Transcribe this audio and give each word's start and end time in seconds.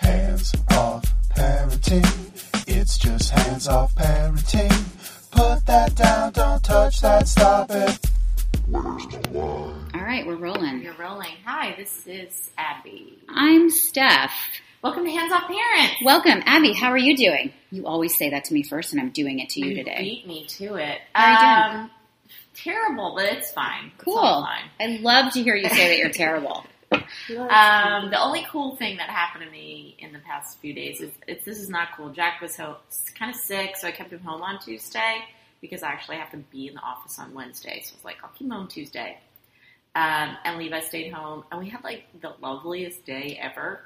Hands 0.00 0.54
off 0.70 1.04
parenting. 1.30 2.66
It's 2.66 2.98
just 2.98 3.30
hands 3.30 3.68
off 3.68 3.94
parenting. 3.94 4.70
Put 5.30 5.66
that 5.66 5.94
down, 5.94 6.32
don't 6.32 6.62
touch 6.62 7.00
that, 7.00 7.28
stop 7.28 7.70
it. 7.70 7.98
All 8.72 9.74
right, 9.94 10.26
we're 10.26 10.36
rolling. 10.36 10.82
You're 10.82 10.94
rolling. 10.98 11.34
Hi, 11.44 11.74
this 11.76 12.06
is 12.06 12.50
Abby. 12.56 13.18
I'm 13.28 13.70
Steph. 13.70 14.32
Welcome 14.82 15.04
to 15.04 15.10
Hands 15.10 15.30
Off 15.32 15.44
Parents. 15.48 15.94
Welcome, 16.04 16.42
Abby. 16.46 16.72
How 16.72 16.88
are 16.90 16.98
you 16.98 17.16
doing? 17.16 17.52
You 17.70 17.86
always 17.86 18.16
say 18.16 18.30
that 18.30 18.44
to 18.46 18.54
me 18.54 18.62
first, 18.62 18.92
and 18.92 19.00
I'm 19.00 19.10
doing 19.10 19.38
it 19.40 19.50
to 19.50 19.60
you 19.60 19.66
You 19.70 19.74
today. 19.76 19.98
beat 19.98 20.26
me 20.26 20.46
to 20.46 20.76
it. 20.76 21.00
How 21.12 21.24
are 21.24 21.32
you 21.32 21.72
doing? 21.72 21.80
Um, 21.82 21.90
terrible, 22.54 23.14
but 23.16 23.26
it's 23.26 23.50
fine. 23.52 23.92
Cool. 23.98 24.16
all 24.18 24.42
fine. 24.44 24.64
I 24.80 24.98
love 25.02 25.32
to 25.34 25.42
hear 25.42 25.54
you 25.54 25.68
say 25.68 25.88
that 25.88 25.98
you're 25.98 26.08
terrible. 26.10 26.64
Um, 26.90 28.10
the 28.10 28.20
only 28.20 28.46
cool 28.50 28.76
thing 28.76 28.96
that 28.96 29.08
happened 29.08 29.44
to 29.44 29.50
me 29.50 29.96
in 29.98 30.12
the 30.12 30.18
past 30.20 30.58
few 30.58 30.72
days 30.74 31.00
is 31.00 31.10
it's, 31.26 31.44
this 31.44 31.58
is 31.58 31.68
not 31.68 31.88
cool. 31.96 32.10
Jack 32.10 32.40
was 32.40 32.56
ho- 32.56 32.78
kind 33.14 33.30
of 33.34 33.40
sick, 33.40 33.76
so 33.76 33.88
I 33.88 33.92
kept 33.92 34.12
him 34.12 34.20
home 34.20 34.42
on 34.42 34.58
Tuesday 34.58 35.18
because 35.60 35.82
I 35.82 35.88
actually 35.88 36.16
have 36.16 36.30
to 36.32 36.38
be 36.38 36.68
in 36.68 36.74
the 36.74 36.80
office 36.80 37.18
on 37.18 37.34
Wednesday. 37.34 37.82
So 37.84 37.92
I 37.94 37.96
was 37.96 38.04
like, 38.04 38.16
I'll 38.22 38.30
keep 38.30 38.46
him 38.46 38.50
home 38.50 38.68
Tuesday. 38.68 39.18
Um, 39.94 40.36
and 40.44 40.58
Levi 40.58 40.80
stayed 40.80 41.12
home, 41.12 41.44
and 41.50 41.60
we 41.60 41.68
had 41.68 41.82
like 41.82 42.04
the 42.20 42.32
loveliest 42.40 43.04
day 43.04 43.38
ever. 43.40 43.80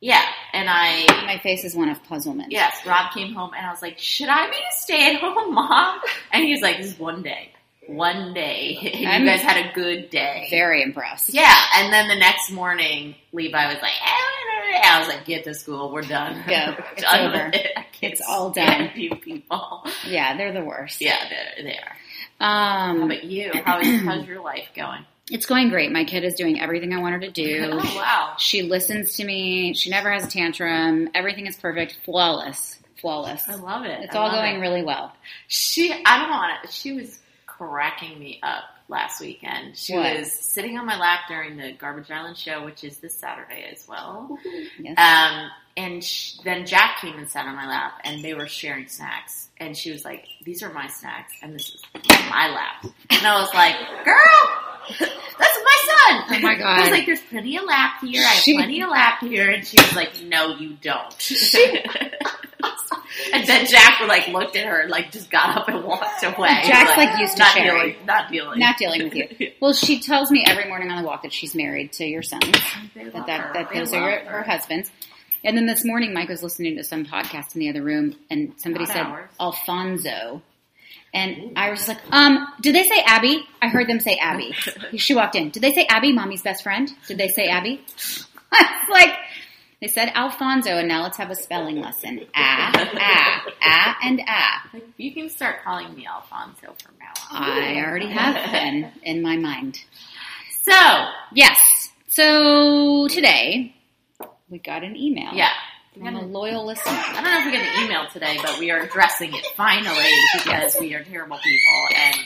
Yeah, 0.00 0.22
and 0.52 0.68
I 0.68 1.06
My 1.24 1.38
face 1.38 1.64
is 1.64 1.74
one 1.74 1.88
of 1.88 2.02
puzzlement. 2.04 2.52
Yes, 2.52 2.76
Rob 2.86 3.12
came 3.12 3.34
home 3.34 3.52
and 3.56 3.66
I 3.66 3.70
was 3.70 3.80
like, 3.80 3.98
"Should 3.98 4.28
I 4.28 4.48
be 4.50 4.56
a 4.56 4.72
stay-at-home 4.72 5.54
mom?" 5.54 6.00
And 6.32 6.44
he 6.44 6.52
was 6.52 6.60
like, 6.60 6.76
"This 6.78 6.92
is 6.92 6.98
one 6.98 7.22
day, 7.22 7.50
one 7.88 8.34
day. 8.34 8.78
And 8.96 9.08
I'm 9.08 9.22
you 9.22 9.28
guys 9.28 9.40
had 9.40 9.66
a 9.66 9.72
good 9.72 10.10
day." 10.10 10.46
Very 10.50 10.82
impressed. 10.82 11.32
Yeah, 11.32 11.54
and 11.76 11.92
then 11.92 12.08
the 12.08 12.16
next 12.16 12.50
morning, 12.50 13.14
Levi 13.32 13.66
was 13.72 13.82
like, 13.82 13.92
"Eh, 14.02 14.80
I 14.84 14.98
was 15.00 15.08
like, 15.08 15.24
"Get 15.24 15.44
to 15.44 15.54
school. 15.54 15.92
We're 15.92 16.02
done. 16.02 16.42
Go. 16.48 16.74
It's 16.96 17.02
Done 17.02 17.28
over. 17.28 17.50
it. 17.52 17.72
It's 18.02 18.20
all 18.26 18.50
done. 18.50 18.90
You 18.94 19.16
people. 19.16 19.86
Yeah, 20.06 20.36
they're 20.36 20.52
the 20.52 20.64
worst. 20.64 21.00
Yeah, 21.00 21.16
they're 21.28 21.64
there. 21.64 21.96
How 22.38 22.90
Um, 22.90 23.02
about 23.04 23.24
you? 23.24 23.50
How 23.64 23.80
is, 23.80 24.02
how's 24.02 24.26
your 24.26 24.40
life 24.42 24.68
going? 24.74 25.04
it's 25.30 25.46
going 25.46 25.70
great. 25.70 25.90
My 25.92 26.04
kid 26.04 26.22
is 26.24 26.34
doing 26.34 26.60
everything 26.60 26.92
I 26.94 26.98
want 27.00 27.14
her 27.14 27.20
to 27.20 27.30
do. 27.30 27.70
Oh 27.72 27.76
wow. 27.96 28.34
She 28.38 28.62
listens 28.62 29.14
to 29.16 29.24
me. 29.24 29.72
She 29.74 29.88
never 29.90 30.10
has 30.12 30.24
a 30.26 30.30
tantrum. 30.30 31.08
Everything 31.14 31.46
is 31.46 31.56
perfect. 31.56 31.98
Flawless. 32.04 32.78
Flawless. 33.00 33.42
I 33.48 33.54
love 33.54 33.84
it. 33.84 34.04
It's 34.04 34.14
I 34.14 34.18
all 34.18 34.30
going 34.30 34.56
it. 34.56 34.60
really 34.60 34.82
well. 34.82 35.12
She, 35.48 35.92
I 36.04 36.18
don't 36.20 36.30
want 36.30 36.62
to. 36.64 36.72
She 36.72 36.92
was 36.92 37.18
cracking 37.56 38.18
me 38.18 38.40
up 38.42 38.64
last 38.88 39.20
weekend. 39.20 39.76
She 39.76 39.94
What? 39.94 40.18
was 40.18 40.32
sitting 40.32 40.78
on 40.78 40.86
my 40.86 40.98
lap 40.98 41.20
during 41.28 41.56
the 41.56 41.72
Garbage 41.72 42.10
Island 42.10 42.36
show, 42.36 42.64
which 42.64 42.84
is 42.84 42.98
this 42.98 43.14
Saturday 43.14 43.68
as 43.72 43.86
well. 43.88 44.38
Yes. 44.78 44.96
Um, 44.98 45.50
and 45.78 46.02
sh- 46.04 46.36
then 46.44 46.64
Jack 46.66 47.00
came 47.00 47.16
and 47.18 47.28
sat 47.28 47.46
on 47.46 47.54
my 47.56 47.66
lap, 47.68 48.00
and 48.04 48.22
they 48.24 48.32
were 48.34 48.46
sharing 48.46 48.88
snacks. 48.88 49.48
And 49.58 49.76
she 49.76 49.90
was 49.90 50.04
like, 50.04 50.24
"These 50.44 50.62
are 50.62 50.72
my 50.72 50.86
snacks, 50.88 51.32
and 51.42 51.54
this 51.54 51.68
is 51.74 51.82
my 52.30 52.48
lap." 52.48 52.84
And 53.10 53.26
I 53.26 53.40
was 53.40 53.52
like, 53.54 53.74
"Girl, 54.04 54.98
that's 54.98 55.58
my 55.64 55.78
son." 55.86 56.24
Oh 56.30 56.40
my 56.42 56.54
god! 56.56 56.78
I 56.78 56.80
was 56.82 56.90
like, 56.90 57.06
"There's 57.06 57.20
plenty 57.22 57.56
of 57.58 57.64
lap 57.64 58.00
here. 58.02 58.22
I 58.22 58.28
have 58.28 58.42
She- 58.42 58.54
plenty 58.54 58.80
of 58.82 58.88
lap 58.90 59.20
here." 59.20 59.50
And 59.50 59.66
she 59.66 59.78
was 59.78 59.94
like, 59.96 60.22
"No, 60.22 60.56
you 60.56 60.76
don't." 60.80 61.12
and 63.32 63.46
then 63.46 63.66
Jack 63.66 64.00
like 64.06 64.28
looked 64.28 64.56
at 64.56 64.66
her 64.66 64.80
and 64.80 64.90
like 64.90 65.12
just 65.12 65.30
got 65.30 65.56
up 65.56 65.68
and 65.68 65.84
walked 65.84 66.22
away. 66.22 66.48
Jack's, 66.64 66.96
like, 66.96 67.18
used 67.18 67.34
to 67.34 67.38
not 67.40 67.52
sharing. 67.54 67.92
dealing, 67.92 68.06
not 68.06 68.30
dealing, 68.30 68.58
Not 68.58 68.76
dealing 68.78 69.04
with 69.04 69.14
you. 69.14 69.52
Well, 69.60 69.72
she 69.72 70.00
tells 70.00 70.30
me 70.30 70.44
every 70.46 70.66
morning 70.68 70.90
on 70.90 71.02
the 71.02 71.06
walk 71.06 71.22
that 71.22 71.32
she's 71.32 71.54
married 71.54 71.92
to 71.94 72.04
your 72.04 72.22
son, 72.22 72.40
That 72.94 73.12
that, 73.26 73.54
that 73.54 73.70
those 73.74 73.92
are 73.92 74.18
her. 74.20 74.24
her 74.30 74.42
husbands. 74.42 74.90
And 75.44 75.56
then 75.56 75.66
this 75.66 75.84
morning, 75.84 76.12
Mike 76.12 76.28
was 76.28 76.42
listening 76.42 76.76
to 76.76 76.84
some 76.84 77.04
podcast 77.04 77.54
in 77.54 77.60
the 77.60 77.68
other 77.68 77.82
room, 77.82 78.16
and 78.30 78.54
somebody 78.56 78.84
Not 78.86 78.92
said 78.92 79.06
ours. 79.06 79.30
Alfonso. 79.38 80.42
And 81.14 81.52
I 81.56 81.70
was 81.70 81.78
just 81.78 81.88
like, 81.88 81.98
um, 82.10 82.46
did 82.60 82.74
they 82.74 82.82
say 82.82 83.00
Abby? 83.06 83.46
I 83.62 83.68
heard 83.68 83.88
them 83.88 84.00
say 84.00 84.16
Abby. 84.16 84.52
she 84.96 85.14
walked 85.14 85.34
in. 85.36 85.50
Did 85.50 85.62
they 85.62 85.72
say 85.72 85.86
Abby, 85.88 86.12
mommy's 86.12 86.42
best 86.42 86.62
friend? 86.62 86.90
Did 87.06 87.16
they 87.18 87.28
say 87.28 87.46
Abby? 87.48 87.80
I 88.52 88.84
was 88.86 88.90
like, 88.90 89.14
they 89.80 89.88
said 89.88 90.10
Alfonso, 90.14 90.70
and 90.78 90.88
now 90.88 91.02
let's 91.02 91.16
have 91.18 91.30
a 91.30 91.34
spelling 91.34 91.80
lesson. 91.80 92.26
Ah, 92.34 92.70
ah, 92.74 93.44
ah, 93.62 93.96
and 94.02 94.22
ah. 94.26 94.70
You 94.96 95.12
can 95.12 95.28
start 95.28 95.62
calling 95.64 95.94
me 95.94 96.06
Alfonso 96.06 96.74
from 96.82 96.94
now 96.98 97.12
on. 97.38 97.42
I 97.42 97.76
already 97.84 98.08
have 98.10 98.50
been 98.52 98.90
in 99.02 99.22
my 99.22 99.36
mind. 99.36 99.78
So, 100.62 100.72
Yes. 101.34 101.58
So 102.08 103.06
today 103.08 103.74
we 104.48 104.58
got 104.58 104.82
an 104.82 104.96
email. 104.96 105.32
yeah. 105.34 105.50
From 105.94 106.14
a 106.16 106.22
loyal 106.22 106.66
listener. 106.66 106.92
I 106.92 107.14
don't 107.22 107.24
know 107.24 107.38
if 107.40 107.44
we 107.46 107.52
get 107.52 107.66
an 107.66 107.84
email 107.84 108.06
today, 108.12 108.36
but 108.42 108.58
we 108.58 108.70
are 108.70 108.80
addressing 108.80 109.34
it 109.34 109.44
finally 109.56 110.10
because 110.34 110.76
we 110.78 110.94
are 110.94 111.02
terrible 111.04 111.36
people 111.38 111.96
and 111.96 112.16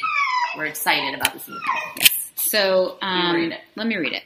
we're 0.57 0.67
excited 0.67 1.15
about 1.15 1.33
this 1.33 1.49
email. 1.49 1.61
Yes. 2.01 2.31
So 2.37 2.99
um, 3.03 3.29
You 3.37 3.43
read 3.43 3.53
it. 3.53 3.61
let 3.77 3.87
me 3.87 3.97
read 3.97 4.13
it. 4.13 4.23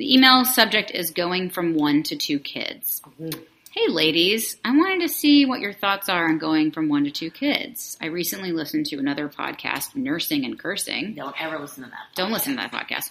The 0.00 0.14
email 0.14 0.46
subject 0.46 0.92
is 0.92 1.10
going 1.10 1.50
from 1.50 1.74
one 1.74 2.02
to 2.04 2.16
two 2.16 2.38
kids. 2.38 3.02
Mm-hmm. 3.20 3.38
Hey 3.72 3.88
ladies, 3.88 4.56
I 4.64 4.74
wanted 4.74 5.02
to 5.02 5.12
see 5.12 5.44
what 5.44 5.60
your 5.60 5.74
thoughts 5.74 6.08
are 6.08 6.26
on 6.26 6.38
going 6.38 6.70
from 6.70 6.88
one 6.88 7.04
to 7.04 7.10
two 7.10 7.30
kids. 7.30 7.98
I 8.00 8.06
recently 8.06 8.50
listened 8.50 8.86
to 8.86 8.96
another 8.96 9.28
podcast, 9.28 9.94
Nursing 9.94 10.46
and 10.46 10.58
Cursing. 10.58 11.16
Don't 11.16 11.38
ever 11.38 11.58
listen 11.58 11.84
to 11.84 11.90
that. 11.90 12.14
Don't 12.14 12.32
listen 12.32 12.56
to 12.56 12.62
that 12.62 12.72
podcast. 12.72 13.10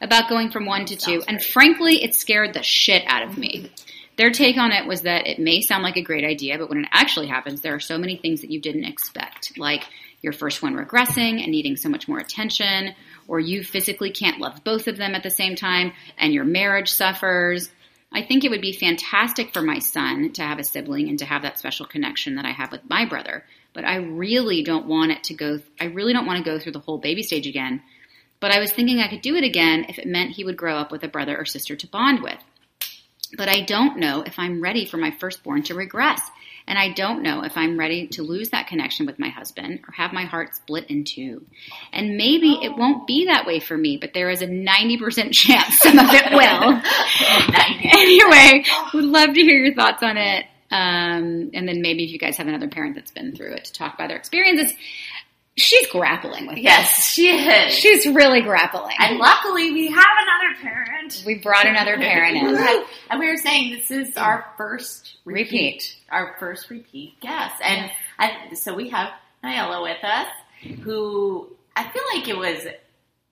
About 0.00 0.28
going 0.28 0.50
from 0.50 0.66
one 0.66 0.86
to 0.86 0.96
two. 0.96 1.22
And 1.28 1.40
frankly, 1.40 2.02
it 2.02 2.16
scared 2.16 2.52
the 2.52 2.64
shit 2.64 3.04
out 3.06 3.22
of 3.22 3.38
me. 3.38 3.58
Mm-hmm. 3.58 3.74
Their 4.16 4.32
take 4.32 4.56
on 4.56 4.72
it 4.72 4.88
was 4.88 5.02
that 5.02 5.28
it 5.28 5.38
may 5.38 5.60
sound 5.60 5.84
like 5.84 5.96
a 5.96 6.02
great 6.02 6.24
idea, 6.24 6.58
but 6.58 6.68
when 6.68 6.80
it 6.80 6.88
actually 6.90 7.28
happens, 7.28 7.60
there 7.60 7.76
are 7.76 7.80
so 7.80 7.96
many 7.96 8.16
things 8.16 8.40
that 8.40 8.50
you 8.50 8.60
didn't 8.60 8.86
expect, 8.86 9.56
like 9.56 9.84
your 10.20 10.32
first 10.32 10.64
one 10.64 10.74
regressing 10.74 11.42
and 11.42 11.52
needing 11.52 11.76
so 11.76 11.88
much 11.88 12.08
more 12.08 12.18
attention, 12.18 12.92
or 13.28 13.40
you 13.40 13.64
physically 13.64 14.10
can't 14.10 14.40
love 14.40 14.64
both 14.64 14.88
of 14.88 14.96
them 14.96 15.14
at 15.14 15.22
the 15.22 15.30
same 15.30 15.56
time, 15.56 15.92
and 16.18 16.32
your 16.32 16.44
marriage 16.44 16.90
suffers. 16.90 17.70
I 18.12 18.22
think 18.22 18.44
it 18.44 18.50
would 18.50 18.60
be 18.60 18.72
fantastic 18.72 19.52
for 19.52 19.62
my 19.62 19.80
son 19.80 20.32
to 20.34 20.42
have 20.42 20.58
a 20.58 20.64
sibling 20.64 21.08
and 21.08 21.18
to 21.18 21.24
have 21.24 21.42
that 21.42 21.58
special 21.58 21.86
connection 21.86 22.36
that 22.36 22.44
I 22.44 22.52
have 22.52 22.70
with 22.70 22.88
my 22.88 23.06
brother. 23.06 23.44
But 23.72 23.84
I 23.84 23.96
really 23.96 24.62
don't 24.62 24.86
want 24.86 25.10
it 25.10 25.24
to 25.24 25.34
go, 25.34 25.60
I 25.80 25.86
really 25.86 26.12
don't 26.12 26.26
want 26.26 26.38
to 26.38 26.48
go 26.48 26.58
through 26.58 26.72
the 26.72 26.78
whole 26.78 26.98
baby 26.98 27.22
stage 27.22 27.46
again. 27.46 27.82
But 28.38 28.52
I 28.52 28.60
was 28.60 28.70
thinking 28.70 29.00
I 29.00 29.08
could 29.08 29.22
do 29.22 29.34
it 29.34 29.44
again 29.44 29.86
if 29.88 29.98
it 29.98 30.06
meant 30.06 30.32
he 30.32 30.44
would 30.44 30.56
grow 30.56 30.76
up 30.76 30.92
with 30.92 31.02
a 31.02 31.08
brother 31.08 31.36
or 31.36 31.44
sister 31.44 31.74
to 31.74 31.86
bond 31.88 32.22
with. 32.22 32.38
But 33.36 33.48
I 33.48 33.62
don't 33.62 33.98
know 33.98 34.22
if 34.22 34.38
I'm 34.38 34.60
ready 34.60 34.84
for 34.84 34.96
my 34.96 35.10
firstborn 35.10 35.64
to 35.64 35.74
regress. 35.74 36.20
And 36.66 36.78
I 36.78 36.92
don't 36.92 37.22
know 37.22 37.42
if 37.44 37.56
I'm 37.56 37.78
ready 37.78 38.06
to 38.08 38.22
lose 38.22 38.50
that 38.50 38.68
connection 38.68 39.04
with 39.04 39.18
my 39.18 39.28
husband 39.28 39.80
or 39.86 39.92
have 39.92 40.12
my 40.12 40.24
heart 40.24 40.56
split 40.56 40.86
in 40.90 41.04
two. 41.04 41.44
And 41.92 42.16
maybe 42.16 42.58
it 42.62 42.76
won't 42.76 43.06
be 43.06 43.26
that 43.26 43.46
way 43.46 43.60
for 43.60 43.76
me, 43.76 43.98
but 43.98 44.14
there 44.14 44.30
is 44.30 44.40
a 44.40 44.46
90% 44.46 45.32
chance 45.32 45.78
some 45.80 45.98
of 45.98 46.06
it 46.10 46.32
will. 46.32 46.80
anyway, 47.98 48.64
would 48.94 49.04
love 49.04 49.34
to 49.34 49.40
hear 49.40 49.58
your 49.58 49.74
thoughts 49.74 50.02
on 50.02 50.16
it. 50.16 50.46
Um, 50.70 51.50
and 51.54 51.68
then 51.68 51.82
maybe 51.82 52.04
if 52.04 52.10
you 52.10 52.18
guys 52.18 52.38
have 52.38 52.48
another 52.48 52.68
parent 52.68 52.96
that's 52.96 53.12
been 53.12 53.36
through 53.36 53.52
it 53.52 53.66
to 53.66 53.72
talk 53.72 53.94
about 53.94 54.08
their 54.08 54.16
experiences. 54.16 54.72
She's 55.56 55.86
grappling 55.88 56.48
with 56.48 56.58
Yes, 56.58 57.04
she 57.06 57.28
is. 57.30 57.72
She's 57.72 58.06
really 58.06 58.40
grappling. 58.40 58.96
and 58.98 59.18
luckily, 59.18 59.70
we 59.72 59.86
have 59.88 60.04
another 60.22 60.60
parent. 60.60 61.22
we 61.24 61.36
brought 61.36 61.66
another 61.66 61.96
parent 61.96 62.36
in. 62.36 62.84
and 63.10 63.20
we 63.20 63.28
were 63.28 63.36
saying 63.36 63.72
this 63.72 63.90
is 63.90 64.16
our 64.16 64.44
first 64.56 65.16
repeat, 65.24 65.44
Repeat. 65.44 65.96
our 66.10 66.34
first 66.40 66.70
repeat 66.70 67.20
guest, 67.20 67.54
and 67.62 67.90
I, 68.18 68.52
so 68.54 68.74
we 68.74 68.88
have 68.90 69.10
Nyla 69.44 69.82
with 69.82 70.02
us, 70.02 70.26
who 70.82 71.48
I 71.76 71.84
feel 71.88 72.02
like 72.16 72.26
it 72.28 72.36
was, 72.36 72.66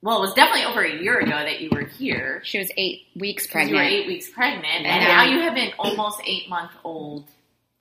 well, 0.03 0.19
it 0.19 0.21
was 0.21 0.34
definitely 0.34 0.65
over 0.66 0.82
a 0.82 1.03
year 1.03 1.19
ago 1.19 1.31
that 1.31 1.61
you 1.61 1.71
were 1.72 1.87
here. 1.87 2.41
She 2.44 2.59
was 2.59 2.71
eight 2.77 3.03
weeks 3.16 3.47
'cause 3.49 3.69
You 3.69 3.75
were 3.75 3.81
pregnant. 3.81 4.03
eight 4.03 4.06
weeks 4.06 4.31
pregnant, 4.31 4.87
and 4.87 5.05
now 5.05 5.25
you 5.25 5.41
have 5.41 5.56
an 5.56 5.72
almost 5.78 6.21
eight 6.25 6.49
month 6.49 6.70
old, 6.85 7.25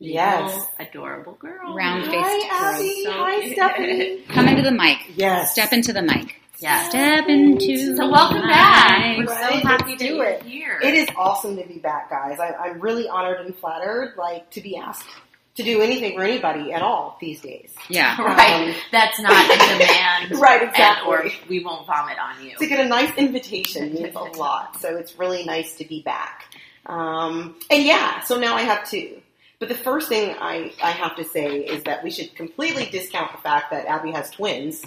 Yes. 0.01 0.65
adorable 0.80 1.33
girl, 1.33 1.75
Round 1.75 2.06
face. 2.06 2.13
Hi, 2.18 2.74
Abby. 2.75 3.03
So 3.06 3.12
Hi, 3.12 3.42
cute. 3.42 3.53
Stephanie. 3.53 4.21
Come 4.30 4.48
into 4.48 4.63
the 4.63 4.71
mic. 4.71 4.98
Yes. 5.15 5.51
Step 5.51 5.71
into 5.74 5.94
the 5.94 6.01
mic. 6.01 6.36
Yes. 6.59 6.89
Step 6.89 7.27
into 7.27 7.95
So 7.95 8.09
welcome 8.09 8.42
the 8.42 8.48
back. 8.48 9.18
mic. 9.18 9.27
We're 9.27 9.33
so 9.36 9.42
Right, 9.42 9.53
happy 9.63 9.92
let's 9.92 10.01
that 10.01 10.07
do 10.07 10.15
you're 10.15 10.25
it. 10.25 10.44
here. 10.44 10.80
It 10.83 10.94
is 10.95 11.07
awesome 11.18 11.56
to 11.57 11.65
be 11.68 11.77
back, 11.80 12.09
guys. 12.09 12.39
I, 12.39 12.51
I'm 12.53 12.80
really 12.80 13.07
honored 13.07 13.45
and 13.45 13.56
flattered, 13.56 14.15
like, 14.18 14.50
to 14.51 14.62
be 14.62 14.75
asked 14.77 15.07
to 15.56 15.63
do 15.63 15.81
anything 15.81 16.15
for 16.15 16.24
anybody 16.24 16.71
at 16.71 16.81
all 16.81 17.18
these 17.19 17.42
days. 17.42 17.71
Yeah. 17.89 18.19
right. 18.21 18.69
Um, 18.69 18.75
That's 18.92 19.19
not 19.19 19.31
a 19.33 19.57
demand. 19.57 20.31
Right, 20.39 20.62
and, 20.62 20.69
exactly. 20.71 21.07
or 21.13 21.25
we 21.50 21.63
won't 21.63 21.86
vomit 21.86 22.18
on 22.19 22.44
you. 22.45 22.56
to 22.57 22.68
get 22.68 22.80
a 22.80 22.88
nice 22.88 23.13
invitation 23.18 23.94
means 23.94 24.15
a 24.15 24.19
lot. 24.19 24.80
So 24.81 24.95
it's 24.97 25.18
really 25.19 25.44
nice 25.44 25.75
to 25.75 25.86
be 25.86 26.01
back. 26.04 26.45
Um, 26.86 27.56
and 27.69 27.83
yeah, 27.83 28.21
so 28.21 28.39
now 28.39 28.56
I 28.56 28.62
have 28.62 28.89
two. 28.89 29.21
But 29.62 29.69
the 29.69 29.75
first 29.75 30.10
thing 30.10 30.36
I, 30.42 30.74
I 30.84 30.90
have 30.92 31.16
to 31.18 31.24
say 31.24 31.60
is 31.60 31.84
that 31.84 32.04
we 32.04 32.10
should 32.12 32.36
completely 32.36 32.86
discount 32.88 33.31
the 33.31 33.38
fact 33.38 33.69
that 33.72 33.86
Abby 33.86 34.12
has 34.12 34.30
twins 34.31 34.84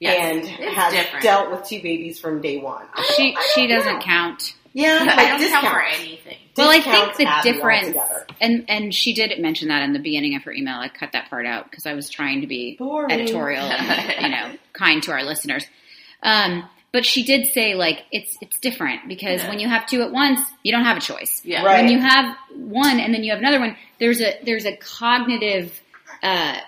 Yes, 0.00 0.16
and 0.20 0.46
has 0.46 0.92
different. 0.92 1.22
dealt 1.24 1.50
with 1.50 1.64
two 1.66 1.82
babies 1.82 2.20
from 2.20 2.40
day 2.40 2.58
one. 2.58 2.84
She 3.16 3.36
she 3.54 3.66
doesn't 3.66 3.94
know. 3.94 4.00
count. 4.00 4.54
Yeah, 4.74 4.98
I 5.00 5.16
like 5.16 5.40
don't 5.40 5.50
count 5.50 5.66
for 5.66 5.82
anything. 5.82 6.36
Well, 6.56 6.70
I 6.70 6.80
think 6.80 7.16
the 7.16 7.24
have 7.24 7.42
difference, 7.42 7.96
altogether. 7.96 8.26
and 8.40 8.64
and 8.68 8.94
she 8.94 9.12
did 9.14 9.36
mention 9.40 9.68
that 9.68 9.82
in 9.82 9.92
the 9.94 9.98
beginning 9.98 10.36
of 10.36 10.42
her 10.44 10.52
email. 10.52 10.76
I 10.78 10.88
cut 10.88 11.12
that 11.12 11.30
part 11.30 11.46
out 11.46 11.68
because 11.70 11.86
I 11.86 11.94
was 11.94 12.10
trying 12.10 12.42
to 12.42 12.46
be 12.46 12.76
Boring. 12.76 13.10
editorial 13.10 13.64
and 13.64 14.22
you 14.24 14.28
know 14.28 14.52
kind 14.74 15.02
to 15.04 15.10
our 15.12 15.24
listeners. 15.24 15.66
Um, 16.22 16.68
but 16.92 17.04
she 17.04 17.22
did 17.24 17.52
say 17.52 17.74
like 17.74 18.04
it's 18.12 18.36
it's 18.40 18.58
different 18.60 19.08
because 19.08 19.42
Yeah. 19.42 19.48
when 19.50 19.58
you 19.58 19.68
have 19.68 19.86
two 19.86 20.02
at 20.02 20.10
once, 20.12 20.40
you 20.62 20.72
don't 20.72 20.84
have 20.84 20.96
a 20.96 21.00
choice. 21.00 21.40
Yeah. 21.44 21.62
Right. 21.64 21.82
When 21.82 21.90
you 21.92 21.98
have 22.00 22.34
one 22.56 22.98
and 23.00 23.12
then 23.14 23.24
you 23.24 23.30
have 23.32 23.40
another 23.40 23.60
one, 23.60 23.76
there's 23.98 24.20
a 24.20 24.38
there's 24.44 24.64
a 24.66 24.76
cognitive 24.76 25.78
uh, 26.22 26.58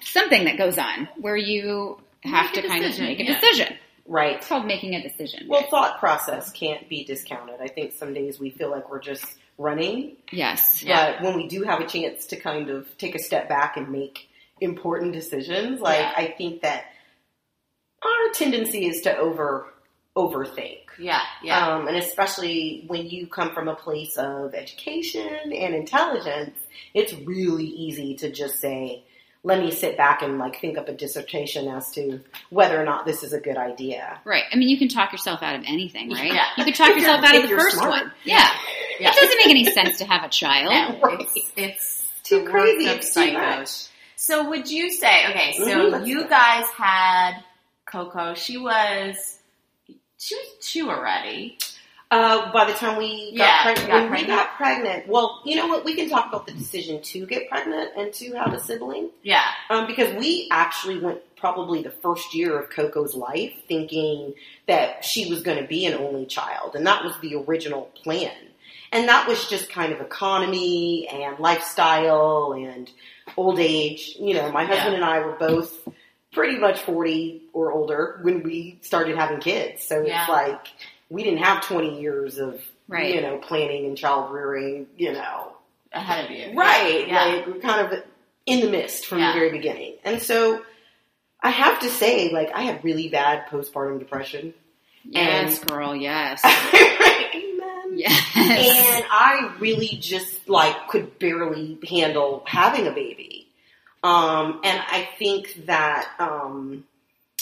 something 0.00 0.44
that 0.44 0.56
goes 0.58 0.78
on 0.78 1.08
where 1.20 1.36
you 1.36 1.98
have 2.22 2.46
Make 2.46 2.54
to 2.54 2.68
kind 2.68 2.82
decision, 2.82 3.04
of 3.04 3.08
make 3.10 3.20
a 3.20 3.24
yeah. 3.24 3.40
decision. 3.40 3.76
Right. 4.06 4.36
It's 4.36 4.48
called 4.48 4.66
making 4.66 4.94
a 4.94 5.02
decision. 5.02 5.46
Well, 5.48 5.64
thought 5.70 5.98
process 5.98 6.50
can't 6.50 6.88
be 6.88 7.04
discounted. 7.04 7.56
I 7.60 7.68
think 7.68 7.92
some 7.92 8.14
days 8.14 8.40
we 8.40 8.50
feel 8.50 8.70
like 8.70 8.90
we're 8.90 9.00
just 9.02 9.24
running, 9.58 10.16
yes. 10.32 10.82
Yeah. 10.82 11.12
but 11.16 11.22
when 11.24 11.36
we 11.36 11.46
do 11.46 11.62
have 11.64 11.80
a 11.80 11.86
chance 11.86 12.26
to 12.26 12.36
kind 12.36 12.70
of 12.70 12.86
take 12.96 13.14
a 13.14 13.18
step 13.18 13.48
back 13.48 13.76
and 13.76 13.90
make 13.90 14.28
important 14.60 15.12
decisions, 15.12 15.80
like 15.80 15.98
Yeah. 16.00 16.12
I 16.16 16.34
think 16.38 16.62
that 16.62 16.84
our 18.02 18.32
tendency 18.34 18.86
is 18.86 19.00
to 19.02 19.16
over 19.16 19.66
overthink. 20.16 20.80
Yeah, 20.98 21.20
yeah. 21.44 21.68
Um, 21.76 21.86
and 21.86 21.96
especially 21.96 22.84
when 22.88 23.06
you 23.08 23.26
come 23.28 23.52
from 23.54 23.68
a 23.68 23.74
place 23.76 24.16
of 24.16 24.52
education 24.54 25.52
and 25.52 25.74
intelligence, 25.74 26.58
it's 26.92 27.12
really 27.14 27.66
easy 27.66 28.16
to 28.16 28.30
just 28.32 28.58
say, 28.58 29.04
let 29.44 29.60
me 29.60 29.70
sit 29.70 29.96
back 29.96 30.22
and 30.22 30.38
like 30.38 30.60
think 30.60 30.76
up 30.76 30.88
a 30.88 30.92
dissertation 30.92 31.68
as 31.68 31.92
to 31.92 32.20
whether 32.50 32.80
or 32.80 32.84
not 32.84 33.06
this 33.06 33.22
is 33.22 33.32
a 33.32 33.38
good 33.40 33.56
idea. 33.56 34.18
Right. 34.24 34.42
I 34.52 34.56
mean, 34.56 34.68
you 34.68 34.76
can 34.76 34.88
talk 34.88 35.12
yourself 35.12 35.40
out 35.40 35.54
of 35.54 35.62
anything, 35.68 36.10
right? 36.10 36.32
Yeah. 36.32 36.46
You 36.56 36.64
could 36.64 36.74
talk 36.74 36.88
yourself 36.96 37.24
out 37.24 37.36
of 37.36 37.42
the 37.42 37.56
first 37.56 37.76
smart. 37.76 37.90
one. 37.90 38.12
Yeah. 38.24 38.48
Yeah. 38.98 39.10
It 39.10 39.14
doesn't 39.14 39.36
make 39.38 39.50
any 39.50 39.64
sense 39.66 39.98
to 39.98 40.04
have 40.04 40.24
a 40.24 40.28
child. 40.30 40.72
No, 40.72 41.00
Right. 41.00 41.20
it's, 41.20 41.52
it's 41.56 42.04
Too 42.24 42.44
crazy, 42.44 42.88
of 42.88 42.96
it's 42.96 43.14
too 43.14 43.32
much. 43.34 43.70
So 44.16 44.48
would 44.48 44.68
you 44.68 44.90
say, 44.90 45.28
okay, 45.30 45.52
so 45.52 45.92
Mhm, 45.92 46.06
you 46.08 46.26
guys 46.28 46.66
had 46.76 47.44
Coco, 47.90 48.34
she 48.34 48.58
was, 48.58 49.38
she 50.18 50.34
was 50.34 50.46
two 50.60 50.90
already. 50.90 51.58
Uh, 52.10 52.50
by 52.52 52.64
the 52.64 52.72
time 52.72 52.96
we 52.96 53.36
got 53.36 53.44
Yeah, 53.46 53.62
pregnant, 53.62 53.88
got 53.88 54.10
when 54.10 54.20
we 54.20 54.26
got 54.26 54.56
pregnant, 54.56 55.08
well, 55.08 55.42
you 55.44 55.56
know 55.56 55.66
what? 55.66 55.84
We 55.84 55.94
can 55.94 56.08
talk 56.08 56.28
about 56.28 56.46
the 56.46 56.52
decision 56.52 57.02
to 57.02 57.26
get 57.26 57.50
pregnant 57.50 57.90
and 57.98 58.12
to 58.14 58.32
have 58.32 58.54
a 58.54 58.60
sibling. 58.60 59.10
Yeah, 59.22 59.44
Um, 59.68 59.86
because 59.86 60.14
we 60.14 60.48
actually 60.50 60.98
went 60.98 61.20
probably 61.36 61.82
the 61.82 61.90
first 61.90 62.34
year 62.34 62.58
of 62.58 62.70
Coco's 62.70 63.14
life 63.14 63.52
thinking 63.68 64.34
that 64.66 65.04
she 65.04 65.28
was 65.28 65.42
going 65.42 65.58
to 65.58 65.68
be 65.68 65.84
an 65.84 65.94
only 65.94 66.24
child, 66.24 66.76
and 66.76 66.86
that 66.86 67.04
was 67.04 67.14
the 67.20 67.34
original 67.36 67.90
plan. 68.02 68.32
And 68.90 69.06
that 69.08 69.28
was 69.28 69.46
just 69.50 69.70
kind 69.70 69.92
of 69.92 70.00
economy 70.00 71.06
and 71.08 71.38
lifestyle 71.38 72.54
and 72.54 72.90
old 73.36 73.58
age. 73.58 74.16
You 74.18 74.32
know, 74.32 74.50
my 74.50 74.64
husband 74.64 74.94
and 74.94 75.04
I 75.04 75.18
were 75.20 75.36
both 75.38 75.86
pretty 76.32 76.58
much 76.58 76.80
40 76.80 77.42
or 77.52 77.72
older 77.72 78.18
when 78.22 78.42
we 78.42 78.78
started 78.82 79.16
having 79.16 79.40
kids. 79.40 79.84
So 79.84 80.02
Yeah. 80.04 80.20
it's 80.22 80.28
like 80.28 80.66
we 81.10 81.22
didn't 81.24 81.42
have 81.42 81.62
20 81.66 82.00
years 82.00 82.38
of, 82.38 82.60
Right. 82.86 83.14
you 83.14 83.20
know, 83.22 83.38
planning 83.38 83.86
and 83.86 83.96
child 83.96 84.30
rearing, 84.32 84.86
you 84.96 85.12
know, 85.12 85.52
ahead 85.92 86.26
of 86.26 86.30
you. 86.30 86.52
Right. 86.58 87.06
Yeah. 87.08 87.24
Like 87.24 87.46
we're 87.46 87.60
kind 87.60 87.86
of 87.92 88.02
in 88.46 88.60
the 88.60 88.70
mist 88.70 89.06
from 89.06 89.18
Yeah. 89.20 89.32
the 89.32 89.38
very 89.38 89.50
beginning. 89.50 89.94
And 90.04 90.22
so 90.22 90.62
I 91.42 91.50
have 91.50 91.80
to 91.80 91.88
say, 91.88 92.30
like, 92.32 92.50
I 92.54 92.62
had 92.62 92.82
really 92.84 93.08
bad 93.08 93.46
postpartum 93.48 93.98
depression. 93.98 94.54
Yes, 95.04 95.62
girl. 95.64 95.94
Yes. 95.96 96.42
Amen. 97.34 97.96
Yes. 97.98 98.22
And 98.36 99.04
I 99.10 99.54
really 99.60 99.88
just 100.00 100.48
like 100.48 100.88
could 100.88 101.18
barely 101.18 101.78
handle 101.88 102.42
having 102.46 102.86
a 102.86 102.90
baby. 102.90 103.47
Um, 104.02 104.60
and 104.64 104.80
I 104.90 105.08
think 105.18 105.66
that 105.66 106.08
um, 106.18 106.84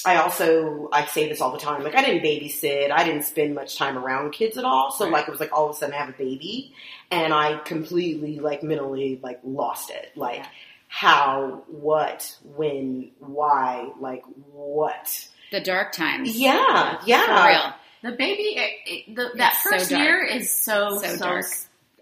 I 0.05 0.17
also 0.17 0.89
I 0.93 1.05
say 1.07 1.29
this 1.29 1.41
all 1.41 1.53
the 1.53 1.59
time. 1.59 1.83
Like 1.85 1.95
I 1.95 2.03
didn't 2.05 2.23
babysit. 2.23 2.91
I 2.91 3.05
didn't 3.05 3.23
spend 3.25 3.55
much 3.55 3.77
time 3.77 3.99
around 3.99 4.31
kids 4.33 4.57
at 4.57 4.65
all. 4.65 4.91
So 4.91 5.05
Right. 5.05 5.13
like 5.15 5.29
it 5.29 5.31
was 5.31 5.41
like 5.41 5.53
all 5.53 5.69
of 5.69 5.77
a 5.77 5.79
sudden 5.79 5.95
I 5.95 5.99
have 5.99 6.09
a 6.09 6.13
baby, 6.19 6.73
and 7.11 7.35
I 7.35 7.59
completely 7.59 8.39
like 8.41 8.63
mentally 8.63 9.21
like 9.23 9.41
lost 9.45 9.91
it. 9.91 10.13
Like 10.17 10.37
Yeah. 10.39 10.47
how, 10.89 11.65
what, 11.69 12.37
when, 12.57 13.11
why, 13.19 13.91
like 14.01 14.23
what? 14.53 15.29
the 15.53 15.61
dark 15.61 15.93
times. 15.93 16.37
Yeah, 16.37 16.99
For 17.01 17.09
yeah. 17.09 17.49
real. 17.49 17.73
The 18.11 18.17
baby, 18.17 18.43
it, 18.57 18.71
it, 18.87 19.15
the, 19.17 19.31
that 19.37 19.55
It's 19.55 19.63
first 19.63 19.91
dark. 19.91 20.03
year 20.03 20.25
is 20.25 20.53
so, 20.53 20.99
So 21.01 21.17
so, 21.17 21.25
dark. 21.25 21.45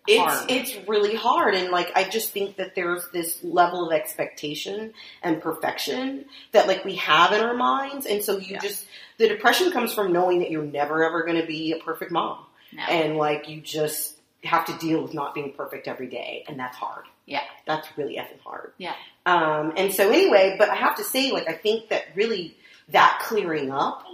It's 0.07 0.45
it's 0.49 0.89
really 0.89 1.15
hard, 1.15 1.55
and 1.55 1.71
like 1.71 1.91
I 1.97 2.05
just 2.05 2.31
think 2.31 2.57
that 2.57 2.75
there's 2.75 3.09
this 3.13 3.43
level 3.43 3.87
of 3.87 3.93
expectation 3.93 4.93
and 5.23 5.41
perfection 5.41 6.27
that 6.53 6.67
like 6.69 6.85
we 6.85 6.97
have 6.97 7.33
in 7.33 7.41
our 7.41 7.55
minds, 7.55 8.05
and 8.07 8.23
so 8.23 8.37
you 8.39 8.55
Yeah. 8.55 8.59
just 8.61 8.87
the 9.17 9.29
depression 9.29 9.71
comes 9.73 9.95
from 9.95 10.13
knowing 10.13 10.41
that 10.41 10.51
you're 10.51 10.63
never 10.65 11.05
ever 11.05 11.23
going 11.25 11.41
to 11.41 11.47
be 11.47 11.73
a 11.73 11.79
perfect 11.79 12.11
mom, 12.13 12.39
no. 12.73 12.83
and 12.83 13.17
like 13.17 13.49
you 13.49 13.61
just 13.63 14.19
have 14.43 14.67
to 14.67 14.77
deal 14.77 15.01
with 15.03 15.15
not 15.15 15.35
being 15.35 15.53
perfect 15.53 15.89
every 15.89 16.09
day, 16.09 16.45
and 16.49 16.59
that's 16.59 16.77
hard. 16.77 17.07
Yeah. 17.27 17.41
that's 17.67 17.89
really 17.97 18.17
effing 18.17 18.41
hard. 18.45 18.73
Yeah. 18.77 18.93
Um, 19.25 19.73
and 19.79 19.95
so 19.95 20.11
anyway, 20.11 20.57
but 20.59 20.69
I 20.69 20.75
have 20.75 20.97
to 20.97 21.05
say, 21.05 21.33
like 21.33 21.49
I 21.49 21.55
think 21.55 21.89
that 21.89 22.05
really 22.15 22.55
that 22.91 23.21
clearing 23.23 23.71
up 23.71 24.05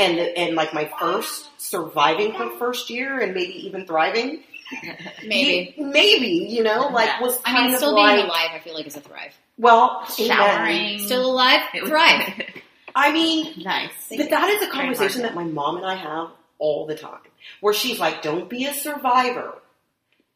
and 0.00 0.18
and 0.18 0.56
like 0.56 0.74
my 0.74 0.90
first 1.00 1.48
surviving 1.60 2.32
her 2.32 2.50
first 2.58 2.90
year 2.90 3.20
and 3.20 3.32
maybe 3.34 3.66
even 3.66 3.86
thriving 3.86 4.42
Maybe. 5.26 5.74
you- 5.76 5.86
maybe, 5.86 6.46
you 6.48 6.62
know, 6.62 6.88
like 6.88 7.06
Yeah. 7.08 7.20
was 7.22 7.40
I 7.44 7.54
mean, 7.62 7.72
of 7.72 7.78
still 7.78 7.94
like, 7.94 8.16
being 8.16 8.26
alive, 8.26 8.48
I 8.54 8.58
feel 8.58 8.74
like 8.74 8.86
is 8.86 8.96
a 8.96 9.00
thrive. 9.00 9.34
well, 9.56 10.06
amen. 10.18 10.36
Showering. 10.36 10.98
Still 11.00 11.30
alive, 11.30 11.60
thrive. 11.86 12.42
I 12.94 13.12
mean, 13.12 13.54
nice. 13.64 13.90
but 14.16 14.30
that 14.30 14.48
is 14.50 14.62
a 14.68 14.70
conversation 14.70 15.22
that 15.22 15.34
my 15.34 15.44
mom 15.44 15.76
and 15.76 15.86
I 15.86 15.94
have 15.94 16.30
all 16.58 16.86
the 16.86 16.96
time, 16.96 17.20
where 17.60 17.72
she's 17.74 17.98
like, 18.00 18.22
"Don't 18.22 18.48
be 18.48 18.64
a 18.66 18.74
survivor, 18.74 19.54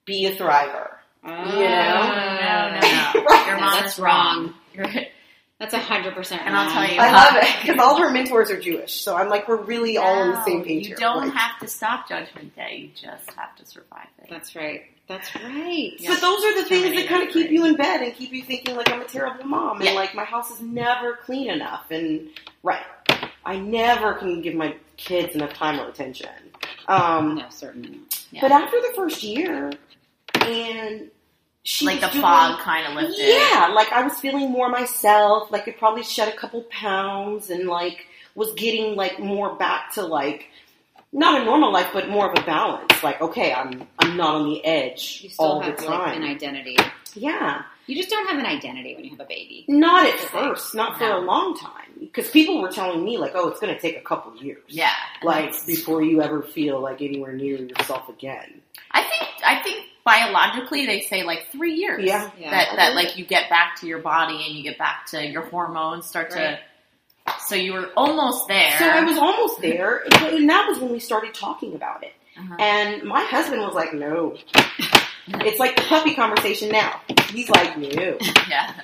be 0.04 0.26
a 0.26 0.34
thriver." 0.36 0.90
Oh, 1.24 1.28
no, 1.28 1.34
no, 1.34 1.60
no. 1.60 3.24
Right. 3.24 3.46
Your 3.46 3.56
No, 3.60 3.70
that's 3.80 3.98
wrong. 3.98 4.54
wrong. 4.76 5.04
That's 5.62 5.74
a 5.74 5.78
hundred 5.78 6.14
percent. 6.16 6.42
And 6.44 6.56
I'll 6.56 6.68
tell 6.72 6.82
you- 6.92 6.98
I 7.00 7.12
love 7.12 7.36
it 7.36 7.48
because 7.62 7.78
all 7.78 7.96
her 8.00 8.10
mentors 8.10 8.50
are 8.50 8.58
Jewish, 8.60 8.94
so 9.00 9.14
I'm 9.14 9.28
like, 9.28 9.46
we're 9.46 9.62
really 9.62 9.96
all 9.96 10.22
on 10.22 10.32
the 10.32 10.44
same 10.44 10.64
page 10.64 10.82
You 10.82 10.88
here. 10.88 10.96
don't 10.98 11.28
Like- 11.28 11.34
have 11.36 11.60
to 11.60 11.68
stop 11.68 12.08
Judgment 12.08 12.56
Day. 12.56 12.76
You 12.78 12.88
just 12.88 13.30
have 13.34 13.54
to 13.54 13.64
survive 13.64 14.08
it. 14.18 14.26
That's 14.28 14.56
right. 14.56 14.82
That's 15.06 15.32
right. 15.36 15.92
Yeah. 15.98 16.10
But 16.10 16.20
those 16.20 16.44
are 16.44 16.54
the 16.62 16.64
things 16.68 16.96
that 16.96 17.06
kind 17.06 17.22
of 17.22 17.32
keep 17.32 17.50
you 17.52 17.64
in 17.66 17.76
bed 17.76 18.02
and 18.02 18.12
keep 18.12 18.32
you 18.32 18.42
thinking 18.42 18.74
like 18.74 18.90
I'm 18.90 19.02
a 19.02 19.04
terrible 19.04 19.44
mom 19.44 19.76
and 19.76 19.84
Yeah. 19.84 19.92
like 19.92 20.16
my 20.16 20.24
house 20.24 20.50
is 20.50 20.60
never 20.60 21.14
clean 21.24 21.48
enough 21.48 21.84
and 21.92 22.30
right. 22.64 22.82
I 23.44 23.56
never 23.56 24.14
can 24.14 24.42
give 24.42 24.54
my 24.54 24.74
kids 24.96 25.36
enough 25.36 25.52
time 25.54 25.78
or 25.78 25.88
attention. 25.88 26.28
Um, 26.88 27.36
No, 27.36 27.44
certainly 27.50 27.90
not. 27.90 28.24
Yeah. 28.32 28.40
But 28.40 28.50
after 28.50 28.80
the 28.80 28.92
first 28.96 29.22
year, 29.22 29.70
and 30.40 31.08
she 31.64 31.86
like 31.86 32.00
the 32.00 32.08
doing- 32.08 32.22
fog 32.22 32.58
kind 32.60 32.86
of 32.86 32.94
lifted. 32.94 33.24
Yeah, 33.28 33.72
like 33.74 33.92
I 33.92 34.02
was 34.02 34.14
feeling 34.20 34.50
more 34.50 34.68
myself. 34.68 35.50
Like 35.50 35.68
I 35.68 35.72
probably 35.72 36.02
shed 36.02 36.28
a 36.28 36.36
couple 36.36 36.62
pounds 36.70 37.50
and 37.50 37.68
like 37.68 38.06
was 38.34 38.52
getting 38.54 38.96
like 38.96 39.18
more 39.20 39.54
back 39.54 39.92
to 39.94 40.02
like 40.02 40.46
not 41.12 41.40
a 41.40 41.44
normal 41.44 41.70
life, 41.72 41.90
but 41.92 42.08
more 42.08 42.30
of 42.32 42.38
a 42.38 42.46
balance. 42.46 43.02
Like 43.02 43.20
okay, 43.20 43.52
I'm 43.52 43.86
I'm 43.98 44.16
not 44.16 44.34
on 44.36 44.48
the 44.50 44.64
edge 44.64 45.20
You 45.22 45.28
still 45.30 45.44
all 45.46 45.60
have 45.60 45.76
the 45.76 45.84
like 45.84 46.04
time. 46.14 46.22
an 46.22 46.28
identity. 46.28 46.76
yeah, 47.14 47.62
You 47.86 47.94
just 47.94 48.08
don't 48.08 48.26
have 48.28 48.38
an 48.38 48.46
identity 48.46 48.94
when 48.94 49.04
you 49.04 49.10
have 49.10 49.20
a 49.20 49.24
baby. 49.24 49.64
not 49.68 50.06
at 50.06 50.18
first, 50.18 50.74
not 50.74 50.96
for 50.98 51.04
No. 51.04 51.18
a 51.18 51.20
long 51.20 51.56
time, 51.58 51.92
because 52.00 52.30
people 52.30 52.60
were 52.62 52.70
telling 52.72 53.04
me 53.04 53.18
like, 53.18 53.32
oh, 53.34 53.48
it's 53.48 53.60
going 53.60 53.74
to 53.74 53.78
take 53.80 53.98
a 53.98 54.00
couple 54.00 54.34
years. 54.42 54.62
Yeah. 54.68 54.90
Like 55.22 55.52
before 55.66 56.02
you 56.02 56.22
ever 56.22 56.42
feel 56.42 56.80
like 56.80 57.02
anywhere 57.02 57.34
near 57.34 57.58
yourself 57.58 58.08
again. 58.08 58.62
I 58.90 59.02
think 59.04 59.28
I 59.44 59.62
think 59.62 59.84
biologically 60.04 60.86
they 60.86 61.00
say 61.02 61.22
like 61.24 61.46
three 61.52 61.74
years. 61.74 62.02
Yeah. 62.04 62.30
Yeah. 62.38 62.50
That 62.50 62.76
that 62.76 62.94
like 62.94 63.16
you 63.16 63.24
get 63.24 63.48
back 63.50 63.76
to 63.80 63.86
your 63.86 64.00
body 64.00 64.44
and 64.46 64.54
you 64.56 64.62
get 64.62 64.78
back 64.78 65.06
to 65.08 65.24
your 65.26 65.42
hormones 65.42 66.06
start 66.06 66.32
Right. 66.34 66.58
to. 67.26 67.32
So 67.46 67.54
you 67.54 67.72
were 67.74 67.90
almost 67.96 68.48
there. 68.48 68.76
So 68.78 68.84
I 68.84 69.04
was 69.04 69.16
almost 69.16 69.60
there, 69.60 70.02
and 70.24 70.48
that 70.50 70.66
was 70.68 70.80
when 70.80 70.90
we 70.90 70.98
started 70.98 71.32
talking 71.34 71.74
about 71.76 72.02
it. 72.02 72.12
Uh-huh. 72.36 72.56
And 72.58 73.04
my 73.04 73.22
husband 73.22 73.62
was 73.62 73.74
like, 73.74 73.94
no. 73.94 74.36
It's 75.28 75.60
like 75.60 75.76
the 75.76 75.82
puppy 75.82 76.14
conversation 76.16 76.70
now. 76.70 77.00
He's 77.30 77.48
like, 77.48 77.78
no. 77.78 78.18
Yeah. 78.48 78.74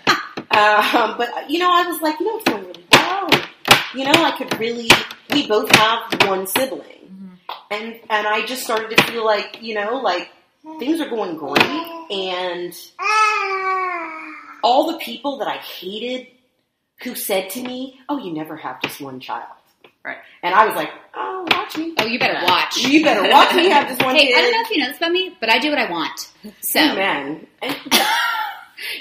Um, 0.51 1.17
but, 1.19 1.51
you 1.51 1.59
know, 1.59 1.71
I 1.73 1.87
was 1.89 2.01
like, 2.01 2.19
you 2.21 2.27
know, 2.27 2.37
it's 2.37 2.45
going 2.49 2.63
really 2.65 2.85
well. 2.93 3.29
You 3.95 4.05
know, 4.05 4.13
I 4.25 4.35
could 4.39 4.57
really, 4.61 4.89
we 5.33 5.49
both 5.49 5.71
have 5.77 6.29
one 6.29 6.47
sibling. 6.47 7.11
Mhm. 7.11 7.39
And, 7.73 8.01
and 8.09 8.27
I 8.27 8.47
just 8.47 8.63
started 8.63 8.97
to 8.97 9.03
feel 9.05 9.25
like, 9.25 9.59
you 9.63 9.75
know, 9.75 9.97
like 9.99 10.31
things 10.79 11.01
are 11.01 11.09
going 11.09 11.37
great. 11.37 11.63
And 12.11 12.75
all 14.63 14.93
the 14.93 14.99
people 14.99 15.39
that 15.39 15.49
I 15.49 15.57
hated 15.59 16.27
who 17.03 17.15
said 17.15 17.51
to 17.51 17.63
me, 17.63 18.01
oh, 18.09 18.19
you 18.19 18.33
never 18.33 18.57
have 18.57 18.81
just 18.83 19.01
one 19.01 19.21
child. 19.21 19.47
Right. 20.05 20.17
And 20.43 20.55
I 20.55 20.67
was 20.67 20.75
like, 20.75 20.91
oh, 21.15 21.45
watch 21.53 21.77
me. 21.77 21.95
Oh, 21.99 22.07
you 22.07 22.19
better 22.19 22.45
watch. 22.47 22.77
You 22.85 23.05
better 23.05 23.29
watch 23.31 23.55
me 23.55 23.69
have 23.69 23.89
this 23.89 23.99
one 24.05 24.15
Hey, 24.17 24.29
kid. 24.29 24.37
I 24.39 24.41
don't 24.43 24.53
know 24.53 24.61
if 24.63 24.71
you 24.71 24.79
know 24.79 24.89
this 24.89 24.97
about 24.97 25.13
me, 25.13 25.37
but 25.41 25.51
I 25.51 25.59
do 25.59 25.71
what 25.71 25.79
I 25.79 25.91
want. 25.91 26.29
So 26.61 26.81
Amen. 26.81 27.47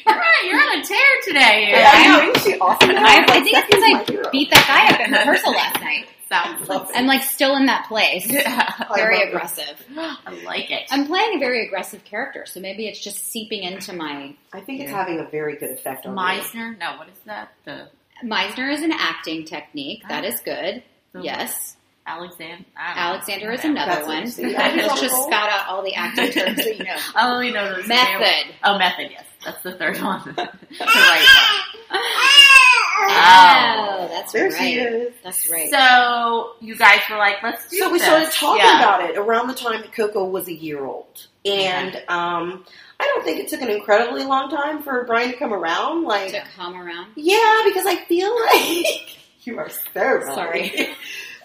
You're 0.07 0.15
on, 0.15 0.23
you're 0.49 0.59
on 0.59 0.79
a 0.79 0.83
tear 0.83 0.97
today. 1.23 1.67
Yeah, 1.69 1.91
I 1.93 2.07
know. 2.25 2.31
Isn't 2.31 2.51
she 2.51 2.59
awesome? 2.59 2.89
I, 2.89 3.23
I 3.29 3.41
think 3.41 3.55
it's 3.55 3.67
because 3.67 3.83
I 3.83 4.11
hero. 4.11 4.29
beat 4.31 4.49
that 4.49 4.65
guy 4.67 4.91
up 4.95 5.07
in 5.07 5.11
rehearsal 5.13 5.51
last 5.51 5.79
night. 5.81 6.07
Sounds 6.29 6.69
I'm 6.95 7.05
like 7.07 7.23
still 7.23 7.55
in 7.55 7.67
that 7.67 7.87
place. 7.87 8.29
yeah. 8.29 8.73
Very 8.95 9.15
love 9.17 9.23
it. 9.23 9.29
aggressive. 9.29 9.85
I 9.97 10.43
like 10.45 10.71
it. 10.71 10.83
I'm 10.91 11.07
playing 11.07 11.35
a 11.37 11.39
very 11.39 11.65
aggressive 11.65 12.03
character, 12.03 12.45
so 12.45 12.59
maybe 12.59 12.87
it's 12.87 12.99
just 12.99 13.25
seeping 13.31 13.63
into 13.63 13.93
my. 13.93 14.35
I 14.53 14.61
think 14.61 14.81
it's 14.81 14.91
Yeah. 14.91 14.97
having 14.97 15.19
a 15.19 15.29
very 15.29 15.55
good 15.57 15.71
effect 15.71 16.05
on 16.05 16.15
me. 16.15 16.21
Meisner? 16.21 16.77
No, 16.77 16.97
what 16.97 17.07
is 17.09 17.17
that? 17.25 17.53
The, 17.65 17.87
Meisner 18.23 18.71
is 18.73 18.81
an 18.81 18.91
acting 18.91 19.45
technique. 19.45 20.03
That 20.09 20.23
ah. 20.23 20.27
is 20.27 20.39
good. 20.41 20.83
the 21.13 21.21
Yes. 21.21 21.75
Alexander. 22.05 22.63
I. 22.77 22.93
Alexander 23.09 23.51
is 23.51 23.63
another 23.65 23.91
That's 23.91 24.07
one. 24.07 24.23
what- 24.23 24.29
see, 24.29 24.45
I 24.55 24.75
just 24.75 24.87
that's 24.89 25.01
just 25.01 25.23
spout 25.23 25.49
out 25.49 25.67
all 25.67 25.83
the 25.83 25.93
acting 25.95 26.31
terms 26.31 26.55
that 26.57 26.77
you 26.77 26.83
know. 26.85 26.95
Oh, 26.97 27.11
I 27.15 27.33
only 27.33 27.51
know 27.51 27.73
those 27.73 27.83
two. 27.83 27.89
Method. 27.89 28.55
Oh, 28.63 28.77
method. 28.77 29.11
Yes, 29.11 29.25
that's 29.45 29.61
the 29.61 29.75
third 29.75 29.97
one. 30.01 30.21
the 30.35 30.49
right 30.79 32.56
Oh, 32.99 34.07
that's 34.11 34.31
There 34.33 34.49
right. 34.49 34.57
she 34.57 34.75
is. 34.79 35.13
That's 35.23 35.49
right. 35.49 35.69
So 35.69 36.53
you 36.61 36.75
guys 36.75 36.99
were 37.09 37.17
like, 37.17 37.41
"Let's 37.43 37.69
do 37.69 37.77
So 37.77 37.91
we 37.91 37.99
this. 37.99 38.07
started 38.07 38.31
talking 38.31 38.63
Yeah. 38.63 38.79
about 38.79 39.09
it 39.09 39.17
around 39.17 39.47
the 39.47 39.53
time 39.53 39.81
that 39.81 39.93
Coco 39.93 40.25
was 40.25 40.47
a 40.47 40.53
year 40.53 40.83
old, 40.85 41.27
and 41.45 41.95
um, 42.07 42.65
I 42.99 43.03
don't 43.05 43.23
think 43.23 43.39
it 43.39 43.47
took 43.49 43.61
an 43.61 43.69
incredibly 43.69 44.23
long 44.23 44.49
time 44.49 44.81
for 44.81 45.03
Brian 45.05 45.31
to 45.31 45.37
come 45.37 45.53
around. 45.53 46.03
Like, 46.03 46.31
to 46.31 46.41
come 46.55 46.75
around. 46.75 47.11
yeah, 47.15 47.61
because 47.65 47.85
I 47.85 48.03
feel 48.07 48.33
like 48.53 49.17
you 49.45 49.57
are 49.59 49.69
so 49.69 50.01
wrong. 50.03 50.35
Sorry. 50.35 50.89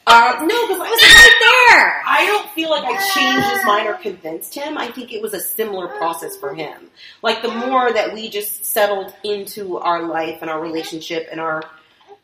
Uh, 0.07 0.35
no, 0.41 0.67
because 0.67 0.81
I 0.81 0.91
was 0.91 1.03
right 1.03 1.69
there. 1.71 2.03
I 2.07 2.27
don't 2.27 2.51
feel 2.51 2.71
like 2.71 2.85
I 2.85 2.97
changed 3.15 3.49
his 3.49 3.65
mind 3.65 3.87
or 3.89 3.95
convinced 3.95 4.55
him. 4.55 4.77
I 4.77 4.89
think 4.91 5.13
it 5.13 5.23
was 5.23 5.33
a 5.33 5.41
similar 5.41 5.89
process 5.89 6.37
for 6.37 6.55
him. 6.55 6.91
Like 7.23 7.41
the 7.43 7.49
more 7.53 7.93
that 7.93 8.13
we 8.13 8.29
just 8.29 8.65
settled 8.65 9.15
into 9.23 9.79
our 9.79 10.03
life 10.03 10.39
and 10.41 10.51
our 10.51 10.61
relationship 10.61 11.29
and 11.31 11.41
our 11.41 11.63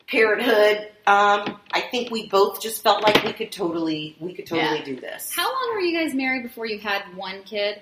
parenthood, 0.07 0.89
um, 1.07 1.59
I 1.71 1.81
think 1.91 2.11
we 2.11 2.27
both 2.27 2.61
just 2.61 2.83
felt 2.83 3.01
like 3.03 3.23
we 3.23 3.31
could 3.33 3.51
totally, 3.51 4.15
we 4.19 4.33
could 4.33 4.45
totally 4.45 4.79
Yeah. 4.79 4.85
do 4.85 4.99
this. 4.99 5.31
How 5.33 5.45
long 5.47 5.73
were 5.75 5.79
you 5.81 5.97
guys 5.97 6.13
married 6.13 6.43
before 6.43 6.65
you 6.65 6.79
had 6.79 7.03
one 7.15 7.43
kid? 7.43 7.81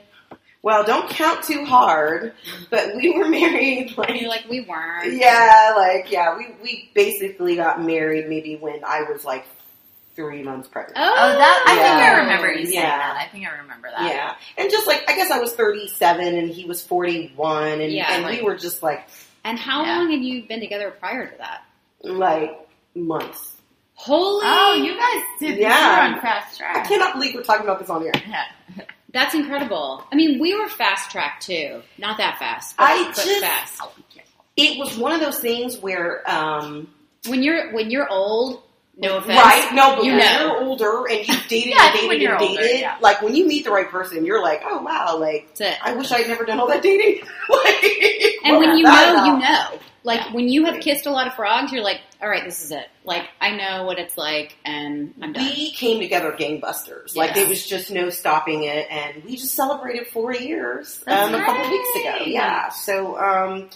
Well, 0.62 0.84
don't 0.84 1.10
count 1.10 1.44
too 1.44 1.63
hard, 1.66 2.34
but 2.70 2.96
we 2.96 3.18
were 3.18 3.27
married 3.30 3.98
like, 3.98 4.20
you're 4.20 4.30
like, 4.30 4.46
we 4.50 4.62
weren't. 4.62 5.13
yeah, 5.13 5.74
like 5.75 6.12
yeah, 6.12 6.36
we 6.38 6.48
we 6.62 6.89
basically 6.94 7.56
got 7.56 7.82
married 7.82 8.27
maybe 8.27 8.56
when 8.58 8.84
I 8.86 9.04
was 9.04 9.24
like 9.24 9.46
three 10.17 10.43
months 10.43 10.67
pregnant. 10.67 10.97
Oh, 11.00 11.13
Oh, 11.15 11.38
that 11.38 11.63
I 11.65 11.75
think 11.75 11.95
I 12.03 12.17
remember 12.17 12.51
you 12.51 12.65
saying 12.65 12.75
Yeah. 12.83 12.97
that. 12.97 13.15
I 13.17 13.27
think 13.31 13.47
I 13.47 13.51
remember 13.62 13.88
that. 13.89 14.13
Yeah, 14.13 14.36
and 14.57 14.69
just 14.69 14.86
like 14.88 15.09
I 15.09 15.15
guess 15.15 15.31
I 15.31 15.39
was 15.39 15.53
thirty 15.53 15.88
seven 15.88 16.36
and 16.36 16.50
he 16.50 16.65
was 16.65 16.83
forty 16.86 17.31
one, 17.38 17.79
and 17.79 17.91
Yeah, 17.93 18.12
and 18.12 18.24
like- 18.24 18.39
we 18.41 18.45
were 18.45 18.57
just 18.57 18.83
like 18.83 19.07
And 19.45 19.57
how 19.57 19.86
Yeah. 19.86 20.00
long 20.00 20.12
had 20.12 20.21
you 20.21 20.43
been 20.45 20.59
together 20.59 20.91
prior 20.91 21.27
to 21.27 21.38
that? 21.38 21.62
like 22.03 22.57
months. 22.95 23.53
Holy! 23.93 24.43
Oh, 24.45 24.74
you 24.74 24.97
guys 24.97 25.24
did. 25.39 25.57
Yeah. 25.59 25.69
Yeah. 25.69 26.13
On 26.15 26.21
fast 26.21 26.57
track. 26.57 26.77
I 26.77 26.88
cannot 26.88 27.13
believe 27.13 27.33
we're 27.33 27.43
talking 27.43 27.63
about 27.63 27.79
this 27.79 27.89
on 27.89 28.01
here. 28.01 28.12
Yeah. 28.27 28.43
That's 29.13 29.33
incredible. 29.33 30.03
I 30.12 30.15
mean, 30.15 30.38
we 30.39 30.53
were 30.55 30.67
fast 30.67 31.09
track 31.12 31.39
too. 31.39 31.81
Not 31.97 32.17
that 32.17 32.38
fast. 32.39 32.75
But, 32.77 32.83
I 32.89 33.03
but 33.05 33.15
just- 33.15 33.39
fast. 33.41 33.81
It 34.57 34.77
was 34.79 34.97
one 34.97 35.13
of 35.13 35.21
those 35.21 35.39
things 35.39 35.77
where, 35.77 36.29
um, 36.29 36.89
When 37.27 37.41
you're 37.43 37.71
when 37.74 37.89
you're 37.89 38.07
old, 38.09 38.62
no 38.98 39.18
offense. 39.18 39.39
right? 39.39 39.70
No, 39.74 39.96
but 39.96 40.06
you 40.06 40.12
when 40.12 40.20
know. 40.20 40.39
you're 40.48 40.63
older 40.63 41.06
and 41.10 41.27
you've 41.27 41.48
dated 41.48 41.74
Yeah, 41.75 41.86
and 41.92 41.94
dated 42.10 42.30
and 42.32 42.42
older, 42.42 42.62
dated, 42.62 42.80
yeah. 42.82 42.98
like 43.00 43.22
when 43.22 43.36
you 43.36 43.48
meet 43.48 43.63
the 43.63 43.72
right 43.72 43.89
person, 43.89 44.25
you're 44.25 44.42
like, 44.42 44.62
oh 44.66 44.82
wow, 44.82 45.18
like 45.20 45.56
I 45.84 45.94
wish 45.94 46.12
I'd 46.12 46.27
never 46.27 46.46
done 46.46 46.60
all 46.60 46.68
that 46.68 46.82
dating. 46.82 47.22
like, 47.50 47.84
And 48.44 48.58
when 48.58 48.77
you 48.77 48.84
know, 48.84 49.25
you 49.25 49.38
know. 49.39 49.80
Like 50.04 50.34
when 50.34 50.48
you 50.48 50.63
have 50.66 50.80
kissed 50.80 51.06
a 51.06 51.12
lot 51.12 51.27
of 51.27 51.34
frogs, 51.34 51.74
you're 51.74 51.84
like, 51.84 52.00
all 52.22 52.30
right, 52.30 52.46
this 52.46 52.63
is 52.63 52.72
it. 52.72 52.88
Like 53.04 53.25
I 53.42 53.58
know 53.58 53.84
what 53.84 54.00
it's 54.00 54.18
like, 54.18 54.56
and 54.63 55.13
I'm 55.22 55.34
done. 55.34 55.44
We 55.44 55.72
came 55.72 56.00
together 56.00 56.32
gangbusters. 56.32 57.13
Like 57.18 57.36
it 57.36 57.50
was 57.50 57.66
just 57.68 57.92
no 57.92 58.10
stopping 58.10 58.63
it, 58.63 58.88
and 58.89 59.22
we 59.25 59.36
just 59.36 59.54
celebrated 59.54 60.08
four 60.08 60.34
years 60.34 61.04
um, 61.08 61.36
a 61.36 61.44
couple 61.44 61.70
weeks 61.70 61.89
ago. 62.00 62.24
Yeah, 62.25 62.70
so 62.70 63.18
um, 63.20 63.70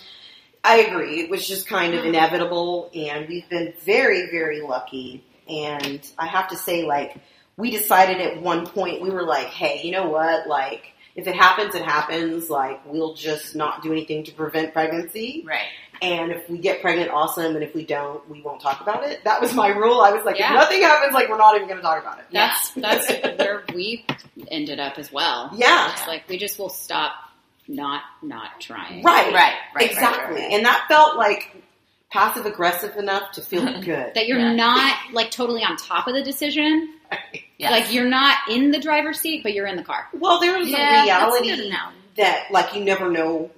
I 0.63 0.77
agree. 0.77 1.21
It 1.21 1.29
was 1.29 1.47
just 1.47 1.67
kind 1.67 1.93
of 1.93 2.01
hmm. 2.01 2.09
inevitable, 2.09 2.91
and 2.93 3.27
we've 3.27 3.47
been 3.49 3.73
very, 3.83 4.29
very 4.29 4.61
lucky. 4.61 5.23
And 5.47 6.07
I 6.17 6.27
have 6.27 6.49
to 6.49 6.55
say, 6.55 6.85
like, 6.85 7.17
we 7.57 7.71
decided 7.71 8.21
at 8.21 8.41
one 8.41 8.65
point 8.65 9.01
we 9.01 9.09
were 9.09 9.23
like, 9.23 9.47
hey, 9.47 9.81
you 9.83 9.91
know 9.91 10.09
what? 10.09 10.47
Like, 10.47 10.93
if 11.15 11.27
it 11.27 11.35
happens, 11.35 11.75
it 11.75 11.83
happens. 11.83 12.49
Like, 12.49 12.81
we'll 12.85 13.15
just 13.15 13.55
not 13.55 13.83
do 13.83 13.91
anything 13.91 14.23
to 14.25 14.31
prevent 14.31 14.73
pregnancy. 14.73 15.43
Right. 15.45 15.67
And 16.01 16.31
if 16.31 16.49
we 16.49 16.57
get 16.57 16.81
pregnant, 16.81 17.11
awesome. 17.11 17.55
And 17.55 17.63
if 17.63 17.75
we 17.75 17.85
don't, 17.85 18.27
we 18.29 18.41
won't 18.41 18.61
talk 18.61 18.81
about 18.81 19.03
it. 19.03 19.23
That 19.23 19.39
was 19.39 19.53
my 19.53 19.67
rule. 19.67 20.01
I 20.01 20.11
was 20.11 20.25
like, 20.25 20.39
Yeah. 20.39 20.53
if 20.53 20.59
nothing 20.61 20.81
happens, 20.81 21.13
like, 21.13 21.29
we're 21.29 21.37
not 21.37 21.55
even 21.55 21.67
going 21.67 21.79
to 21.79 21.83
talk 21.83 22.01
about 22.01 22.19
it. 22.19 22.25
That's 22.31 22.71
that's 22.71 23.09
where 23.37 23.63
we 23.75 24.05
ended 24.47 24.79
up 24.79 24.97
as 24.97 25.11
well. 25.11 25.51
Yeah. 25.53 25.91
It's 25.91 26.07
like 26.07 26.27
we 26.27 26.37
just 26.37 26.57
will 26.57 26.69
stop 26.69 27.13
not 27.67 28.01
not 28.21 28.59
trying. 28.59 29.03
Right. 29.03 29.33
Right. 29.33 29.55
Right. 29.75 29.89
exactly. 29.91 30.35
Right, 30.35 30.43
right. 30.43 30.51
And 30.53 30.65
that 30.65 30.85
felt 30.87 31.17
like 31.17 31.55
passive 32.11 32.45
aggressive 32.45 32.97
enough 32.97 33.31
to 33.33 33.41
feel 33.41 33.65
good. 33.81 34.13
That 34.15 34.27
you're 34.27 34.39
Yeah. 34.39 34.53
not 34.55 35.13
like 35.13 35.31
totally 35.31 35.63
on 35.63 35.77
top 35.77 36.07
of 36.07 36.13
the 36.13 36.23
decision. 36.23 36.93
Yes. 37.57 37.71
Like 37.71 37.93
you're 37.93 38.05
not 38.09 38.37
in 38.49 38.71
the 38.71 38.79
driver's 38.79 39.19
seat, 39.19 39.43
but 39.43 39.53
you're 39.53 39.67
in 39.67 39.75
the 39.77 39.83
car. 39.83 40.07
well, 40.13 40.39
there 40.39 40.57
was 40.57 40.69
yeah, 40.69 41.01
a 41.01 41.05
reality 41.05 41.55
good 41.55 41.69
now. 41.69 41.91
that, 42.17 42.47
like, 42.51 42.73
you 42.75 42.83
never 42.83 43.09
know. 43.09 43.51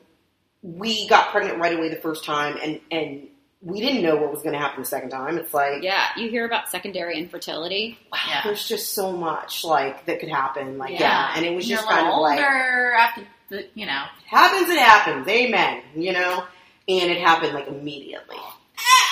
We 0.61 1.07
got 1.07 1.31
pregnant 1.31 1.59
right 1.59 1.75
away 1.77 1.89
the 1.89 1.97
first 1.97 2.23
time, 2.23 2.57
and, 2.63 2.79
and 2.89 3.27
we 3.61 3.79
didn't 3.81 4.01
know 4.01 4.15
what 4.15 4.31
was 4.31 4.41
going 4.41 4.53
to 4.53 4.59
happen 4.59 4.81
the 4.81 4.87
second 4.87 5.09
time. 5.09 5.37
It's 5.37 5.53
like, 5.53 5.83
Yeah, 5.83 6.05
you 6.17 6.29
hear 6.29 6.45
about 6.45 6.69
secondary 6.69 7.17
infertility. 7.19 7.97
wow, 8.11 8.19
Yeah. 8.27 8.41
there's 8.43 8.67
just 8.67 8.93
so 8.93 9.11
much, 9.11 9.63
like, 9.63 10.05
that 10.05 10.19
could 10.19 10.29
happen. 10.29 10.77
Like, 10.77 10.91
Yeah. 10.93 10.99
yeah. 11.01 11.33
And 11.35 11.45
it 11.45 11.53
was 11.55 11.69
You're 11.69 11.77
just 11.79 11.89
a 11.89 11.93
little 11.95 12.03
kind 12.05 12.15
of 12.15 12.21
like, 12.21 12.39
older 12.39 12.93
after 12.93 13.21
the, 13.49 13.67
you 13.75 13.85
know. 13.85 14.03
happens, 14.27 14.69
it 14.69 14.79
happens. 14.79 15.27
Amen. 15.27 15.81
You 15.95 16.13
know? 16.13 16.45
And 16.87 17.11
it 17.11 17.19
happened, 17.21 17.53
like, 17.53 17.67
immediately. 17.67 18.35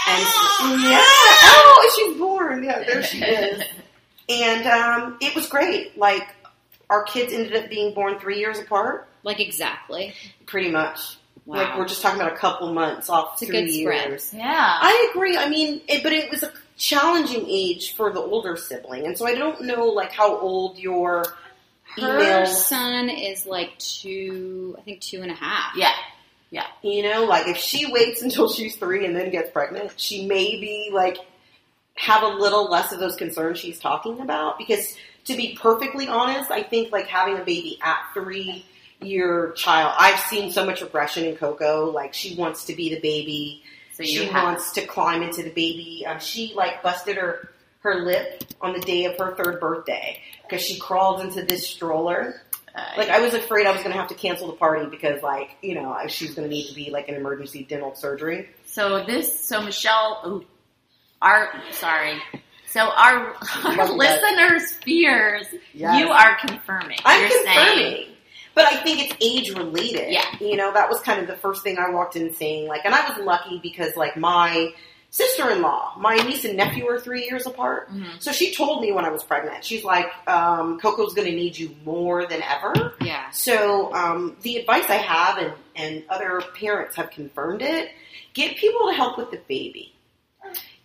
And 0.08 0.24
yeah. 0.84 1.02
Oh, 1.04 1.94
she's 1.96 2.18
born. 2.18 2.64
Yeah, 2.64 2.80
there 2.84 3.04
she 3.04 3.24
is. 3.24 3.64
And 4.30 4.66
um, 4.66 5.18
it 5.20 5.36
was 5.36 5.48
great. 5.48 5.98
Like, 5.98 6.26
our 6.90 7.04
kids 7.04 7.34
ended 7.34 7.54
up 7.54 7.70
being 7.70 7.94
born 7.94 8.18
three 8.18 8.40
years 8.40 8.60
apart, 8.60 9.10
Like 9.24 9.42
exactly. 9.42 10.14
pretty 10.46 10.72
much. 10.72 11.18
Wow. 11.46 11.58
Like, 11.58 11.78
we're 11.78 11.88
just 11.88 12.02
talking 12.02 12.22
about 12.22 12.32
a 12.32 12.38
couple 12.38 12.74
months 12.74 13.10
off 13.10 13.42
It's 13.42 13.50
three 13.52 13.82
spread. 13.82 14.08
years. 14.10 14.34
Yeah. 14.34 14.46
I 14.82 15.10
agree. 15.12 15.36
I 15.38 15.50
mean, 15.50 15.82
it, 15.90 16.02
but 16.02 16.14
it 16.14 16.32
was 16.32 16.44
a 16.44 16.54
challenging 16.78 17.46
age 17.50 17.94
for 17.96 18.14
the 18.14 18.22
older 18.22 18.56
sibling. 18.56 19.06
And 19.06 19.18
so 19.18 19.26
I 19.26 19.36
don't 19.36 19.64
know, 19.64 19.86
like, 19.88 20.14
how 20.14 20.38
old 20.40 20.78
your 20.78 21.26
Her 22.00 22.20
emails, 22.20 22.48
son 22.48 23.10
is 23.10 23.46
like 23.46 23.78
two, 23.78 24.76
I 24.78 24.82
think 24.82 25.02
two 25.02 25.22
and 25.22 25.32
a 25.32 25.36
half. 25.36 25.76
yeah. 25.76 25.92
Yeah. 26.50 26.68
You 26.84 27.04
know, 27.04 27.24
like, 27.24 27.48
if 27.48 27.56
she 27.56 27.90
waits 27.90 28.22
until 28.22 28.52
she's 28.52 28.76
three 28.76 29.06
and 29.06 29.16
then 29.16 29.32
gets 29.32 29.50
pregnant, 29.52 29.94
she 29.96 30.26
may 30.26 30.60
be, 30.60 30.90
like, 30.92 31.18
have 31.96 32.24
a 32.24 32.28
little 32.28 32.70
less 32.70 32.92
of 32.92 33.00
those 33.00 33.16
concerns 33.16 33.58
she's 33.58 33.80
talking 33.80 34.20
about. 34.20 34.58
Because 34.58 34.94
to 35.26 35.38
be 35.38 35.58
perfectly 35.58 36.10
honest, 36.10 36.52
I 36.52 36.62
think, 36.64 36.92
like, 36.92 37.08
having 37.08 37.38
a 37.38 37.46
baby 37.46 37.80
at 37.82 38.00
three, 38.14 38.66
year 39.00 39.52
child, 39.56 39.96
I've 39.98 40.20
seen 40.20 40.52
so 40.52 40.66
much 40.66 40.82
regression 40.82 41.26
in 41.26 41.36
Coco. 41.36 41.90
Like, 41.90 42.14
she 42.14 42.36
wants 42.36 42.66
to 42.66 42.76
be 42.76 42.94
the 42.94 43.00
baby. 43.00 43.64
So 43.94 44.04
you 44.04 44.20
she 44.20 44.26
have. 44.26 44.44
wants 44.44 44.72
to 44.74 44.86
climb 44.86 45.22
into 45.22 45.44
the 45.44 45.50
baby. 45.50 46.06
Um, 46.08 46.20
she 46.20 46.54
like 46.56 46.82
busted 46.82 47.18
her 47.18 47.50
her 47.80 47.96
lip 48.04 48.44
on 48.62 48.74
the 48.74 48.80
day 48.80 49.06
of 49.06 49.18
her 49.18 49.36
third 49.36 49.60
birthday 49.60 50.20
because 50.52 50.66
she 50.66 50.78
crawled 50.80 51.22
into 51.22 51.44
this 51.44 51.66
stroller. 51.68 52.42
uh, 52.76 52.84
Like 52.98 53.10
I 53.10 53.22
was 53.22 53.34
afraid 53.34 53.66
I 53.66 53.72
was 53.72 53.82
going 53.82 53.94
to 53.94 53.98
have 54.00 54.10
to 54.10 54.16
cancel 54.16 54.48
the 54.48 54.54
party 54.58 54.86
because 54.90 55.24
like 55.24 55.52
you 55.62 55.76
know 55.76 55.98
she's 56.08 56.36
going 56.36 56.48
to 56.50 56.54
need 56.54 56.68
to 56.68 56.76
be 56.76 56.90
like 56.92 57.08
an 57.10 57.16
emergency 57.16 57.64
dental 57.64 57.96
surgery. 57.96 58.50
So 58.66 59.04
this, 59.06 59.40
so 59.48 59.62
Michelle, 59.62 60.22
ooh, 60.28 60.46
our 61.22 61.50
sorry. 61.72 62.20
So 62.68 62.80
our, 62.82 63.36
our 63.66 63.92
listeners' 63.92 64.72
fears, 64.86 65.46
Yes. 65.74 66.00
you 66.00 66.10
are 66.10 66.38
confirming. 66.46 66.98
I'm 67.04 67.20
You're 67.20 67.30
confirming. 67.44 67.76
saying, 67.76 68.08
But 68.56 68.64
I 68.66 68.78
think 68.82 69.00
it's 69.12 69.16
age 69.20 69.54
related. 69.58 70.10
Yeah. 70.14 70.24
You 70.40 70.56
know, 70.56 70.72
that 70.72 70.88
was 70.90 71.02
kind 71.02 71.20
of 71.20 71.28
the 71.28 71.36
first 71.36 71.64
thing 71.64 71.78
I 71.78 71.90
walked 71.90 72.16
in 72.16 72.34
saying, 72.34 72.70
like, 72.70 72.86
and 72.86 72.96
I 72.96 73.10
was 73.10 73.18
lucky 73.26 73.60
because, 73.62 73.98
like, 73.98 74.16
my 74.16 74.74
sister 75.14 75.50
in 75.52 75.62
law, 75.62 75.94
my 75.98 76.16
niece 76.16 76.46
and 76.46 76.56
nephew 76.58 76.88
are 76.88 76.98
three 77.00 77.26
years 77.26 77.46
apart. 77.46 77.92
Mhm. 77.94 78.22
So 78.22 78.32
she 78.32 78.56
told 78.56 78.82
me 78.82 78.92
when 78.94 79.04
I 79.06 79.10
was 79.10 79.24
pregnant, 79.24 79.64
she's 79.66 79.84
like, 79.84 80.08
um, 80.28 80.80
Coco's 80.80 81.14
going 81.14 81.28
to 81.28 81.36
need 81.36 81.58
you 81.58 81.76
more 81.86 82.26
than 82.26 82.42
ever. 82.42 82.94
Yeah. 83.02 83.30
So 83.32 83.94
um, 83.94 84.38
the 84.42 84.56
advice 84.58 84.86
I 84.90 84.96
have, 84.96 85.38
and, 85.38 85.54
and 85.76 86.04
other 86.10 86.42
parents 86.60 86.96
have 86.96 87.12
confirmed 87.12 87.62
it, 87.62 87.92
get 88.34 88.56
people 88.56 88.88
to 88.88 88.94
help 88.94 89.18
with 89.18 89.32
the 89.32 89.42
baby. 89.48 89.94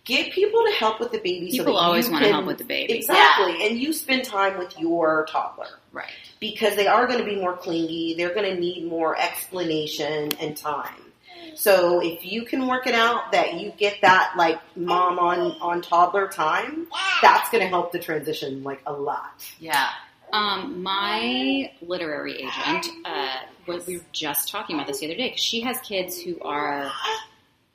get 0.03 0.31
people 0.31 0.63
to 0.65 0.71
help 0.71 0.99
with 1.01 1.11
the 1.11 1.17
baby. 1.19 1.51
so 1.51 1.57
People 1.57 1.73
that 1.73 1.79
always 1.79 2.09
want 2.09 2.23
to 2.23 2.31
help 2.31 2.45
with 2.45 2.57
the 2.57 2.63
baby. 2.63 2.93
Exactly, 2.93 3.65
and 3.67 3.77
you 3.77 3.91
spend 3.91 4.23
time 4.23 4.57
with 4.57 4.77
your 4.79 5.25
toddler 5.29 5.67
Right. 5.91 6.11
because 6.39 6.75
they 6.77 6.87
are 6.87 7.07
going 7.07 7.19
to 7.19 7.25
be 7.25 7.35
more 7.35 7.57
clingy. 7.57 8.13
They're 8.17 8.33
going 8.33 8.49
to 8.53 8.57
need 8.59 8.85
more 8.87 9.17
explanation 9.19 10.31
and 10.39 10.55
time. 10.55 10.93
So 11.57 11.99
if 12.01 12.23
you 12.23 12.43
can 12.43 12.67
work 12.67 12.85
it 12.87 12.93
out 12.93 13.31
that 13.31 13.55
you 13.55 13.71
get 13.77 13.97
that 14.01 14.33
like 14.37 14.59
mom 14.77 15.17
on 15.19 15.39
on 15.59 15.81
toddler 15.81 16.27
time, 16.27 16.87
that's 17.21 17.49
going 17.49 17.63
to 17.63 17.67
help 17.67 17.91
the 17.91 17.99
transition 17.99 18.63
like 18.63 18.81
a 18.85 18.93
lot. 18.93 19.43
Yeah. 19.59 19.89
Um, 20.31 20.83
my 20.83 21.71
literary 21.81 22.35
agent, 22.43 22.87
uh, 23.05 23.37
was, 23.65 23.87
we 23.87 23.97
were 23.97 24.03
just 24.11 24.49
talking 24.49 24.75
about 24.75 24.85
this 24.87 24.99
the 24.99 25.05
other 25.07 25.15
day 25.15 25.29
because 25.29 25.41
she 25.41 25.61
has 25.61 25.79
kids 25.79 26.21
who 26.21 26.39
are. 26.41 26.91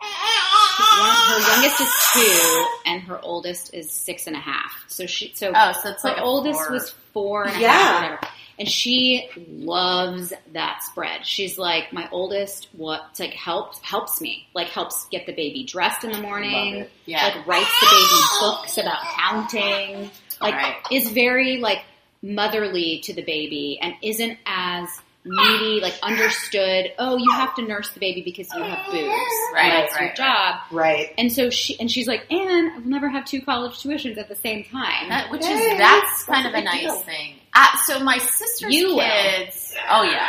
Her 0.04 1.38
youngest 1.54 1.80
is 1.80 1.92
two, 2.12 2.66
and 2.86 3.02
her 3.02 3.20
oldest 3.22 3.72
is 3.74 3.90
six 3.90 4.26
and 4.26 4.34
a 4.36 4.40
half. 4.40 4.84
So 4.88 5.06
she, 5.06 5.32
so 5.34 5.52
Oh, 5.54 5.72
so 5.72 5.90
it's 5.90 6.02
her 6.02 6.08
like 6.10 6.18
a 6.18 6.22
oldest 6.22 6.60
four. 6.60 6.72
was 6.72 6.90
four 7.12 7.42
and 7.44 7.50
a 7.50 7.54
half, 7.54 7.60
Yeah. 7.62 7.94
whatever. 8.02 8.20
And 8.58 8.68
she 8.68 9.28
loves 9.48 10.32
that 10.52 10.82
spread. 10.82 11.26
She's 11.26 11.58
like, 11.58 11.92
my 11.92 12.08
oldest, 12.10 12.68
what 12.72 13.02
like 13.18 13.32
helps 13.32 13.78
helps 13.80 14.20
me, 14.20 14.46
like 14.54 14.68
helps 14.68 15.06
get 15.10 15.26
the 15.26 15.32
baby 15.32 15.64
dressed 15.64 16.04
in 16.04 16.12
the 16.12 16.20
morning, 16.20 16.86
Yeah. 17.06 17.24
like 17.24 17.46
writes 17.46 17.70
the 17.80 17.86
baby 17.86 18.22
books 18.40 18.78
about 18.78 19.02
counting, 19.16 20.10
like 20.40 20.54
Right. 20.54 20.76
is 20.90 21.10
very 21.10 21.56
like 21.58 21.82
motherly 22.22 23.00
to 23.00 23.12
the 23.12 23.22
baby 23.22 23.78
and 23.82 23.94
isn't 24.02 24.38
as 24.46 24.88
needy, 25.24 25.80
like 25.80 25.94
understood. 26.02 26.92
Oh, 26.98 27.16
you 27.16 27.30
have 27.32 27.54
to 27.56 27.62
nurse 27.62 27.90
the 27.90 28.00
baby 28.00 28.22
because 28.22 28.48
you 28.54 28.62
have 28.62 28.84
boobs. 28.86 28.96
and 28.96 29.54
Right, 29.54 29.70
that's 29.88 30.00
your 30.00 30.12
job. 30.14 30.56
Right. 30.70 31.12
And 31.18 31.30
so 31.32 31.48
she 31.50 31.78
and 31.78 31.90
she's 31.90 32.06
like, 32.08 32.26
and 32.30 32.72
I'll 32.72 32.80
never 32.80 33.08
have 33.08 33.24
two 33.24 33.40
college 33.42 33.74
tuitions 33.82 34.18
at 34.18 34.28
the 34.28 34.36
same 34.36 34.64
time. 34.64 35.08
That, 35.08 35.30
which 35.30 35.44
Hey, 35.44 35.52
is 35.54 35.78
that's 35.78 36.24
that's 36.24 36.24
kind 36.24 36.46
a 36.46 36.48
of 36.50 36.54
a 36.54 36.64
nice 36.64 36.80
deal. 36.80 37.00
thing. 37.00 37.34
Uh, 37.54 37.66
so 37.86 38.00
my 38.02 38.18
sister's 38.18 38.74
You 38.74 38.96
will. 38.96 39.00
kids, 39.00 39.74
oh 39.90 40.02
yeah, 40.04 40.28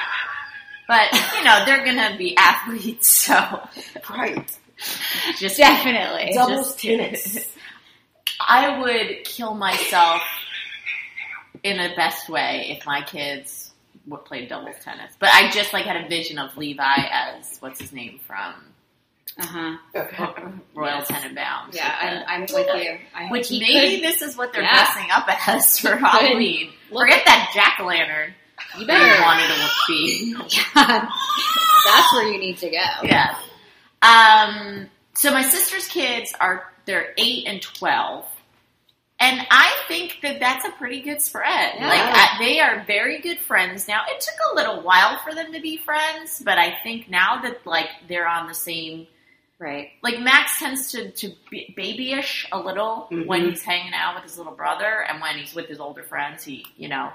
but 0.88 1.12
you 1.38 1.44
know 1.44 1.64
they're 1.66 1.86
gonna 1.86 2.16
be 2.18 2.36
athletes, 2.38 3.08
so 3.10 3.62
Right. 4.10 4.52
just 5.40 5.58
Definitely. 5.58 6.34
Doubles 6.34 6.76
tennis. 6.76 7.48
I 8.46 8.80
would 8.82 9.24
kill 9.24 9.54
myself 9.54 10.22
in 11.64 11.78
the 11.78 11.96
best 11.96 12.28
way 12.30 12.76
if 12.78 12.86
my 12.86 13.02
kids 13.04 13.63
would 14.08 14.26
played 14.26 14.50
doubles 14.50 14.76
tennis. 14.84 15.14
But 15.20 15.30
I 15.34 15.50
just 15.52 15.74
like 15.74 15.86
had 15.86 16.06
a 16.06 16.08
vision 16.10 16.38
of 16.40 16.56
Levi 16.58 16.84
as 17.12 17.58
what's 17.60 17.80
his 17.80 17.92
name 17.94 18.20
from 18.28 18.54
Uh 19.40 19.46
huh. 19.46 19.78
Okay. 19.96 20.18
Royal 20.76 20.98
Yes. 21.00 21.08
Tenenbaums. 21.12 21.74
Yeah, 21.74 22.24
I'm, 22.28 22.42
I'm 22.42 22.42
with 22.42 22.52
you. 22.54 22.98
I, 23.16 23.24
the- 23.24 23.30
which 23.30 23.50
maybe 23.52 23.96
could- 24.02 24.04
this 24.04 24.22
is 24.22 24.38
what 24.38 24.54
they're 24.54 24.62
Yeah. 24.64 24.76
dressing 24.86 25.10
up 25.12 25.26
as 25.48 25.80
for. 25.80 25.96
Halloween. 25.96 26.72
Forget 26.92 27.24
that 27.26 27.52
jack 27.54 27.80
o' 27.80 27.86
lantern. 27.86 28.34
you 28.80 28.86
Better 28.86 29.04
better. 29.06 29.22
wanted 29.22 29.48
to 29.48 29.70
be. 29.88 30.36
That's 30.76 32.14
where 32.14 32.28
you 32.32 32.40
need 32.40 32.58
to 32.58 32.70
go. 32.70 32.78
Yes. 33.04 33.36
Um, 34.02 34.90
so 35.14 35.32
my 35.32 35.44
sister's 35.44 35.88
kids 35.88 36.34
are 36.40 36.72
they're 36.86 37.14
eight 37.18 37.46
and 37.48 37.62
twelve, 37.62 38.26
and 39.24 39.48
I 39.50 39.74
think 39.88 40.20
that 40.22 40.40
that's 40.40 40.66
a 40.66 40.72
pretty 40.72 41.02
good 41.02 41.22
spread. 41.22 41.76
Yeah. 41.76 41.88
Like 41.88 42.02
I, 42.02 42.36
they 42.40 42.60
are 42.60 42.84
very 42.86 43.20
good 43.22 43.40
friends 43.40 43.88
now. 43.88 44.02
It 44.08 44.20
took 44.22 44.36
a 44.52 44.56
little 44.56 44.82
while 44.82 45.18
for 45.24 45.34
them 45.34 45.54
to 45.54 45.62
be 45.62 45.78
friends, 45.78 46.42
but 46.44 46.58
I 46.58 46.76
think 46.84 47.10
now 47.10 47.42
that 47.42 47.66
like 47.66 47.90
they're 48.08 48.28
on 48.28 48.48
the 48.48 48.54
same. 48.54 49.08
Right. 49.60 49.92
Like 50.02 50.20
Max 50.20 50.60
tends 50.60 50.92
to 50.92 51.12
to 51.12 51.32
be 51.50 51.74
babyish 51.78 52.48
a 52.52 52.60
little 52.60 53.08
Mhm. 53.12 53.28
when 53.28 53.46
he's 53.50 53.64
hanging 53.64 53.94
out 53.94 54.16
with 54.16 54.24
his 54.24 54.38
little 54.38 54.54
brother, 54.56 55.06
and 55.08 55.22
when 55.22 55.38
he's 55.38 55.54
with 55.56 55.68
his 55.68 55.80
older 55.80 56.04
friends, 56.04 56.44
he 56.44 56.66
you 56.76 56.90
know. 56.90 57.12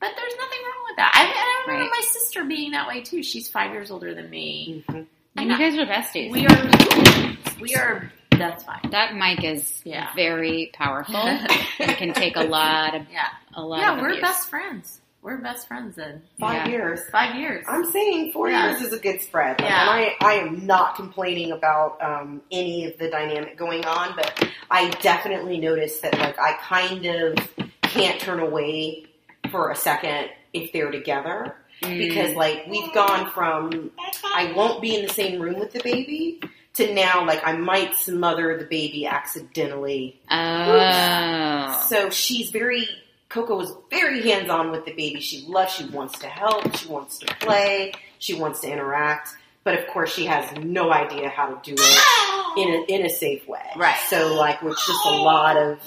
But 0.00 0.10
there's 0.16 0.36
nothing 0.36 0.58
wrong 0.64 0.84
with 0.88 0.96
that. 0.96 1.12
I, 1.14 1.22
I 1.22 1.66
remember 1.72 1.84
Right. 1.84 2.02
my 2.02 2.06
sister 2.08 2.42
being 2.44 2.72
that 2.72 2.88
way 2.88 3.02
too. 3.02 3.22
She's 3.22 3.48
five 3.48 3.72
years 3.72 3.90
older 3.92 4.12
than 4.12 4.28
me. 4.28 4.82
Mhm. 4.88 5.06
And 5.36 5.50
you 5.50 5.56
guys 5.58 5.76
are 5.76 5.86
besties. 5.86 6.30
We 6.30 6.46
are. 6.46 7.60
We 7.60 7.74
are. 7.76 8.10
That's 8.38 8.64
fine. 8.64 8.90
that 8.90 9.14
mic 9.14 9.44
is 9.44 9.80
Yeah. 9.84 10.08
very 10.14 10.70
powerful. 10.74 11.14
it 11.78 11.96
can 11.96 12.12
take 12.12 12.36
a 12.36 12.42
lot 12.44 12.94
of 12.94 13.02
Yeah. 13.12 13.28
a 13.54 13.62
lot 13.62 13.80
Yeah, 13.80 13.94
of 13.94 14.00
we're 14.00 14.08
abuse. 14.10 14.20
best 14.22 14.48
friends. 14.50 15.00
We're 15.22 15.38
best 15.38 15.66
friends 15.68 15.96
then. 15.96 16.22
Five 16.38 16.66
Yeah. 16.66 16.68
years. 16.68 17.00
Five 17.10 17.36
years. 17.36 17.64
I'm 17.66 17.90
saying 17.90 18.32
four 18.32 18.50
Yeah. 18.50 18.70
years 18.72 18.82
is 18.82 18.92
a 18.92 18.98
good 18.98 19.22
spread. 19.22 19.58
Like, 19.60 19.70
Yeah. 19.70 19.80
And 19.80 19.90
I, 19.90 20.16
I 20.20 20.32
am 20.34 20.66
not 20.66 20.96
complaining 20.96 21.52
about 21.52 21.96
um, 22.02 22.42
any 22.50 22.84
of 22.84 22.98
the 22.98 23.08
dynamic 23.08 23.56
going 23.56 23.86
on, 23.86 24.14
but 24.16 24.46
I 24.70 24.90
definitely 25.00 25.58
noticed 25.58 26.02
that 26.02 26.18
like 26.18 26.38
I 26.38 26.52
kind 26.54 27.06
of 27.06 27.36
can't 27.82 28.20
turn 28.20 28.40
away 28.40 29.06
for 29.50 29.70
a 29.70 29.76
second 29.76 30.28
if 30.52 30.72
they're 30.72 30.90
together. 30.90 31.56
Mm. 31.82 31.98
Because 31.98 32.34
like 32.36 32.66
we've 32.68 32.92
gone 32.92 33.30
from 33.30 33.90
I 34.24 34.52
won't 34.54 34.80
be 34.82 34.94
in 34.96 35.06
the 35.06 35.12
same 35.12 35.40
room 35.40 35.58
with 35.58 35.72
the 35.72 35.80
baby 35.82 36.40
to 36.74 36.92
now 36.92 37.26
like 37.26 37.40
I 37.44 37.56
might 37.56 37.94
smother 37.94 38.56
the 38.58 38.64
baby 38.64 39.06
accidentally. 39.06 40.20
Oh. 40.30 41.86
So 41.88 42.10
she's 42.10 42.50
very 42.50 42.88
Coco 43.28 43.60
is 43.60 43.72
very 43.90 44.22
hands 44.30 44.48
on 44.48 44.70
with 44.70 44.84
the 44.84 44.92
baby. 44.92 45.20
She 45.20 45.44
loves, 45.48 45.72
she 45.72 45.86
wants 45.86 46.20
to 46.20 46.28
help, 46.28 46.76
she 46.76 46.86
wants 46.86 47.18
to 47.18 47.34
play, 47.40 47.92
she 48.18 48.34
wants 48.34 48.60
to 48.60 48.70
interact, 48.70 49.30
but 49.64 49.76
of 49.78 49.88
course 49.88 50.14
she 50.14 50.26
has 50.26 50.56
no 50.58 50.92
idea 50.92 51.30
how 51.30 51.48
to 51.48 51.58
do 51.62 51.74
it 51.76 52.58
in 52.58 52.68
a 52.74 52.94
in 52.94 53.06
a 53.06 53.10
safe 53.10 53.48
way. 53.48 53.64
Right. 53.76 53.98
So 54.08 54.34
like 54.34 54.58
it's 54.62 54.86
just 54.86 55.04
a 55.04 55.16
lot 55.16 55.56
of 55.56 55.78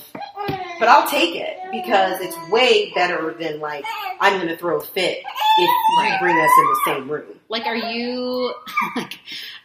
but 0.80 0.88
I'll 0.89 1.10
take 1.10 1.36
it 1.36 1.56
because 1.71 2.19
it's 2.21 2.36
way 2.49 2.91
better 2.95 3.34
than 3.39 3.60
like 3.60 3.86
I'm 4.19 4.39
gonna 4.39 4.58
throw 4.58 4.77
a 4.77 4.82
fit 4.82 5.19
if 5.60 5.69
you 5.99 6.17
bring 6.19 6.38
us 6.38 6.51
in 6.60 6.65
the 6.65 6.82
same 6.86 7.12
room. 7.12 7.39
Like, 7.49 7.65
are 7.65 7.75
you 7.75 8.53
like? 8.95 9.19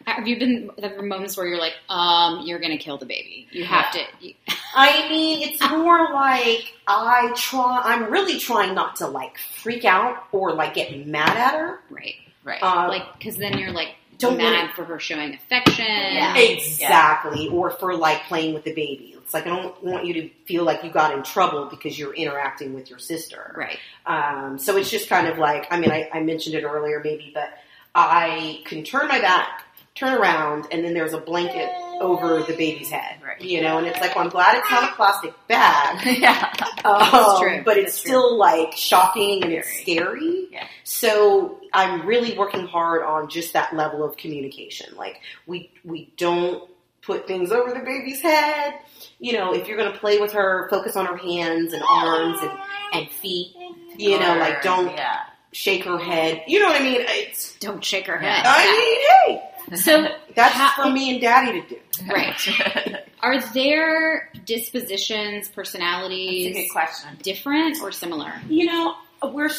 Have 0.06 0.26
you 0.26 0.38
been? 0.38 0.70
There 0.78 0.96
were 0.96 1.02
moments 1.02 1.36
where 1.36 1.46
you're 1.46 1.58
like, 1.60 1.74
um, 1.88 2.44
you're 2.46 2.58
gonna 2.58 2.78
kill 2.78 2.98
the 2.98 3.06
baby. 3.06 3.46
You 3.52 3.64
have 3.64 3.92
to. 3.92 4.00
You, 4.20 4.34
I 4.74 5.08
mean, 5.08 5.48
it's 5.48 5.60
more 5.70 6.12
like 6.12 6.74
I 6.88 7.32
try. 7.36 7.80
I'm 7.84 8.10
really 8.10 8.38
trying 8.38 8.74
not 8.74 8.96
to 8.96 9.06
like 9.06 9.38
freak 9.62 9.84
out 9.84 10.24
or 10.32 10.52
like 10.54 10.74
get 10.74 11.06
mad 11.06 11.36
at 11.36 11.54
her. 11.54 11.80
right. 11.90 12.14
right. 12.44 12.62
Um, 12.62 12.88
Like, 12.88 13.16
because 13.18 13.36
then 13.36 13.58
you're 13.58 13.70
like 13.72 13.90
Don't 14.18 14.38
mad 14.38 14.70
for 14.74 14.84
her 14.84 14.98
showing 14.98 15.34
affection. 15.34 15.84
Yeah. 15.86 16.36
Exactly. 16.36 17.48
Or 17.48 17.70
for 17.70 17.94
like 17.94 18.22
playing 18.24 18.54
with 18.54 18.64
the 18.64 18.72
baby. 18.74 19.11
It's 19.32 19.34
like 19.34 19.46
I 19.46 19.56
don't 19.56 19.82
want 19.82 20.04
you 20.04 20.12
to 20.14 20.28
feel 20.44 20.62
like 20.64 20.84
you 20.84 20.90
got 20.90 21.14
in 21.16 21.22
trouble 21.22 21.64
because 21.64 21.98
you're 21.98 22.12
interacting 22.12 22.74
with 22.74 22.90
your 22.90 22.98
sister. 22.98 23.54
Right. 23.56 23.78
Um, 24.04 24.58
so 24.58 24.76
it's 24.76 24.90
just 24.90 25.08
kind 25.08 25.26
of 25.26 25.38
like 25.38 25.66
I 25.70 25.80
mean 25.80 25.90
I, 25.90 26.10
I 26.12 26.20
mentioned 26.20 26.54
it 26.54 26.64
earlier 26.64 27.00
maybe, 27.02 27.30
but 27.32 27.48
I 27.94 28.60
can 28.66 28.84
turn 28.84 29.08
my 29.08 29.20
back, 29.22 29.64
turn 29.94 30.12
around, 30.12 30.66
and 30.70 30.84
then 30.84 30.92
there's 30.92 31.14
a 31.14 31.18
blanket 31.18 31.70
over 31.98 32.42
the 32.42 32.52
baby's 32.52 32.90
head. 32.90 33.22
Right. 33.24 33.40
You 33.40 33.62
know, 33.62 33.78
and 33.78 33.86
it's 33.86 34.00
like 34.02 34.14
well, 34.14 34.24
I'm 34.24 34.30
glad 34.30 34.58
it's 34.58 34.70
not 34.70 34.90
a 34.90 34.94
plastic 34.96 35.32
bag. 35.48 36.18
yeah. 36.20 36.52
Um, 36.84 37.40
true. 37.40 37.62
But 37.64 37.78
it's 37.78 37.92
That's 37.92 38.02
true. 38.02 38.10
still 38.10 38.36
like 38.36 38.72
shocking 38.76 39.44
and 39.44 39.52
it's 39.54 39.80
scary. 39.80 40.48
Yeah. 40.50 40.66
So 40.84 41.58
I'm 41.72 42.06
really 42.06 42.36
working 42.36 42.66
hard 42.66 43.02
on 43.02 43.30
just 43.30 43.54
that 43.54 43.74
level 43.74 44.04
of 44.04 44.18
communication. 44.18 44.94
Like 44.94 45.22
we 45.46 45.70
we 45.84 46.12
don't 46.18 46.68
put 47.02 47.26
things 47.26 47.50
over 47.52 47.72
the 47.72 47.80
baby's 47.80 48.20
head. 48.20 48.74
You 49.18 49.32
know, 49.34 49.54
if 49.54 49.66
you're 49.68 49.76
gonna 49.76 49.98
play 49.98 50.18
with 50.18 50.32
her, 50.32 50.68
focus 50.70 50.96
on 50.96 51.06
her 51.06 51.16
hands 51.16 51.72
and 51.72 51.82
arms 51.88 52.38
and, 52.40 52.50
and 52.94 53.10
feet. 53.10 53.54
You 53.96 54.18
know, 54.18 54.36
like 54.38 54.62
don't 54.62 54.88
Yeah. 54.94 55.20
shake 55.52 55.84
her 55.84 55.98
head. 55.98 56.42
You 56.46 56.60
know 56.60 56.68
what 56.68 56.80
I 56.80 56.84
mean? 56.84 57.00
It's 57.00 57.56
Don't 57.58 57.84
shake 57.84 58.06
her 58.06 58.18
head. 58.18 58.42
I 58.46 59.28
mean, 59.28 59.38
hey, 59.38 59.48
So 59.76 60.08
that's 60.34 60.54
How- 60.54 60.84
for 60.84 60.90
me 60.90 61.10
and 61.10 61.20
daddy 61.20 61.60
to 61.62 61.68
do. 61.68 61.76
Right. 62.10 63.04
Are 63.22 63.40
there 63.52 64.30
dispositions, 64.44 65.46
That's 65.46 65.48
a 65.48 65.52
personalities 65.52 66.56
good 66.56 66.70
question. 66.72 67.10
different 67.22 67.80
or 67.80 67.92
similar? 67.92 68.32
You 68.48 68.66
know, 68.66 68.94
we're 69.32 69.50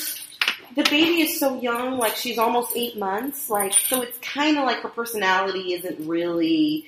the 0.75 0.83
baby 0.83 1.21
is 1.21 1.39
so 1.39 1.61
young, 1.61 1.97
like 1.99 2.15
she's 2.17 2.37
almost 2.37 2.71
eight 2.75 2.97
months, 2.97 3.49
like 3.49 3.73
so 3.73 4.01
it's 4.01 4.17
kind 4.19 4.57
of 4.57 4.65
like 4.65 4.79
her 4.81 4.89
personality 4.89 5.73
isn't 5.73 6.05
really. 6.07 6.85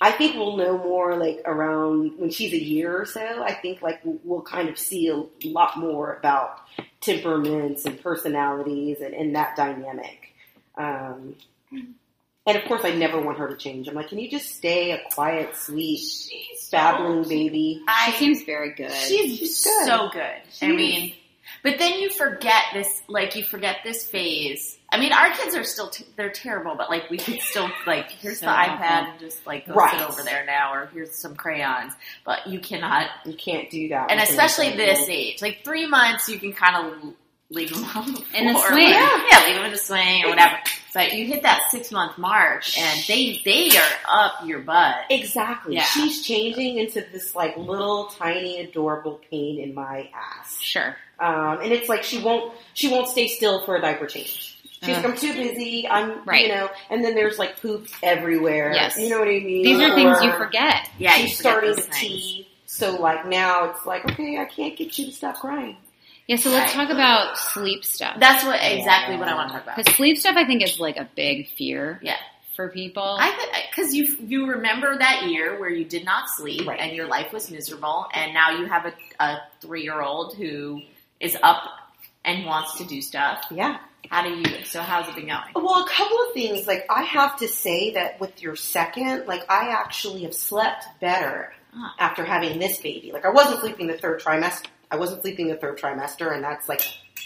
I 0.00 0.12
think 0.12 0.36
we'll 0.36 0.56
know 0.56 0.78
more 0.78 1.16
like 1.16 1.42
around 1.44 2.18
when 2.18 2.30
she's 2.30 2.52
a 2.54 2.62
year 2.62 2.96
or 3.00 3.04
so. 3.04 3.42
I 3.42 3.52
think 3.52 3.82
like 3.82 4.00
we'll, 4.04 4.18
we'll 4.24 4.42
kind 4.42 4.68
of 4.68 4.78
see 4.78 5.08
a 5.08 5.22
lot 5.48 5.76
more 5.78 6.14
about 6.14 6.60
temperaments 7.00 7.84
and 7.84 8.02
personalities 8.02 9.00
and, 9.00 9.12
and 9.14 9.36
that 9.36 9.56
dynamic. 9.56 10.34
Um, 10.76 11.36
and 12.46 12.56
of 12.56 12.64
course, 12.64 12.80
I 12.84 12.92
never 12.92 13.20
want 13.20 13.38
her 13.38 13.48
to 13.48 13.56
change. 13.56 13.88
I'm 13.88 13.94
like, 13.94 14.08
can 14.08 14.18
you 14.18 14.30
just 14.30 14.56
stay 14.56 14.92
a 14.92 15.00
quiet, 15.12 15.54
sweet, 15.54 16.00
babbling 16.72 17.28
baby? 17.28 17.82
I, 17.86 18.12
She 18.12 18.18
seems 18.18 18.42
very 18.44 18.72
good. 18.74 18.90
She's, 18.92 19.38
She's 19.38 19.64
good. 19.64 19.86
so 19.86 20.08
good. 20.12 20.22
I 20.22 20.42
She 20.50 20.66
mean, 20.74 21.14
But 21.62 21.78
then 21.78 22.00
you 22.00 22.10
forget 22.10 22.62
this, 22.72 23.02
like 23.08 23.36
you 23.36 23.44
forget 23.44 23.78
this 23.84 24.06
phase. 24.06 24.78
I 24.92 24.98
mean, 24.98 25.12
our 25.12 25.30
kids 25.30 25.54
are 25.54 25.62
still 25.64 25.88
t- 25.90 26.06
they're 26.16 26.30
terrible, 26.32 26.74
but 26.76 26.90
like 26.90 27.10
we 27.10 27.18
could 27.18 27.40
still 27.42 27.70
like 27.86 28.10
here's 28.20 28.40
So 28.40 28.46
the 28.46 28.52
awful. 28.52 28.76
iPad 28.84 29.10
and 29.10 29.20
just 29.20 29.46
like 29.46 29.66
go 29.66 29.74
Right. 29.74 29.98
sit 29.98 30.08
over 30.08 30.22
there 30.22 30.44
now, 30.46 30.72
or 30.74 30.86
here's 30.92 31.16
some 31.20 31.34
crayons. 31.36 31.92
But 32.24 32.46
you 32.46 32.60
cannot, 32.60 33.08
You 33.24 33.34
can't 33.34 33.70
do 33.70 33.88
that. 33.90 34.10
and 34.10 34.20
especially 34.20 34.70
this 34.76 35.08
age, 35.08 35.42
like 35.42 35.64
three 35.64 35.86
months, 35.86 36.28
you 36.28 36.38
can 36.38 36.52
kind 36.52 36.76
of 36.76 37.14
leave 37.50 37.70
them 37.74 37.84
on 37.84 38.12
the 38.14 38.24
In 38.34 38.52
the 38.52 38.58
swing. 38.58 38.88
yeah, 38.88 39.22
yeah, 39.30 39.44
leave 39.46 39.56
them 39.56 39.64
in 39.66 39.72
the 39.72 39.78
swing 39.78 40.24
or 40.24 40.30
whatever. 40.30 40.56
So 40.92 41.00
you 41.00 41.24
hit 41.26 41.42
that 41.42 41.60
six 41.70 41.92
month 41.92 42.18
mark, 42.18 42.64
and 42.76 43.00
they 43.06 43.40
they 43.44 43.76
are 43.76 43.92
up 44.08 44.32
your 44.44 44.58
butt. 44.58 44.96
Exactly. 45.10 45.76
Yeah. 45.76 45.84
She's 45.84 46.26
changing 46.26 46.78
into 46.78 47.04
this 47.12 47.34
like 47.36 47.56
little 47.56 48.06
tiny 48.06 48.58
adorable 48.60 49.20
pain 49.30 49.60
in 49.60 49.72
my 49.72 50.10
ass. 50.12 50.58
Sure. 50.60 50.96
Um, 51.20 51.60
and 51.62 51.72
it's 51.72 51.88
like 51.88 52.02
she 52.02 52.18
won't 52.22 52.54
she 52.74 52.88
won't 52.88 53.08
stay 53.08 53.28
still 53.28 53.64
for 53.64 53.76
a 53.76 53.80
diaper 53.80 54.06
change. 54.06 54.56
She's 54.82 54.96
Ugh. 54.96 55.04
like, 55.04 55.12
I'm 55.12 55.16
too 55.18 55.34
busy. 55.34 55.86
I'm 55.86 56.24
Right. 56.24 56.42
you 56.46 56.48
know, 56.48 56.70
and 56.88 57.04
then 57.04 57.14
there's 57.14 57.38
like 57.38 57.60
poop 57.60 57.86
everywhere. 58.02 58.72
Yes. 58.72 58.96
You 58.98 59.10
know 59.10 59.18
what 59.18 59.28
I 59.28 59.32
mean? 59.40 59.62
These 59.62 59.80
are 59.80 59.94
things 59.94 60.22
you 60.22 60.32
forget. 60.32 60.88
Yeah, 60.98 61.16
you 61.16 61.28
she's 61.28 61.36
forget 61.36 61.52
starting 61.52 61.70
those 61.70 61.84
to 61.84 61.90
things. 61.92 62.00
tea. 62.00 62.48
So 62.66 62.96
like 63.00 63.26
now 63.26 63.70
it's 63.70 63.84
like, 63.84 64.10
okay, 64.12 64.38
I 64.38 64.46
can't 64.46 64.76
get 64.76 64.96
you 64.98 65.06
to 65.06 65.12
stop 65.12 65.36
crying. 65.36 65.76
Yeah, 66.26 66.36
so 66.36 66.48
let's 66.50 66.74
Right. 66.74 66.86
talk 66.86 66.94
about 66.94 67.36
sleep 67.36 67.84
stuff. 67.84 68.16
That's 68.20 68.44
what 68.44 68.60
exactly 68.62 69.16
what 69.16 69.28
I 69.28 69.34
want 69.34 69.48
to 69.48 69.54
talk 69.54 69.64
about. 69.64 69.76
Because 69.76 69.94
sleep 69.96 70.16
stuff, 70.16 70.36
I 70.36 70.46
think, 70.46 70.62
is 70.62 70.78
like 70.80 70.96
a 70.96 71.08
big 71.16 71.50
fear 71.50 71.98
Yeah. 72.02 72.16
for 72.54 72.68
people. 72.70 73.02
I 73.20 73.66
because 73.70 73.92
you 73.94 74.16
you 74.20 74.46
remember 74.46 74.96
that 74.96 75.24
year 75.26 75.58
where 75.58 75.70
you 75.70 75.84
did 75.84 76.04
not 76.04 76.28
sleep 76.30 76.66
Right. 76.66 76.78
and 76.80 76.92
your 76.96 77.06
life 77.08 77.32
was 77.32 77.50
miserable, 77.50 78.06
and 78.14 78.32
now 78.32 78.50
you 78.52 78.64
have 78.66 78.86
a, 78.86 78.92
a 79.22 79.38
three 79.60 79.82
year 79.82 80.00
old 80.00 80.36
who 80.36 80.80
is 81.20 81.36
up 81.42 81.62
and 82.24 82.44
wants 82.46 82.78
to 82.78 82.84
do 82.84 83.00
stuff. 83.00 83.44
Yeah. 83.50 83.78
How 84.08 84.22
do 84.22 84.30
you? 84.30 84.64
So 84.64 84.80
how's 84.80 85.08
it 85.08 85.14
been 85.14 85.26
going? 85.28 85.40
Well, 85.54 85.84
a 85.84 85.88
couple 85.88 86.16
of 86.26 86.32
things. 86.34 86.66
Like 86.66 86.86
I 86.90 87.02
have 87.02 87.36
to 87.38 87.48
say 87.48 87.92
that 87.94 88.18
with 88.20 88.42
your 88.42 88.56
second, 88.56 89.26
like 89.26 89.42
I 89.50 89.68
actually 89.68 90.22
have 90.22 90.34
slept 90.34 90.84
better 91.00 91.52
Ah. 91.72 91.94
after 92.00 92.24
having 92.24 92.58
this 92.58 92.80
baby. 92.80 93.12
Like 93.12 93.24
I 93.24 93.30
wasn't 93.30 93.60
sleeping 93.60 93.86
the 93.86 93.96
third 93.96 94.20
trimester. 94.20 94.66
I 94.90 94.96
wasn't 94.96 95.22
sleeping 95.22 95.46
the 95.46 95.54
third 95.54 95.78
trimester, 95.78 96.34
and 96.34 96.42
that's 96.42 96.68
like 96.68 96.82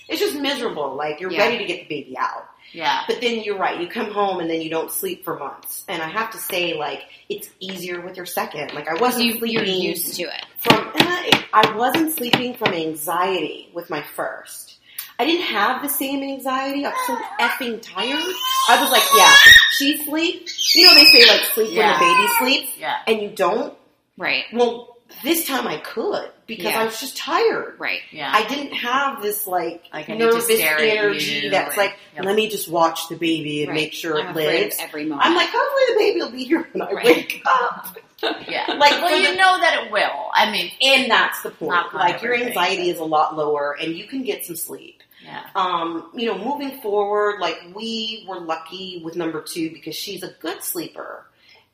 it's 0.09 0.21
just 0.21 0.37
miserable. 0.39 0.95
Like 0.95 1.21
you're 1.21 1.31
Yeah. 1.33 1.39
ready 1.45 1.57
to 1.59 1.65
get 1.65 1.89
the 1.89 2.03
baby 2.03 2.19
out, 2.19 2.47
Yeah, 2.75 3.03
but 3.07 3.21
then 3.21 3.43
you're 3.45 3.57
right. 3.57 3.81
You 3.81 3.87
come 3.89 4.11
home 4.11 4.41
and 4.41 4.51
then 4.51 4.61
you 4.61 4.69
don't 4.69 4.91
sleep 4.91 5.25
for 5.25 5.39
months. 5.39 5.85
And 5.89 6.03
I 6.03 6.09
have 6.09 6.33
to 6.33 6.39
say, 6.39 6.75
like 6.75 7.03
it's 7.29 7.49
easier 7.61 8.01
with 8.01 8.17
your 8.17 8.27
second. 8.27 8.75
Like 8.75 8.89
I 8.89 8.95
wasn't 9.01 9.25
you, 9.27 9.47
you're 9.47 9.65
used 9.65 10.15
to 10.17 10.25
it. 10.25 10.45
from 10.59 10.91
eh, 10.97 11.41
I 11.53 11.75
wasn't 11.77 12.13
sleeping 12.13 12.55
from 12.55 12.75
anxiety 12.75 13.71
with 13.73 13.89
my 13.91 14.03
first. 14.03 14.73
I 15.17 15.25
didn't 15.25 15.47
have 15.47 15.81
the 15.83 15.89
same 15.89 16.25
anxiety. 16.25 16.85
I 16.85 16.89
was 16.91 16.99
so 17.07 17.17
effing 17.41 17.81
tired. 17.81 18.35
I 18.69 18.81
was 18.83 18.91
like, 18.91 19.03
yeah, 19.17 19.33
she 19.79 20.05
sleeps. 20.05 20.75
You 20.75 20.87
know 20.89 20.95
they 20.95 21.05
say 21.05 21.29
like 21.29 21.43
sleep 21.55 21.71
Yeah. 21.73 22.01
when 22.01 22.09
the 22.09 22.15
baby 22.15 22.33
sleeps, 22.59 22.79
yeah, 22.79 22.97
and 23.07 23.23
you 23.23 23.29
don't. 23.31 23.73
Right. 24.19 24.45
Well, 24.53 24.94
this 25.23 25.47
time 25.47 25.67
I 25.67 25.77
could 25.79 26.31
because 26.47 26.65
Yeah. 26.67 26.81
I 26.81 26.85
was 26.85 26.99
just 27.01 27.17
tired. 27.17 27.79
Right. 27.79 28.01
yeah. 28.11 28.31
I 28.35 28.47
didn't 28.49 28.73
have 28.75 29.23
this 29.23 29.47
like, 29.47 29.85
Like, 29.93 30.09
I 30.09 30.13
need 30.15 30.19
to 30.21 30.25
nervous 30.27 30.51
energy 30.51 31.49
that's 31.49 31.69
and- 31.71 31.77
like, 31.77 31.97
Yep. 32.17 32.25
let 32.25 32.35
me 32.37 32.49
just 32.49 32.69
watch 32.69 33.09
the 33.09 33.17
baby 33.17 33.63
and 33.63 33.71
right. 33.71 33.75
make 33.75 33.93
sure 33.93 34.19
I'm 34.21 34.29
it 34.29 34.35
lives. 34.37 34.77
every 34.81 35.05
moment. 35.05 35.27
I'm 35.27 35.35
like, 35.35 35.49
hopefully 35.51 35.83
the 35.89 35.95
baby 35.99 36.21
will 36.21 36.31
be 36.31 36.45
here 36.45 36.69
when 36.73 36.83
I 36.83 36.93
Right. 36.93 37.05
wake 37.05 37.43
up. 37.47 37.97
yeah. 38.49 38.65
like, 38.79 38.93
well, 39.03 39.17
you 39.19 39.31
the- 39.33 39.37
know 39.37 39.61
that 39.61 39.85
it 39.85 39.93
will. 39.93 40.31
I 40.33 40.51
mean, 40.51 40.71
And 40.83 41.11
that's 41.11 41.43
the 41.43 41.51
point. 41.51 41.93
Like 41.95 42.23
your 42.23 42.35
anxiety 42.35 42.83
but- 42.91 42.95
is 42.97 42.99
a 42.99 43.05
lot 43.05 43.37
lower 43.37 43.77
and 43.81 43.95
you 43.97 44.05
can 44.07 44.23
get 44.25 44.45
some 44.45 44.57
sleep. 44.57 45.03
yeah, 45.23 45.45
Um, 45.55 46.11
you 46.15 46.27
know, 46.27 46.37
moving 46.39 46.81
forward, 46.83 47.41
like 47.41 47.59
we 47.75 48.25
were 48.29 48.41
lucky 48.41 49.01
with 49.05 49.17
number 49.17 49.41
two 49.43 49.71
because 49.71 49.95
she's 49.97 50.23
a 50.23 50.29
good 50.41 50.63
sleeper 50.63 51.25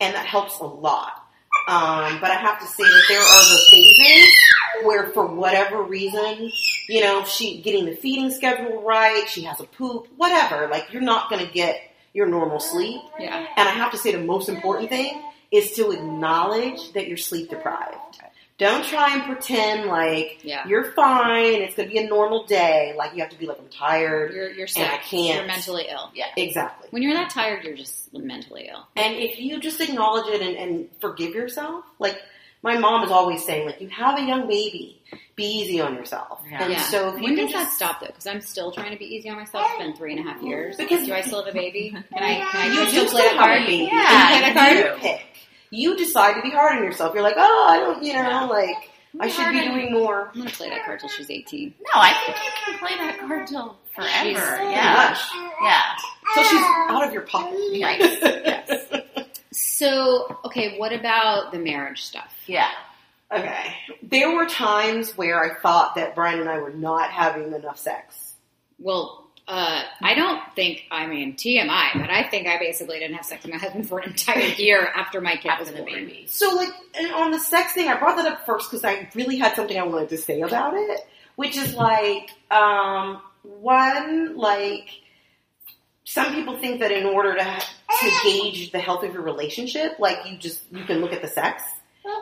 and 0.01 0.15
that 0.15 0.27
helps 0.27 0.59
a 0.61 0.65
lot. 0.65 1.20
Um, 1.71 2.21
but 2.21 2.33
I 2.33 2.35
have 2.35 2.59
to 2.59 2.67
say 2.67 2.83
that 2.83 3.05
there 3.09 3.21
are 3.21 3.45
the 3.45 3.67
phases 3.71 4.29
where 4.83 5.07
for 5.11 5.25
whatever 5.25 5.83
reason, 5.83 6.51
you 6.89 7.01
know, 7.01 7.25
she 7.25 7.61
getting 7.63 7.85
the 7.85 7.95
feeding 7.95 8.33
schedule 8.33 8.83
right, 8.83 9.29
she 9.29 9.43
has 9.43 9.61
a 9.61 9.65
poop, 9.65 10.09
whatever, 10.17 10.67
like 10.67 10.93
you're 10.93 11.01
not 11.01 11.31
gonna 11.31 11.47
get 11.47 11.81
your 12.13 12.27
normal 12.27 12.59
sleep. 12.59 13.01
yeah. 13.21 13.47
And 13.57 13.69
I 13.69 13.73
have 13.73 13.93
to 13.93 13.99
say 13.99 14.11
the 14.11 14.19
most 14.19 14.49
important 14.49 14.91
thing 14.91 15.23
is 15.53 15.71
to 15.73 15.93
acknowledge 15.93 16.93
that 16.95 17.07
you're 17.07 17.17
sleep 17.17 17.51
deprived. 17.51 18.21
Don't 18.61 18.85
try 18.85 19.15
and 19.15 19.23
pretend 19.25 19.87
like 19.89 20.41
Yeah. 20.45 20.67
you're 20.69 20.93
fine. 20.93 21.63
It's 21.63 21.75
going 21.75 21.89
to 21.89 21.93
be 21.95 21.99
a 21.99 22.07
normal 22.09 22.45
day. 22.45 22.93
Like 22.97 23.15
you 23.15 23.23
have 23.23 23.31
to 23.31 23.39
be 23.39 23.47
like, 23.47 23.59
I'm 23.59 23.69
tired. 23.71 24.33
You're, 24.35 24.51
you're 24.51 24.67
sick. 24.67 24.87
I 24.87 24.99
can't. 24.99 25.39
You're 25.39 25.47
mentally 25.47 25.87
ill. 25.91 26.11
yeah. 26.15 26.27
Exactly. 26.37 26.87
When 26.91 27.03
you're 27.03 27.15
that 27.15 27.31
tired, 27.31 27.65
you're 27.65 27.75
just 27.77 28.13
mentally 28.15 28.69
ill. 28.71 28.87
And 28.97 29.17
if 29.17 29.41
you 29.41 29.59
just 29.61 29.81
acknowledge 29.81 30.27
it 30.33 30.43
and, 30.43 30.57
and 30.57 30.89
forgive 31.01 31.35
yourself, 31.35 31.85
like 31.99 32.21
my 32.63 32.77
mom 32.77 33.03
is 33.03 33.11
always 33.11 33.43
saying, 33.47 33.65
like 33.67 33.81
you 33.81 33.89
have 33.89 34.19
a 34.19 34.23
young 34.23 34.47
baby, 34.47 35.01
be 35.37 35.45
easy 35.47 35.81
on 35.81 35.95
yourself. 35.95 36.41
Yeah. 36.51 36.63
And 36.65 36.73
Yeah. 36.75 36.83
so 36.83 37.15
when 37.15 37.35
can 37.35 37.47
does 37.47 37.53
that 37.55 37.73
stop 37.73 38.01
though? 38.01 38.09
Because 38.09 38.27
I'm 38.27 38.43
still 38.43 38.71
trying 38.73 38.93
to 38.93 38.99
be 38.99 39.07
easy 39.07 39.31
on 39.31 39.37
myself. 39.37 39.67
It's 39.71 39.79
been 39.83 39.97
three 39.97 40.15
and 40.19 40.29
a 40.29 40.31
half 40.31 40.43
years. 40.43 40.77
Because- 40.77 41.07
do 41.07 41.15
I 41.15 41.23
still 41.23 41.43
have 41.43 41.55
a 41.55 41.57
baby? 41.57 41.91
Can 41.93 42.05
I? 42.23 42.45
Can 42.51 42.71
I 42.73 42.83
You 42.83 42.89
still 42.91 43.07
play 43.09 43.23
that 43.23 43.35
a 43.37 43.39
card? 43.39 43.63
baby. 43.67 43.89
Yeah, 43.91 44.35
And 44.35 44.45
you 44.45 44.79
you 44.79 44.83
can 44.85 44.95
do. 44.97 45.01
pick. 45.01 45.27
You 45.71 45.97
decide 45.97 46.35
to 46.35 46.43
be 46.43 46.51
hard 46.51 46.77
on 46.79 46.85
yourself. 46.85 47.15
You're 47.15 47.23
like, 47.23 47.37
oh, 47.39 47.67
I 47.69 47.77
don't, 47.79 48.03
you 48.03 48.13
know, 48.13 48.21
Yeah. 48.29 48.45
like 48.45 48.91
I 49.21 49.29
should 49.29 49.53
be 49.53 49.61
doing 49.61 49.93
more. 49.93 50.31
I'm 50.35 50.39
gonna 50.41 50.51
play 50.51 50.69
that 50.71 50.85
card 50.85 51.01
till 51.01 51.09
she's 51.09 51.31
18. 51.31 51.75
No, 51.81 52.01
I 52.01 52.13
think 52.27 52.39
you 52.39 52.53
can 52.65 52.79
play 52.79 52.97
that 52.99 53.19
card 53.21 53.47
till 53.47 53.77
forever. 53.95 54.13
She's- 54.23 54.39
yeah, 54.39 55.09
Gosh. 55.09 55.31
yeah. 55.63 55.83
So 56.35 56.43
she's 56.45 56.61
out 56.89 57.05
of 57.07 57.13
your 57.13 57.23
pocket. 57.23 57.55
Right. 57.83 57.99
yes. 58.01 58.93
So, 59.53 60.39
okay, 60.45 60.79
what 60.79 60.93
about 60.93 61.51
the 61.53 61.59
marriage 61.59 62.03
stuff? 62.03 62.33
Yeah. 62.47 62.69
Okay. 63.33 63.75
There 64.03 64.35
were 64.35 64.47
times 64.47 65.17
where 65.17 65.43
I 65.43 65.55
thought 65.61 65.95
that 65.97 66.15
Brian 66.15 66.41
and 66.41 66.49
I 66.49 66.59
were 66.59 66.71
not 66.73 67.11
having 67.11 67.53
enough 67.53 67.79
sex. 67.79 68.35
Well, 68.79 69.20
uh, 69.51 69.83
I 70.01 70.15
don't 70.15 70.41
think, 70.55 70.85
I 70.93 71.07
mean, 71.09 71.35
TMI, 71.35 72.01
but 72.01 72.09
I 72.09 72.29
think 72.31 72.47
I 72.47 72.57
basically 72.59 73.01
didn't 73.01 73.17
have 73.17 73.25
sex 73.27 73.43
with 73.43 73.53
my 73.53 73.59
husband 73.59 73.89
for 73.89 73.99
an 73.99 74.11
entire 74.11 74.39
year 74.57 74.87
after 74.95 75.21
my 75.21 75.35
kid 75.37 75.49
After 75.49 75.65
was 75.65 75.73
the 75.73 75.79
born. 75.79 75.93
baby. 75.93 76.25
So, 76.29 76.55
like, 76.55 76.69
and 76.95 77.13
on 77.13 77.33
the 77.33 77.41
sex 77.41 77.73
thing, 77.73 77.89
I 77.89 77.99
brought 77.99 78.17
that 78.17 78.27
up 78.27 78.47
first 78.47 78.71
because 78.71 78.85
I 78.85 79.09
really 79.15 79.37
had 79.39 79.57
something 79.57 79.77
I 79.77 79.83
wanted 79.83 80.11
to 80.11 80.19
say 80.19 80.41
about 80.43 80.75
it, 80.75 81.01
which 81.35 81.57
is 81.57 81.75
like, 81.75 82.31
um, 82.53 83.21
one, 83.43 84.37
like, 84.37 84.89
some 86.05 86.33
people 86.33 86.57
think 86.59 86.81
that 86.81 86.93
in 86.93 87.05
order 87.07 87.35
to 87.37 87.63
to 88.01 88.11
gauge 88.23 88.71
the 88.73 88.79
health 88.79 89.03
of 89.05 89.13
your 89.13 89.23
relationship, 89.23 89.99
like 89.99 90.19
you 90.27 90.37
just 90.39 90.63
you 90.73 90.85
can 90.85 91.01
look 91.01 91.13
at 91.13 91.23
the 91.23 91.29
sex, 91.29 91.63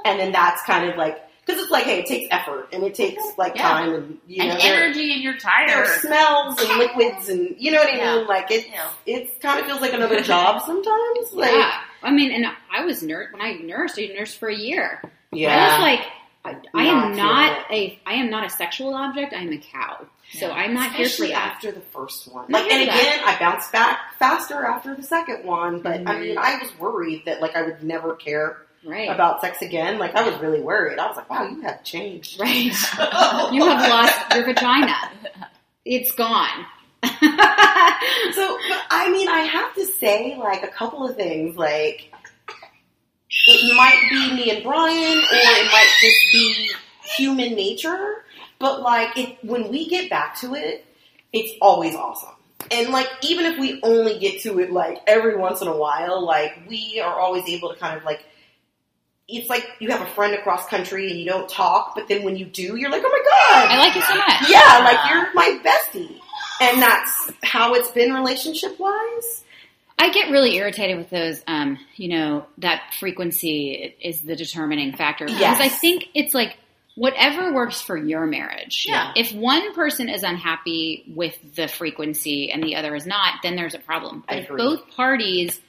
and 0.04 0.18
then 0.18 0.32
that's 0.32 0.62
kind 0.62 0.90
of 0.90 0.96
like 0.96 1.22
because 1.48 1.62
it's 1.62 1.70
like, 1.70 1.84
hey, 1.84 2.00
it 2.00 2.06
takes 2.06 2.28
effort 2.30 2.68
and 2.74 2.82
it 2.84 2.94
takes 2.94 3.22
like 3.38 3.56
Yeah. 3.56 3.62
time 3.68 3.94
and 3.94 4.18
you 4.26 4.44
know 4.44 4.50
and 4.52 4.60
energy, 4.60 5.14
and 5.14 5.22
you're 5.22 5.38
tired. 5.38 5.68
there 5.70 5.82
are 5.82 5.98
smells 5.98 6.60
and 6.62 6.78
liquids 6.78 7.28
and 7.30 7.56
you 7.58 7.70
know 7.72 7.78
what 7.78 7.92
I 7.94 7.96
Yeah. 7.96 8.16
mean. 8.16 8.26
Like 8.26 8.50
it, 8.50 8.66
Yeah. 8.70 8.90
it 9.06 9.40
kind 9.40 9.58
of 9.58 9.66
feels 9.66 9.80
like 9.80 9.94
another 9.94 10.20
job 10.32 10.60
sometimes. 10.66 11.32
Like, 11.32 11.52
yeah. 11.52 11.80
I 12.02 12.10
mean, 12.10 12.32
and 12.32 12.46
I 12.70 12.84
was 12.84 13.02
nursed, 13.02 13.32
when 13.32 13.40
I 13.42 13.54
nursed, 13.54 13.98
I 13.98 14.06
nursed 14.14 14.38
for 14.38 14.48
a 14.48 14.54
year. 14.56 15.02
Yeah, 15.32 15.54
I 15.56 15.72
was 15.72 15.80
like, 15.82 16.06
I, 16.44 16.56
I 16.74 16.84
am 16.86 17.16
not 17.16 17.70
a, 17.70 17.98
I 18.06 18.14
am 18.14 18.30
not 18.30 18.44
a 18.46 18.50
sexual 18.50 18.94
object. 18.94 19.32
I'm 19.36 19.52
a 19.52 19.58
cow. 19.58 20.06
So. 20.34 20.50
I'm 20.50 20.74
not 20.74 20.92
here 20.92 21.06
for 21.06 21.10
Especially 21.10 21.28
that. 21.32 21.54
after 21.54 21.72
the 21.72 21.80
first 21.80 22.30
one. 22.32 22.46
Like, 22.50 22.70
and 22.70 22.82
again, 22.82 23.20
I 23.24 23.38
bounced 23.38 23.72
back 23.72 23.98
faster 24.18 24.62
after 24.66 24.94
the 24.94 25.02
second 25.02 25.44
one. 25.46 25.80
But 25.80 26.02
I 26.06 26.14
Mhm. 26.16 26.20
mean, 26.20 26.38
I 26.38 26.58
was 26.62 26.78
worried 26.78 27.22
that 27.24 27.40
like 27.40 27.56
I 27.56 27.62
would 27.62 27.82
never 27.82 28.14
care 28.14 28.58
Right. 28.88 29.10
about 29.10 29.40
sex 29.40 29.60
again. 29.62 29.98
Like 29.98 30.14
I 30.14 30.28
was 30.28 30.40
really 30.40 30.60
worried. 30.60 30.98
I 30.98 31.06
was 31.06 31.16
like, 31.16 31.28
wow, 31.28 31.46
you 31.46 31.60
have 31.62 31.84
changed. 31.84 32.40
right. 32.40 32.64
you 33.52 33.64
have 33.66 33.90
lost 33.90 34.34
your 34.34 34.44
vagina. 34.46 34.94
It's 35.84 36.12
gone. 36.12 36.66
So, 38.32 38.56
but, 38.68 38.80
I 38.90 39.10
mean, 39.10 39.28
I 39.28 39.40
have 39.40 39.74
to 39.74 39.84
say, 39.86 40.36
like, 40.38 40.62
a 40.62 40.68
couple 40.68 41.08
of 41.08 41.16
things. 41.16 41.56
Like, 41.56 42.12
it 43.46 43.76
might 43.76 44.06
be 44.10 44.34
me 44.34 44.50
and 44.50 44.62
Brian, 44.62 45.18
or 45.18 45.24
it 45.32 45.72
might 45.72 45.96
just 46.00 46.16
be 46.32 46.70
human 47.16 47.54
nature. 47.54 48.24
But, 48.58 48.82
like, 48.82 49.16
it, 49.16 49.38
when 49.42 49.68
we 49.70 49.88
get 49.88 50.10
back 50.10 50.38
to 50.40 50.54
it, 50.54 50.84
it's 51.32 51.52
always 51.60 51.94
awesome. 51.94 52.34
And, 52.70 52.90
like, 52.90 53.08
even 53.22 53.46
if 53.46 53.58
we 53.58 53.80
only 53.82 54.18
get 54.18 54.42
to 54.42 54.58
it, 54.60 54.72
like, 54.72 54.98
every 55.06 55.36
once 55.36 55.60
in 55.62 55.68
a 55.68 55.76
while, 55.76 56.24
like, 56.24 56.62
we 56.68 57.00
are 57.04 57.18
always 57.18 57.48
able 57.48 57.72
to 57.72 57.78
kind 57.78 57.96
of, 57.96 58.04
like, 58.04 58.24
it's 59.28 59.48
like 59.50 59.66
you 59.78 59.90
have 59.90 60.00
a 60.00 60.10
friend 60.12 60.34
across 60.34 60.66
country 60.68 61.10
and 61.10 61.20
you 61.20 61.26
don't 61.26 61.48
talk, 61.48 61.94
but 61.94 62.08
then 62.08 62.24
when 62.24 62.36
you 62.36 62.46
do, 62.46 62.76
you're 62.76 62.90
like, 62.90 63.02
oh 63.04 63.08
my 63.10 63.62
god, 63.62 63.70
I 63.70 63.78
like 63.78 63.94
you 63.94 64.02
so 64.02 64.14
much. 64.14 64.50
yeah, 64.50 64.78
like 64.82 65.10
you're 65.10 65.32
my 65.34 65.60
bestie. 65.62 66.18
And 66.60 66.82
that's 66.82 67.30
how 67.44 67.74
it's 67.74 67.90
been 67.90 68.12
relationship 68.12 68.78
wise. 68.80 69.44
I 69.98 70.10
get 70.10 70.30
really 70.30 70.56
irritated 70.56 70.96
with 70.96 71.10
those, 71.10 71.40
um, 71.46 71.78
you 71.96 72.08
know, 72.08 72.46
that 72.58 72.94
frequency 72.98 73.94
is 74.00 74.22
the 74.22 74.34
determining 74.36 74.92
factor. 74.94 75.26
Because 75.26 75.40
Yes. 75.40 75.60
I 75.60 75.68
think 75.68 76.06
it's 76.14 76.34
like 76.34 76.56
whatever 76.94 77.52
works 77.52 77.80
for 77.80 77.96
your 77.96 78.26
marriage. 78.26 78.86
Yeah. 78.88 79.12
If 79.14 79.32
one 79.32 79.74
person 79.74 80.08
is 80.08 80.22
unhappy 80.22 81.04
with 81.14 81.36
the 81.54 81.68
frequency 81.68 82.50
and 82.50 82.62
the 82.62 82.76
other 82.76 82.94
is 82.94 83.06
not, 83.06 83.34
then 83.42 83.56
there's 83.56 83.74
a 83.74 83.78
problem. 83.78 84.24
I 84.28 84.34
But 84.34 84.42
if 84.42 84.48
both 84.56 84.90
parties 84.90 85.60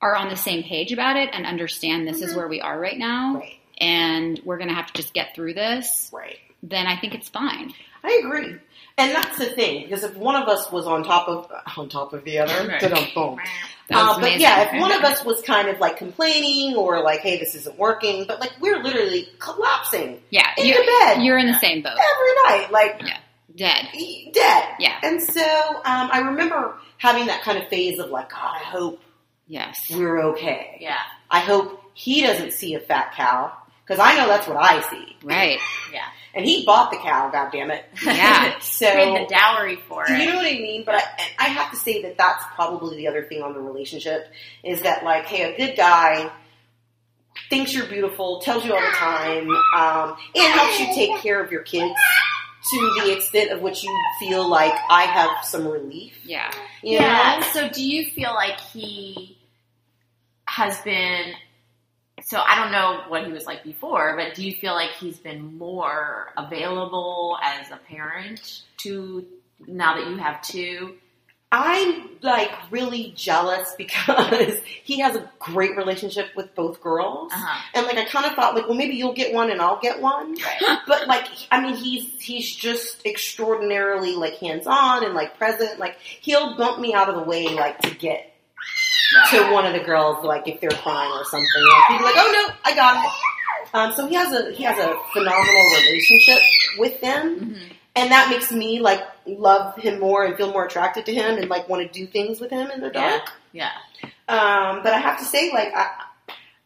are 0.00 0.14
on 0.14 0.28
the 0.28 0.36
same 0.36 0.62
page 0.62 0.92
about 0.92 1.16
it 1.16 1.30
and 1.32 1.46
understand 1.46 2.06
this 2.06 2.18
is 2.20 2.30
Mm-hmm. 2.30 2.36
where 2.38 2.48
we 2.48 2.60
are 2.60 2.78
right 2.78 2.98
now 2.98 3.36
Right. 3.36 3.58
and 3.78 4.40
we're 4.44 4.58
going 4.58 4.68
to 4.68 4.74
have 4.74 4.86
to 4.88 4.92
just 5.02 5.14
get 5.14 5.34
through 5.34 5.54
this, 5.54 6.10
Right. 6.12 6.38
then 6.62 6.86
I 6.86 6.96
think 6.98 7.14
it's 7.14 7.28
fine. 7.28 7.72
I 8.04 8.22
agree. 8.24 8.56
And 8.98 9.14
that's 9.14 9.36
the 9.38 9.46
thing, 9.46 9.82
because 9.82 10.04
if 10.04 10.16
one 10.16 10.40
of 10.40 10.48
us 10.48 10.70
was 10.72 10.86
on 10.86 11.02
top 11.04 11.28
of 11.28 11.50
on 11.76 11.88
top 11.90 12.12
of 12.14 12.24
the 12.24 12.38
other, 12.38 12.66
Right. 12.68 12.82
was 12.82 13.46
Uh, 13.90 14.18
but 14.20 14.40
yeah, 14.40 14.62
if 14.74 14.80
one 14.80 14.90
of 14.90 15.02
us 15.04 15.24
was 15.24 15.42
kind 15.42 15.68
of 15.68 15.78
like 15.80 15.96
complaining 15.98 16.74
or 16.76 17.02
like, 17.02 17.20
"Hey, 17.20 17.38
this 17.38 17.54
isn't 17.54 17.78
working," 17.78 18.24
but 18.26 18.40
like 18.40 18.52
we're 18.60 18.82
literally 18.82 19.28
collapsing 19.38 20.20
Yeah, 20.30 20.48
in 20.56 20.66
you're, 20.66 20.78
the 20.78 20.86
bed 21.04 21.22
you're 21.22 21.36
in 21.38 21.46
the 21.46 21.58
same 21.58 21.82
boat. 21.82 21.92
every 21.92 22.58
night, 22.58 22.72
like 22.72 23.02
yeah. 23.04 23.18
Dead. 23.54 23.88
dead. 24.32 24.64
Yeah. 24.78 24.98
And 25.02 25.20
so 25.22 25.40
um, 25.84 26.10
I 26.12 26.18
remember 26.26 26.74
having 26.98 27.26
that 27.26 27.42
kind 27.42 27.58
of 27.58 27.68
phase 27.68 27.98
of 27.98 28.10
like, 28.10 28.30
God, 28.30 28.54
I 28.54 28.64
hope 28.64 29.00
Yes. 29.46 29.90
we're 29.90 30.20
okay. 30.32 30.78
Yeah. 30.80 30.98
I 31.30 31.40
hope 31.40 31.80
he 31.94 32.22
doesn't 32.22 32.52
see 32.52 32.74
a 32.74 32.80
fat 32.80 33.14
cow 33.14 33.52
because 33.84 34.00
I 34.00 34.16
know 34.16 34.26
that's 34.26 34.46
what 34.48 34.56
I 34.56 34.80
see. 34.90 35.16
Right. 35.22 35.58
Yeah. 35.92 36.04
And 36.34 36.44
he 36.44 36.64
bought 36.66 36.90
the 36.90 36.98
cow, 36.98 37.30
God 37.30 37.50
damn 37.52 37.70
it. 37.70 37.84
Yeah. 38.04 38.58
So 38.60 38.86
Paid 38.92 39.26
the 39.28 39.34
dowry 39.34 39.76
for 39.88 40.04
it. 40.06 40.18
you 40.18 40.26
know 40.26 40.36
what 40.36 40.46
I 40.46 40.52
mean? 40.52 40.82
But 40.84 40.96
I, 40.96 41.04
I 41.38 41.44
have 41.48 41.70
to 41.70 41.76
say 41.76 42.02
that 42.02 42.18
that's 42.18 42.44
probably 42.54 42.96
the 42.96 43.08
other 43.08 43.22
thing 43.24 43.42
on 43.42 43.54
the 43.54 43.60
relationship 43.60 44.26
is 44.62 44.82
that 44.82 45.02
like, 45.04 45.26
hey, 45.26 45.54
a 45.54 45.56
good 45.56 45.76
guy 45.76 46.30
thinks 47.48 47.72
you're 47.74 47.86
beautiful, 47.86 48.40
tells 48.40 48.64
you 48.64 48.74
all 48.74 48.80
the 48.80 48.96
time, 48.96 49.48
um, 49.76 50.16
and 50.34 50.52
helps 50.52 50.80
you 50.80 50.86
take 50.94 51.20
care 51.22 51.42
of 51.42 51.50
your 51.52 51.62
kids 51.62 51.94
to 52.70 53.00
the 53.00 53.16
extent 53.16 53.50
of 53.50 53.60
which 53.62 53.84
you 53.84 54.04
feel 54.18 54.48
like 54.48 54.74
I 54.90 55.02
have 55.02 55.44
some 55.44 55.66
relief. 55.66 56.18
Yeah. 56.24 56.50
You 56.82 56.98
yeah. 56.98 57.40
know? 57.40 57.46
So 57.52 57.68
do 57.68 57.84
you 57.84 58.10
feel 58.10 58.34
like 58.34 58.60
he 58.60 59.38
has 60.46 60.80
been 60.82 61.34
so 62.22 62.40
I 62.40 62.56
don't 62.56 62.72
know 62.72 63.02
what 63.08 63.24
he 63.24 63.32
was 63.32 63.46
like 63.46 63.62
before, 63.62 64.16
but 64.16 64.34
do 64.34 64.44
you 64.44 64.54
feel 64.54 64.74
like 64.74 64.90
he's 64.98 65.18
been 65.18 65.56
more 65.58 66.32
available 66.36 67.38
as 67.42 67.70
a 67.70 67.76
parent 67.76 68.62
to 68.78 69.24
now 69.66 69.96
that 69.96 70.08
you 70.08 70.16
have 70.16 70.42
two? 70.42 70.94
I'm 71.52 72.10
like 72.22 72.50
really 72.70 73.12
jealous 73.16 73.74
because 73.78 74.58
he 74.84 75.00
has 75.00 75.14
a 75.14 75.30
great 75.38 75.76
relationship 75.76 76.28
with 76.34 76.54
both 76.54 76.80
girls. 76.82 77.32
Uh-huh. 77.32 77.60
And 77.74 77.86
like 77.86 77.96
I 77.96 78.04
kind 78.04 78.26
of 78.26 78.32
thought 78.32 78.54
like, 78.54 78.66
well 78.66 78.76
maybe 78.76 78.94
you'll 78.94 79.14
get 79.14 79.32
one 79.32 79.50
and 79.50 79.60
I'll 79.60 79.80
get 79.80 80.00
one. 80.00 80.34
Right. 80.34 80.78
but 80.86 81.06
like 81.06 81.26
I 81.50 81.62
mean 81.62 81.76
he's 81.76 82.20
he's 82.20 82.54
just 82.54 83.06
extraordinarily 83.06 84.16
like 84.16 84.34
hands 84.38 84.66
on 84.66 85.04
and 85.04 85.14
like 85.14 85.38
present. 85.38 85.78
Like 85.78 85.98
he'll 86.00 86.56
bump 86.56 86.80
me 86.80 86.94
out 86.94 87.08
of 87.08 87.14
the 87.14 87.22
way 87.22 87.48
like 87.48 87.78
to 87.82 87.94
get 87.94 88.34
to 89.30 89.52
one 89.52 89.64
of 89.64 89.72
the 89.72 89.84
girls 89.86 90.24
like 90.24 90.48
if 90.48 90.60
they're 90.60 90.70
crying 90.70 91.12
or 91.12 91.24
something. 91.24 91.46
Like 91.72 91.84
he'd 91.88 91.98
be 91.98 92.04
like, 92.04 92.14
Oh 92.16 92.46
no, 92.48 92.54
I 92.64 92.74
got 92.74 93.04
it. 93.04 93.12
Um, 93.72 93.92
so 93.92 94.06
he 94.08 94.14
has 94.16 94.32
a 94.32 94.50
he 94.52 94.64
has 94.64 94.76
a 94.78 94.96
phenomenal 95.12 95.64
relationship 95.76 96.38
with 96.78 97.00
them. 97.00 97.40
Mhm. 97.40 97.72
And 97.94 98.10
that 98.10 98.30
makes 98.30 98.50
me 98.50 98.80
like 98.80 99.00
love 99.26 99.76
him 99.76 100.00
more 100.00 100.24
and 100.24 100.36
feel 100.36 100.52
more 100.52 100.64
attracted 100.64 101.06
to 101.06 101.14
him 101.14 101.36
and 101.38 101.48
like 101.48 101.68
want 101.68 101.82
to 101.82 101.98
do 101.98 102.06
things 102.06 102.40
with 102.40 102.50
him 102.50 102.70
in 102.70 102.80
the 102.80 102.90
dark. 102.90 103.32
Yeah. 103.52 103.70
Um, 104.28 104.82
but 104.82 104.92
I 104.92 104.98
have 104.98 105.18
to 105.18 105.24
say, 105.24 105.52
like, 105.52 105.72
I, 105.74 105.88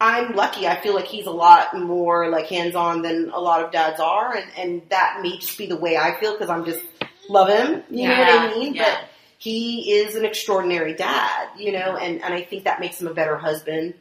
I'm 0.01 0.35
lucky. 0.35 0.67
I 0.67 0.81
feel 0.81 0.95
like 0.95 1.07
he's 1.07 1.27
a 1.27 1.31
lot 1.31 1.79
more 1.79 2.31
like 2.31 2.47
hands 2.47 2.75
on 2.75 3.03
than 3.03 3.31
a 3.31 3.39
lot 3.39 3.63
of 3.63 3.71
dads 3.71 4.01
are, 4.01 4.35
and, 4.35 4.51
and 4.57 4.83
that 4.89 5.21
may 5.23 5.37
just 5.37 5.59
be 5.59 5.67
the 5.67 5.77
way 5.77 5.97
I 5.97 6.19
feel 6.19 6.33
because 6.33 6.49
I'm 6.49 6.65
just 6.65 6.81
love 7.29 7.49
him. 7.49 7.83
You 7.91 8.09
know 8.09 8.19
what 8.19 8.29
I 8.29 8.55
mean? 8.55 8.75
yeah. 8.75 8.85
But 8.85 9.11
he 9.37 9.93
is 9.93 10.15
an 10.17 10.25
extraordinary 10.25 10.95
dad, 10.95 11.49
you 11.59 11.73
know, 11.73 11.97
and, 11.97 12.23
and 12.23 12.35
I 12.35 12.43
think 12.43 12.65
that 12.65 12.81
makes 12.81 13.01
him 13.01 13.09
a 13.09 13.15
better 13.15 13.37
husband. 13.37 13.95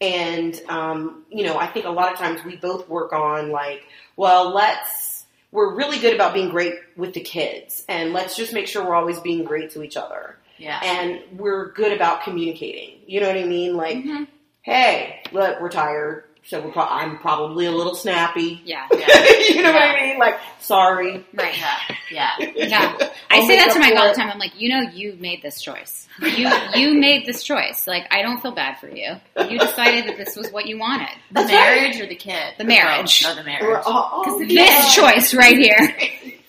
And 0.00 0.60
um, 0.68 1.24
you 1.30 1.44
know, 1.44 1.56
I 1.56 1.66
think 1.68 1.86
a 1.86 1.90
lot 1.90 2.12
of 2.12 2.18
times 2.18 2.44
we 2.44 2.56
both 2.56 2.88
work 2.88 3.12
on 3.12 3.50
like, 3.50 3.82
well, 4.16 4.52
let's 4.52 5.13
we're 5.54 5.72
really 5.72 6.00
good 6.00 6.12
about 6.14 6.34
being 6.34 6.48
great 6.50 6.74
with 6.96 7.14
the 7.14 7.20
kids, 7.20 7.84
and 7.88 8.12
let's 8.12 8.36
just 8.36 8.52
make 8.52 8.66
sure 8.66 8.84
we're 8.84 8.96
always 8.96 9.20
being 9.20 9.44
great 9.44 9.70
to 9.70 9.82
each 9.84 9.96
other 9.96 10.36
Yeah. 10.58 10.80
and 10.82 11.20
we're 11.38 11.70
good 11.72 11.92
about 11.92 12.24
communicating. 12.24 12.98
You 13.06 13.20
know 13.20 13.28
what 13.28 13.36
I 13.36 13.44
mean? 13.44 13.76
Like, 13.76 13.98
Mhm. 13.98 14.26
hey, 14.62 15.20
look, 15.30 15.60
we're 15.60 15.70
tired, 15.70 16.24
so 16.46 16.60
we're 16.60 16.72
pro- 16.72 16.84
I'm 16.86 17.18
probably 17.18 17.66
a 17.66 17.70
little 17.72 17.94
snappy. 17.94 18.60
Yeah. 18.64 18.86
Yeah. 18.92 19.24
you 19.48 19.62
know 19.62 19.72
what 19.72 19.82
I 19.82 20.00
mean? 20.00 20.18
Like, 20.18 20.38
sorry. 20.60 21.24
Right. 21.34 21.56
Yeah. 21.58 21.96
Yeah. 22.10 22.30
Yeah. 22.54 23.10
I 23.30 23.46
say 23.46 23.56
that 23.56 23.72
to 23.72 23.78
Mike 23.78 23.94
for 23.94 23.98
all 24.00 24.08
the 24.08 24.14
time. 24.14 24.30
I'm 24.30 24.38
like, 24.38 24.58
you 24.60 24.68
know, 24.68 24.82
you 24.90 25.16
made 25.18 25.42
this 25.42 25.60
choice. 25.60 26.06
You 26.20 26.48
you 26.74 26.94
made 27.00 27.26
this 27.26 27.42
choice. 27.42 27.86
Like, 27.86 28.06
I 28.12 28.22
don't 28.22 28.40
feel 28.40 28.52
bad 28.52 28.78
for 28.78 28.88
you. 28.88 29.16
You 29.36 29.58
decided 29.58 30.06
that 30.06 30.16
this 30.16 30.36
was 30.36 30.50
what 30.52 30.66
you 30.66 30.78
wanted. 30.78 31.08
The 31.30 31.34
That's 31.34 31.50
marriage 31.50 32.00
or 32.00 32.06
the 32.06 32.14
kid? 32.14 32.54
The 32.58 32.64
marriage. 32.64 33.24
Oh, 33.26 33.34
the 33.34 33.42
marriage. 33.42 33.82
oh, 33.86 34.24
oh, 34.26 34.40
yeah. 34.40 34.64
This 34.64 34.94
choice 34.94 35.34
right 35.34 35.56
here. 35.58 35.96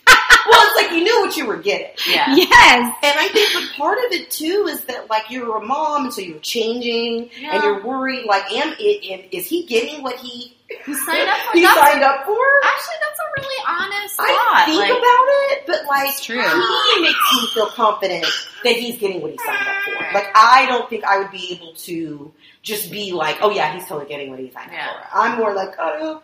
Well, 0.50 0.62
it's 0.68 0.76
like 0.82 0.92
you 0.98 1.04
knew 1.04 1.22
what 1.22 1.36
you 1.38 1.46
were 1.46 1.58
getting. 1.58 1.92
Yeah. 2.08 2.34
Yes. 2.36 2.96
And 3.04 3.20
I 3.20 3.28
think 3.30 3.54
but 3.54 3.78
part 3.78 3.98
of 4.00 4.12
it 4.12 4.30
too 4.30 4.68
is 4.70 4.82
that 4.86 5.10
like 5.10 5.30
you're 5.30 5.58
a 5.58 5.66
mom 5.66 6.06
and 6.06 6.14
so 6.14 6.22
you're 6.22 6.40
changing 6.40 7.30
and 7.44 7.64
you're 7.64 7.84
worried 7.84 8.26
like 8.26 8.52
am, 8.52 8.70
am 8.70 9.22
is 9.32 9.48
he 9.48 9.66
getting 9.66 10.04
what 10.04 10.18
he 10.18 10.56
He 10.86 10.94
signed 10.94 11.30
up 11.30 11.38
for 11.52 11.58
he 11.58 11.62
that's 11.64 11.80
signed 11.80 12.04
up 12.04 12.26
for? 12.26 12.38
Actually, 12.64 12.96
that's 13.02 13.20
a 13.20 13.42
really 13.42 13.64
honest 13.68 14.16
I 14.20 14.28
thought. 14.28 14.66
think 14.66 14.80
like, 14.80 14.90
about 14.92 15.26
it, 15.52 15.64
but 15.68 15.86
like 15.88 16.10
It's 16.10 16.24
true. 16.26 16.42
he 16.42 17.02
makes 17.02 17.20
me 17.34 17.48
feel 17.54 17.68
confident 17.68 18.26
that 18.64 18.74
he's 18.76 18.98
getting 19.00 19.22
what 19.22 19.32
he 19.32 19.38
signed 19.46 19.68
up 19.68 19.84
for. 19.84 20.14
Like 20.14 20.28
I 20.36 20.66
don't 20.68 20.90
think 20.90 21.04
I 21.04 21.20
would 21.20 21.32
be 21.32 21.54
able 21.54 21.74
to 21.74 22.32
just 22.62 22.92
be 22.92 23.12
like, 23.14 23.38
oh 23.42 23.50
yeah, 23.52 23.74
he's 23.74 23.88
totally 23.88 24.08
getting 24.08 24.30
what 24.30 24.40
he 24.40 24.52
signed 24.52 24.72
Yeah. 24.74 24.90
up 24.90 25.10
for. 25.12 25.18
I'm 25.18 25.38
more 25.38 25.54
like, 25.54 25.76
oh, 25.80 26.22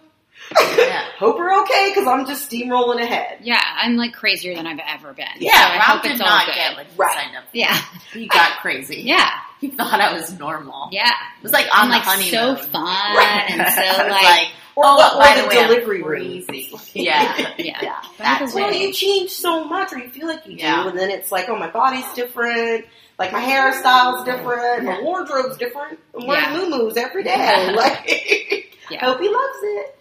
Yeah. 0.51 1.04
hope 1.17 1.38
we're 1.38 1.62
okay 1.63 1.91
because 1.93 2.08
I'm 2.08 2.25
just 2.25 2.49
steamrolling 2.51 3.01
ahead. 3.01 3.38
Yeah, 3.41 3.62
I'm 3.77 3.95
like 3.95 4.13
crazier 4.13 4.56
than 4.56 4.67
I've 4.67 4.80
ever 4.86 5.13
been. 5.13 5.25
Yeah, 5.39 5.51
so 5.51 5.58
I 5.58 5.75
Rob 5.77 5.82
hope 5.84 6.04
did 6.04 6.12
it's 6.13 6.21
all 6.21 6.45
good. 6.45 6.56
get 6.56 6.88
he 6.88 6.97
Right. 6.97 7.13
signed 7.13 7.38
up. 7.38 7.43
Yeah. 7.54 7.82
He 8.13 8.27
got 8.27 8.60
crazy. 8.60 9.01
Yeah. 9.06 9.30
He 9.60 9.69
thought 9.69 10.01
I 10.01 10.12
was 10.13 10.38
normal. 10.39 10.89
Yeah. 10.91 11.08
It 11.38 11.43
was 11.43 11.51
like 11.54 11.67
on 11.73 11.84
And 11.84 11.91
the 11.91 11.95
like 11.97 12.04
honeymoon. 12.04 12.32
so 12.32 12.56
fun 12.56 12.84
Right. 12.84 13.45
and 13.51 13.73
so 13.73 14.08
like, 14.10 14.47
oh, 14.75 14.82
Or, 14.82 14.84
oh, 14.86 14.95
what- 14.97 15.19
by 15.19 15.41
the, 15.41 15.47
way, 15.47 15.67
delivery 15.67 16.01
room. 16.01 16.43
crazy. 16.45 16.71
Yeah. 16.99 17.38
yeah. 17.58 17.77
Yeah. 17.82 18.01
By 18.17 18.23
That 18.25 18.51
Well, 18.54 18.73
you 18.73 18.91
change 18.91 19.30
so 19.32 19.63
much, 19.65 19.93
or 19.93 19.99
you 19.99 20.10
feel 20.10 20.27
like 20.27 20.45
you 20.47 20.58
do, 20.58 20.65
and 20.65 20.97
then 20.97 21.10
it's 21.12 21.32
like, 21.32 21.47
oh, 21.49 21.56
my 21.56 21.69
body's 21.69 22.06
different, 22.13 22.86
like 23.19 23.32
my 23.32 23.39
hairstyle's 23.41 24.25
different, 24.25 24.84
my 24.86 24.99
wardrobe's 25.01 25.58
different. 25.58 25.99
I'm 26.19 26.25
wearing 26.27 26.43
Yeah. 26.45 26.58
every 26.97 27.23
day. 27.23 27.36
Yeah. 27.36 27.71
Like, 27.75 28.77
Yeah. 28.89 29.06
hope 29.06 29.19
he 29.21 29.30
loves 29.30 29.60
it. 29.62 29.97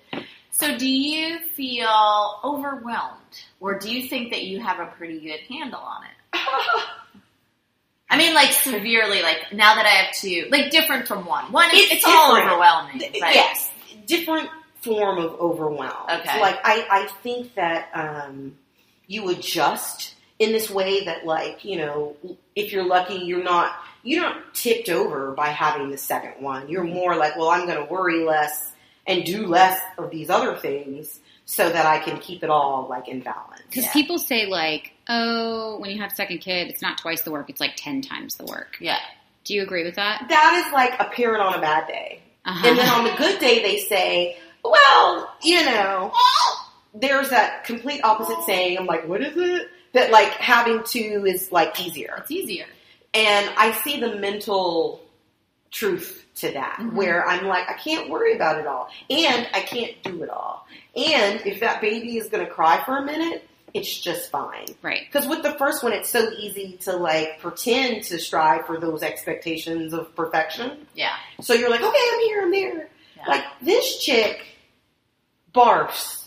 So, 0.61 0.77
do 0.77 0.87
you 0.87 1.38
feel 1.55 2.38
overwhelmed, 2.44 3.40
or 3.61 3.79
do 3.79 3.90
you 3.90 4.09
think 4.09 4.31
that 4.31 4.42
you 4.42 4.61
have 4.61 4.79
a 4.79 4.87
pretty 4.87 5.18
good 5.18 5.40
handle 5.49 5.81
on 5.81 6.03
it? 6.05 6.11
I 8.11 8.18
mean, 8.18 8.35
like 8.35 8.53
severely. 8.53 9.23
Like 9.23 9.55
now 9.55 9.77
that 9.77 9.87
I 9.87 9.88
have 9.88 10.14
two, 10.14 10.49
like 10.51 10.70
different 10.70 11.09
from 11.09 11.25
one. 11.25 11.51
One, 11.51 11.70
it's, 11.73 11.92
It's 11.92 11.92
it's 11.92 12.05
all 12.07 12.37
overwhelming. 12.37 13.01
Right? 13.01 13.35
Yes, 13.35 13.70
different 14.07 14.51
form 14.83 15.18
of 15.18 15.33
overwhelm. 15.40 16.05
Okay. 16.11 16.40
Like 16.40 16.59
I, 16.62 16.87
I 16.90 17.07
think 17.23 17.55
that 17.55 17.88
um, 17.94 18.59
you 19.07 19.31
adjust 19.31 20.14
in 20.38 20.53
this 20.53 20.68
way 20.68 21.07
that, 21.07 21.25
like, 21.25 21.64
you 21.64 21.79
know, 21.79 22.16
if 22.55 22.70
you're 22.70 22.87
lucky, 22.87 23.14
you're 23.14 23.42
not 23.42 23.73
you're 24.03 24.23
not 24.23 24.55
tipped 24.55 24.90
over 24.90 25.33
by 25.33 25.49
having 25.49 25.90
the 25.90 25.96
second 25.96 26.42
one. 26.42 26.68
You're 26.68 26.85
more 26.85 27.16
like, 27.16 27.37
well, 27.37 27.49
I'm 27.49 27.66
going 27.66 27.79
to 27.79 27.90
worry 27.90 28.25
less 28.25 28.73
and 29.07 29.25
do 29.25 29.47
less 29.47 29.79
of 29.99 30.11
these 30.11 30.31
other 30.31 30.57
things 30.57 31.19
so 31.47 31.69
that 31.69 31.87
I 31.87 31.99
can 31.99 32.19
keep 32.19 32.45
it 32.45 32.51
all 32.51 32.87
like 32.89 33.09
in 33.09 33.21
balance. 33.21 33.63
Because 33.69 33.85
Yeah. 33.87 33.93
people 33.93 34.19
say 34.19 34.47
like, 34.47 34.93
oh, 35.09 35.79
when 35.79 35.91
you 35.91 36.01
have 36.01 36.13
second 36.13 36.39
kid, 36.39 36.69
it's 36.69 36.83
not 36.83 36.99
twice 36.99 37.23
the 37.23 37.31
work; 37.33 37.51
it's 37.51 37.61
like 37.61 37.73
ten 37.77 38.03
times 38.03 38.37
the 38.37 38.45
work. 38.45 38.77
Yeah. 38.81 38.99
Do 39.45 39.55
you 39.55 39.63
agree 39.63 39.85
with 39.85 39.97
that? 39.97 40.27
That 40.29 40.65
is 40.67 40.73
like 40.73 40.95
a 41.01 41.11
parent 41.13 41.43
on 41.43 41.55
a 41.55 41.61
bad 41.61 41.87
day. 41.89 42.21
Uh-huh. 42.45 42.69
And 42.69 42.79
then 42.79 42.89
on 42.89 43.05
the 43.05 43.13
good 43.17 43.39
day, 43.41 43.63
they 43.63 43.79
say, 43.79 44.37
well, 44.65 45.35
you 45.43 45.65
know, 45.65 46.13
there's 46.95 47.31
that 47.31 47.65
complete 47.65 48.03
opposite 48.05 48.43
saying. 48.45 48.79
I'm 48.79 48.87
like, 48.87 49.09
what 49.09 49.23
is 49.23 49.37
it? 49.37 49.69
That 49.93 50.11
like 50.11 50.29
having 50.35 50.83
two 50.85 51.25
is 51.27 51.51
like 51.51 51.81
easier. 51.81 52.15
It's 52.19 52.31
easier. 52.31 52.67
And 53.13 53.51
I 53.57 53.73
see 53.83 53.99
the 53.99 54.17
mental 54.17 55.01
truth 55.71 56.25
to 56.37 56.51
that, 56.53 56.79
Mhm. 56.81 56.93
where 56.95 57.27
I'm 57.27 57.47
like, 57.47 57.69
I 57.69 57.75
can't 57.75 58.09
worry 58.09 58.35
about 58.35 58.59
it 58.59 58.67
all. 58.67 58.91
And 59.09 59.49
I 59.55 59.61
can't 59.61 60.03
do 60.03 60.23
it 60.23 60.31
all. 60.31 60.67
And 60.97 61.41
if 61.47 61.61
that 61.61 61.81
baby 61.81 62.17
is 62.17 62.29
going 62.29 62.45
to 62.45 62.51
cry 62.51 62.83
for 62.85 62.97
a 62.99 63.03
minute, 63.05 63.47
it's 63.73 63.97
just 64.01 64.31
fine. 64.33 64.67
right. 64.83 65.03
Because 65.07 65.29
with 65.29 65.43
the 65.45 65.53
first 65.53 65.85
one, 65.85 65.93
it's 65.93 66.11
so 66.11 66.29
easy 66.33 66.77
to 66.83 66.97
like 66.97 67.39
pretend 67.41 68.03
to 68.05 68.19
strive 68.19 68.67
for 68.67 68.81
those 68.81 69.03
expectations 69.05 69.93
of 69.93 70.13
perfection. 70.17 70.89
Yeah. 70.95 71.15
So 71.41 71.55
you're 71.55 71.71
like, 71.71 71.81
okay, 71.83 72.03
I'm 72.13 72.21
here, 72.21 72.43
I'm 72.43 72.51
there. 72.51 72.89
Yeah. 73.17 73.27
Like 73.29 73.45
this 73.63 73.99
chick 74.03 74.45
barfs 75.55 76.25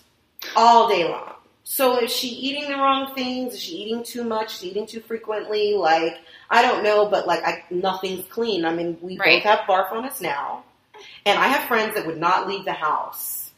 all 0.56 0.88
day 0.90 1.04
long. 1.08 1.33
So 1.66 1.98
is 2.00 2.12
she 2.14 2.28
eating 2.28 2.70
the 2.70 2.76
wrong 2.76 3.16
things? 3.16 3.54
Is 3.54 3.62
she 3.62 3.76
eating 3.78 4.04
too 4.04 4.24
much? 4.24 4.54
Is 4.54 4.60
she 4.60 4.68
eating 4.70 4.86
too 4.86 5.00
frequently? 5.00 5.74
Like 5.76 6.18
I 6.50 6.62
don't 6.62 6.84
know, 6.84 7.08
but 7.10 7.26
like 7.26 7.42
I, 7.44 7.64
nothing's 7.70 8.26
clean. 8.28 8.66
I 8.66 8.74
mean, 8.74 8.98
we 9.02 9.18
Right. 9.18 9.42
both 9.42 9.50
have 9.50 9.60
barf 9.62 9.92
on 9.92 10.06
us 10.06 10.20
now, 10.22 10.64
and 11.26 11.40
I 11.40 11.48
have 11.48 11.68
friends 11.68 11.96
that 11.96 12.06
would 12.06 12.18
not 12.20 12.48
leave 12.48 12.66
the 12.66 12.74
house 12.74 13.52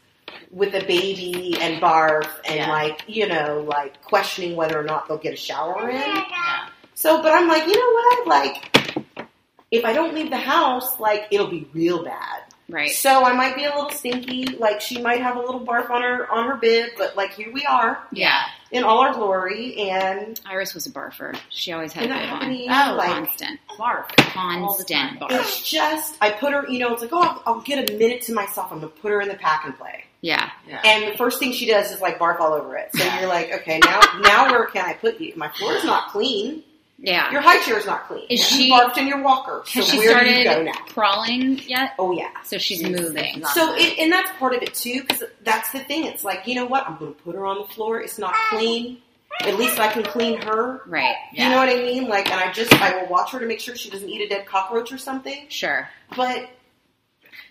with 0.51 0.73
a 0.75 0.85
baby 0.85 1.57
and 1.59 1.81
barf 1.81 2.29
and 2.45 2.57
Yeah. 2.57 2.69
like 2.71 3.03
you 3.07 3.27
know 3.27 3.65
like 3.67 4.01
questioning 4.03 4.55
whether 4.55 4.79
or 4.79 4.83
not 4.83 5.07
they'll 5.07 5.17
get 5.17 5.33
a 5.33 5.37
shower 5.37 5.89
in. 5.89 5.97
Yeah. 5.97 6.67
So, 6.93 7.21
but 7.21 7.33
I'm 7.33 7.47
like, 7.49 7.67
you 7.67 7.75
know 7.75 7.93
what? 7.93 8.27
Like, 8.27 9.27
if 9.71 9.83
I 9.83 9.91
don't 9.91 10.13
leave 10.13 10.29
the 10.29 10.37
house, 10.37 10.97
like 10.99 11.27
it'll 11.31 11.49
be 11.49 11.67
real 11.73 12.03
bad. 12.05 12.43
Right. 12.67 12.89
So 12.89 13.23
I 13.23 13.34
might 13.34 13.56
be 13.56 13.63
a 13.65 13.69
little 13.69 13.91
stinky. 13.91 14.45
Like 14.47 14.82
she 14.82 14.99
might 14.99 15.21
have 15.21 15.36
a 15.36 15.39
little 15.39 15.60
barf 15.63 15.89
on 15.91 16.01
her 16.01 16.32
on 16.32 16.47
her 16.47 16.56
bib, 16.56 16.89
but 16.97 17.15
like 17.15 17.34
here 17.34 17.51
we 17.54 17.63
are 17.65 18.01
Yeah. 18.12 18.41
in 18.71 18.84
all 18.84 18.99
our 18.99 19.13
glory, 19.13 19.75
and 19.91 20.39
Iris 20.47 20.73
was 20.73 20.88
a 20.88 20.91
barfer. 20.91 21.38
She 21.49 21.71
always 21.73 21.93
had 21.93 22.06
a 22.06 22.08
that 22.08 22.39
bib 22.39 22.49
on. 22.49 22.56
you. 22.56 22.65
Oh, 22.69 22.95
like 22.97 23.10
Constant. 23.10 23.60
Barf. 23.78 24.06
All 24.36 24.75
the 24.78 24.84
Constant 24.84 24.89
time. 24.89 25.17
barf. 25.19 25.39
it's 25.41 25.62
just 25.69 26.17
I 26.21 26.32
put 26.32 26.54
her. 26.54 26.67
You 26.67 26.80
know, 26.80 26.91
it's 26.93 27.04
like 27.04 27.13
oh, 27.13 27.21
I'll, 27.21 27.43
I'll 27.45 27.62
get 27.62 27.88
a 27.88 27.93
minute 27.97 28.23
to 28.23 28.34
myself. 28.34 28.71
I'm 28.71 28.80
gonna 28.80 28.88
put 28.91 29.12
her 29.12 29.21
in 29.21 29.28
the 29.28 29.36
pack 29.36 29.65
and 29.65 29.78
play. 29.78 30.06
Yeah. 30.21 30.49
Yeah. 30.67 30.82
And 30.84 31.13
the 31.13 31.17
first 31.19 31.38
thing 31.38 31.51
she 31.54 31.67
does 31.67 31.91
is 31.91 32.01
like 32.01 32.17
barf 32.17 32.39
all 32.39 32.54
over 32.54 32.75
it. 32.78 32.89
So 32.95 33.04
you're 33.19 33.28
like, 33.30 33.54
okay, 33.62 33.78
now 33.86 33.99
now 34.21 34.49
where 34.51 34.65
can 34.65 34.84
I 34.86 34.93
put 34.93 35.21
you? 35.21 35.34
My 35.36 35.49
floor's 35.49 35.84
not 35.84 36.10
clean. 36.10 36.63
Yeah. 36.97 37.29
Your 37.31 37.41
high 37.41 37.60
chair 37.62 37.77
is 37.77 37.86
not 37.86 38.08
clean. 38.08 38.25
Is 38.29 38.39
you 38.51 38.58
she- 38.65 38.71
barfed 38.71 38.97
in 38.97 39.08
your 39.08 39.21
walker. 39.21 39.63
So 39.65 39.79
Has 39.81 39.89
she 39.89 39.97
where 39.99 40.23
do 40.23 40.29
you 40.29 40.43
go 40.43 40.51
started 40.51 40.65
now? 40.65 40.71
crawling 40.93 41.60
yet? 41.67 41.91
Oh 41.99 42.12
yeah. 42.13 42.29
So 42.43 42.58
she's 42.58 42.79
She's- 42.79 42.89
moving. 43.01 43.36
she's 43.36 43.53
So 43.53 43.75
it, 43.75 43.99
and 43.99 44.12
that's 44.12 44.31
part 44.39 44.53
of 44.55 44.62
it 44.63 44.73
too, 44.73 45.01
because 45.01 45.23
that's 45.43 45.71
the 45.71 45.79
thing. 45.79 46.05
It's 46.05 46.23
like 46.23 46.47
you 46.47 46.55
know 46.55 46.65
what? 46.65 46.88
I'm 46.88 46.97
going 46.97 47.13
to 47.13 47.21
put 47.21 47.36
her 47.36 47.45
on 47.45 47.58
the 47.60 47.65
floor. 47.73 47.99
It's 47.99 48.17
not 48.17 48.34
clean. 48.49 48.99
At 49.41 49.58
least 49.58 49.77
I 49.79 49.91
can 49.91 50.03
clean 50.03 50.41
her. 50.43 50.81
Right. 50.88 51.15
You 51.34 51.49
know 51.49 51.58
what 51.58 51.67
I 51.67 51.75
mean? 51.75 52.08
Like, 52.08 52.31
and 52.31 52.39
I 52.39 52.53
just 52.53 52.71
I 52.81 52.95
will 53.01 53.10
watch 53.10 53.31
her 53.31 53.39
to 53.39 53.45
make 53.45 53.60
sure 53.60 53.75
she 53.75 53.89
doesn't 53.89 54.08
eat 54.08 54.21
a 54.21 54.29
dead 54.29 54.45
cockroach 54.45 54.93
or 54.93 54.97
something. 54.97 55.47
Sure. 55.49 55.89
But 56.15 56.49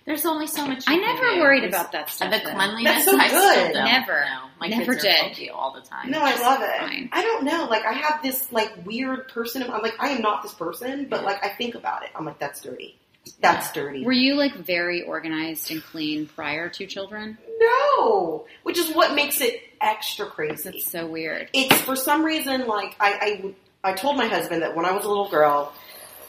There's 0.07 0.27
only 0.27 0.47
so 0.47 0.67
much. 0.67 0.85
I 0.87 0.95
you 0.95 1.01
can 1.01 1.15
never 1.17 1.35
do. 1.35 1.41
worried 1.41 1.63
There's- 1.63 1.75
about 1.75 1.93
that 1.93 2.11
stuff. 2.11 2.31
The 2.31 2.39
though. 2.45 2.53
cleanliness. 2.53 2.93
That's 2.93 3.05
so 3.07 3.19
I 3.19 3.29
still 3.29 3.41
good. 3.41 3.73
don't 3.73 3.85
Never. 3.85 4.13
know. 4.21 4.41
My 4.61 4.67
Never 4.69 4.93
kids 4.93 5.05
are 5.05 5.09
did. 5.09 5.17
filthy 5.21 5.51
all 5.51 5.73
the 5.73 5.81
time. 5.81 6.11
no, 6.11 6.21
I 6.21 6.39
love 6.41 6.61
it. 6.63 6.79
fine. 6.81 7.09
I 7.13 7.23
don't 7.23 7.45
know. 7.45 7.67
Like 7.71 7.85
I 7.87 7.93
have 7.93 8.23
this 8.23 8.53
like 8.53 8.73
weird 8.85 9.29
person. 9.29 9.63
I'm 9.63 9.83
like 9.83 9.95
I 9.99 10.11
am 10.11 10.21
not 10.23 10.43
this 10.43 10.53
person, 10.55 11.07
but 11.09 11.25
like 11.25 11.43
I 11.45 11.49
think 11.49 11.75
about 11.75 12.03
it. 12.05 12.11
I'm 12.15 12.25
like 12.27 12.39
that's 12.39 12.61
dirty. 12.61 12.99
That's 13.41 13.73
dirty. 13.73 14.05
Were 14.05 14.13
you 14.13 14.35
like 14.35 14.55
very 14.55 15.03
organized 15.03 15.71
and 15.71 15.83
clean 15.83 16.27
prior 16.27 16.69
to 16.69 16.87
children? 16.87 17.39
No, 17.59 18.45
which 18.63 18.77
is 18.79 18.95
what 18.95 19.15
makes 19.15 19.41
it 19.41 19.63
extra 19.81 20.27
crazy. 20.27 20.71
That's 20.71 20.91
so 20.91 21.07
weird. 21.07 21.49
it's 21.55 21.77
for 21.81 21.97
some 21.97 22.23
reason 22.25 22.67
like 22.67 22.95
I, 23.01 23.55
I 23.83 23.91
I 23.91 23.93
told 23.95 24.17
my 24.19 24.27
husband 24.27 24.61
that 24.63 24.77
when 24.77 24.85
I 24.85 24.93
was 24.93 25.05
a 25.07 25.09
little 25.09 25.29
girl, 25.31 25.73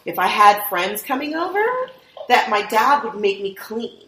if 0.05 0.17
I 0.19 0.27
had 0.27 0.61
friends 0.69 1.03
coming 1.03 1.35
over, 1.35 1.63
that 2.29 2.49
my 2.49 2.63
dad 2.63 3.03
would 3.03 3.19
make 3.19 3.41
me 3.41 3.53
clean. 3.55 4.01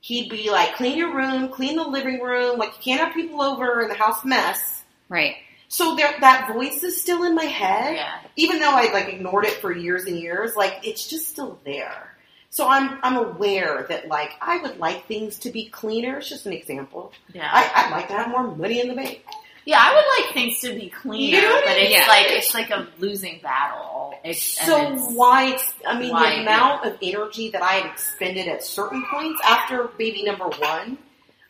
He'd 0.00 0.30
be 0.30 0.50
like, 0.50 0.74
clean 0.76 0.96
your 0.96 1.14
room, 1.14 1.48
clean 1.48 1.76
the 1.76 1.84
living 1.88 2.20
room, 2.20 2.58
like 2.58 2.70
you 2.76 2.82
can't 2.82 3.00
have 3.00 3.12
people 3.14 3.42
over 3.42 3.82
in 3.82 3.88
the 3.88 3.94
house 3.94 4.24
mess. 4.24 4.84
Right. 5.08 5.36
So 5.68 5.96
there, 5.96 6.14
that 6.20 6.52
voice 6.52 6.84
is 6.84 7.00
still 7.00 7.24
in 7.24 7.34
my 7.34 7.44
head, 7.44 7.96
Yeah. 7.96 8.18
even 8.36 8.60
though 8.60 8.70
I 8.72 8.92
like 8.92 9.08
ignored 9.12 9.46
it 9.46 9.54
for 9.54 9.72
years 9.72 10.04
and 10.04 10.16
years. 10.18 10.54
Like 10.54 10.86
it's 10.86 11.08
just 11.08 11.28
still 11.28 11.58
there. 11.64 12.16
So 12.50 12.68
I'm 12.68 13.00
I'm 13.02 13.16
aware 13.16 13.84
that 13.88 14.06
like 14.08 14.30
I 14.40 14.58
would 14.58 14.78
like 14.78 15.06
things 15.08 15.40
to 15.40 15.50
be 15.50 15.66
cleaner. 15.66 16.18
It's 16.18 16.28
just 16.28 16.46
an 16.46 16.52
example. 16.52 17.12
Yeah. 17.34 17.50
I, 17.52 17.70
I'd 17.74 17.90
like 17.90 18.06
to 18.08 18.14
have 18.14 18.28
more 18.28 18.46
money 18.46 18.80
in 18.80 18.86
the 18.88 18.94
bank. 18.94 19.24
Yeah, 19.66 19.78
I 19.82 19.94
would 19.94 20.24
like 20.24 20.32
things 20.34 20.60
to 20.60 20.72
be 20.74 20.88
cleaner, 20.88 21.36
You 21.36 21.42
know 21.42 21.54
what 21.54 21.64
I 21.64 21.66
but 21.72 21.76
mean? 21.76 21.86
it's 21.86 21.92
Yeah. 21.96 22.06
like 22.08 22.26
it's 22.28 22.54
like 22.54 22.70
a 22.70 22.86
losing 22.98 23.40
battle. 23.42 24.14
It's, 24.24 24.42
So 24.42 24.76
and 24.86 24.94
it's, 24.96 25.12
why? 25.12 25.58
I 25.86 25.98
mean, 25.98 26.12
why- 26.12 26.36
the 26.36 26.40
amount 26.42 26.86
of 26.86 26.96
energy 27.02 27.50
that 27.50 27.62
I 27.62 27.72
had 27.74 27.86
expended 27.92 28.48
at 28.48 28.64
certain 28.64 29.04
points 29.12 29.40
after 29.44 29.84
baby 29.98 30.22
number 30.22 30.46
one 30.48 30.96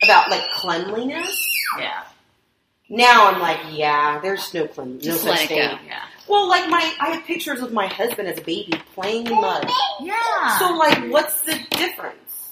about 0.03 0.29
like 0.29 0.43
cleanliness. 0.51 1.35
yeah, 1.79 2.03
Now 2.89 3.27
I'm 3.31 3.39
like, 3.39 3.59
yeah, 3.71 4.19
there's 4.19 4.53
no 4.53 4.67
clean, 4.67 4.95
no 4.95 4.99
Just 4.99 5.21
such 5.21 5.29
let 5.31 5.41
it 5.43 5.47
thing. 5.49 5.57
go. 5.57 5.77
yeah, 5.87 6.03
Well, 6.27 6.47
like 6.47 6.69
my, 6.69 6.93
I 6.99 7.09
have 7.15 7.23
pictures 7.25 7.61
of 7.61 7.71
my 7.73 7.87
husband 7.87 8.27
as 8.27 8.37
a 8.37 8.41
baby 8.41 8.79
playing 8.95 9.27
in 9.27 9.33
mud. 9.41 9.69
yeah. 10.01 10.57
So 10.59 10.71
like, 10.75 11.09
what's 11.11 11.41
the 11.41 11.57
difference? 11.71 12.49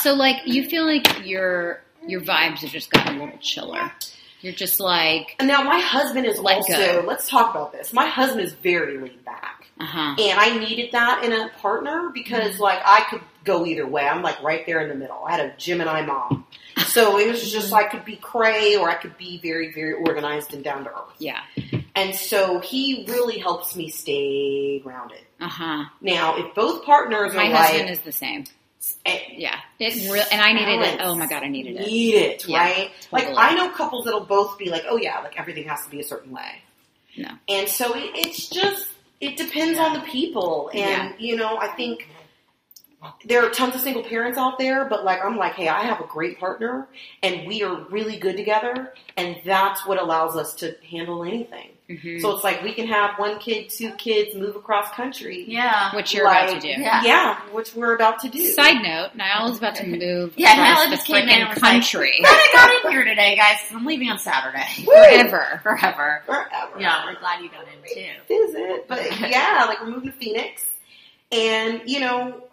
So 0.00 0.14
like 0.14 0.36
you 0.46 0.66
feel 0.68 0.86
like 0.86 1.26
your 1.26 1.82
your 2.06 2.20
vibes 2.22 2.58
have 2.60 2.70
just 2.70 2.90
gotten 2.90 3.16
a 3.20 3.24
little 3.24 3.38
chiller. 3.38 3.90
You're 4.44 4.52
just 4.52 4.78
like, 4.78 5.36
And 5.38 5.48
now 5.48 5.62
my 5.62 5.80
husband 5.80 6.26
is 6.26 6.38
Let 6.38 6.56
also. 6.58 6.72
go. 7.00 7.04
Let's 7.06 7.28
talk 7.28 7.50
about 7.54 7.72
this. 7.72 7.94
My 7.94 8.06
husband 8.06 8.42
is 8.42 8.52
very 8.52 8.98
laid 8.98 9.24
back. 9.24 9.66
uh 9.80 9.86
huh. 9.86 10.16
And 10.20 10.38
I 10.38 10.58
needed 10.58 10.92
that 10.92 11.24
in 11.24 11.32
a 11.32 11.48
partner 11.60 12.10
because, 12.12 12.58
like, 12.58 12.78
I 12.84 13.06
could 13.08 13.22
go 13.44 13.64
either 13.64 13.86
way. 13.86 14.06
I'm 14.06 14.20
like 14.22 14.42
right 14.42 14.66
there 14.66 14.80
in 14.80 14.90
the 14.90 14.94
middle. 14.94 15.24
I 15.26 15.32
had 15.36 15.40
a 15.40 15.56
Gemini 15.56 16.04
mom, 16.04 16.46
so 16.88 17.18
it 17.18 17.28
was 17.30 17.50
just 17.50 17.72
I 17.72 17.84
could 17.84 18.04
be 18.04 18.16
cray 18.16 18.76
or 18.76 18.90
I 18.90 18.94
could 18.96 19.16
be 19.16 19.38
very, 19.42 19.72
very 19.72 19.94
organized 19.94 20.52
and 20.52 20.62
down 20.62 20.84
to 20.84 20.90
earth. 20.90 21.14
Yeah. 21.18 21.40
And 21.96 22.14
so 22.14 22.60
he 22.60 23.06
really 23.08 23.38
helps 23.38 23.74
me 23.76 23.88
stay 23.88 24.78
grounded. 24.80 25.20
Uh 25.40 25.48
huh. 25.48 25.84
Now, 26.02 26.36
if 26.36 26.54
both 26.54 26.84
partners 26.84 27.32
My 27.34 27.46
husband 27.46 27.84
like, 27.84 27.90
is 27.92 28.00
the 28.00 28.12
same. 28.12 28.44
Eh, 29.04 29.18
Yeah. 29.36 29.58
It 29.78 30.10
real 30.10 30.24
and 30.30 30.40
I 30.40 30.52
needed 30.52 30.80
it. 30.80 31.00
Oh 31.02 31.14
my 31.14 31.26
god, 31.26 31.42
I 31.42 31.48
needed 31.48 31.76
it. 31.76 31.86
need 31.86 32.14
it, 32.14 32.48
Yeah, 32.48 32.58
right? 32.60 32.90
Like. 33.12 33.28
I 33.36 33.54
know 33.54 33.70
couples 33.70 34.04
that'll 34.04 34.20
both 34.24 34.58
be 34.58 34.70
like, 34.70 34.84
oh 34.88 34.96
yeah, 34.96 35.20
like 35.20 35.38
everything 35.38 35.64
has 35.68 35.82
to 35.84 35.90
be 35.90 36.00
a 36.00 36.04
certain 36.04 36.32
way. 36.32 36.62
No. 37.16 37.28
And 37.48 37.68
so 37.68 37.94
it, 37.94 38.10
it's 38.14 38.48
just 38.48 38.88
it 39.20 39.36
depends 39.36 39.78
on 39.78 39.94
the 39.94 40.00
people, 40.00 40.70
and 40.74 40.80
Yeah. 40.80 41.12
you 41.18 41.36
know 41.36 41.56
I 41.58 41.68
think 41.68 42.08
there 43.24 43.44
are 43.44 43.50
tons 43.50 43.74
of 43.74 43.80
single 43.80 44.02
parents 44.02 44.38
out 44.38 44.58
there, 44.58 44.84
but 44.84 45.04
like 45.04 45.24
I'm 45.24 45.36
like, 45.36 45.54
hey, 45.54 45.68
I 45.68 45.82
have 45.82 46.00
a 46.00 46.06
great 46.06 46.38
partner, 46.38 46.86
and 47.22 47.46
we 47.46 47.62
are 47.62 47.74
really 47.90 48.16
good 48.18 48.36
together, 48.36 48.92
and 49.16 49.36
that's 49.44 49.86
what 49.86 50.00
allows 50.00 50.36
us 50.36 50.54
to 50.56 50.76
handle 50.90 51.22
anything. 51.24 51.68
Mhm. 51.90 52.22
So 52.22 52.30
it's 52.34 52.42
like 52.42 52.62
we 52.62 52.72
can 52.72 52.86
have 52.86 53.18
one 53.18 53.38
kid, 53.38 53.68
two 53.68 53.90
kids, 53.92 54.34
move 54.34 54.56
across 54.56 54.90
country. 54.92 55.44
yeah. 55.46 55.94
Which 55.94 56.14
you're 56.14 56.26
about 56.26 56.48
to 56.48 56.58
do. 56.58 56.68
Yeah. 56.80 57.02
Yeah, 57.04 57.40
which 57.52 57.74
we're 57.74 57.94
about 57.94 58.20
to 58.20 58.30
do. 58.30 58.42
Side 58.52 58.82
note, 58.82 59.10
Niall 59.14 59.50
is 59.52 59.58
about 59.58 59.74
to 59.76 59.86
move 59.86 60.32
Yeah, 60.36 60.54
Niall 60.54 60.88
just 60.88 61.06
came 61.06 61.28
in 61.28 61.28
and 61.28 61.42
freaking 61.50 61.54
was 61.54 61.62
like, 61.62 61.72
country 61.72 62.14
Glad 62.20 62.30
I 62.32 62.50
got 62.54 62.84
in 62.86 62.90
here 62.92 63.04
today, 63.04 63.36
guys. 63.36 63.58
I'm 63.70 63.84
leaving 63.84 64.08
on 64.08 64.18
Saturday. 64.18 64.64
forever. 64.82 65.60
Forever. 65.62 66.22
Forever. 66.24 66.80
Yeah, 66.80 67.04
we're 67.04 67.18
glad 67.20 67.42
you 67.42 67.50
got 67.50 67.66
in 67.68 67.94
too. 67.94 68.12
visit. 68.28 68.88
But 68.88 69.20
yeah, 69.30 69.66
like 69.68 69.82
we're 69.82 69.90
moving 69.90 70.10
to 70.10 70.16
Phoenix. 70.16 70.70
And, 71.32 71.82
you 71.84 72.00
know, 72.00 72.44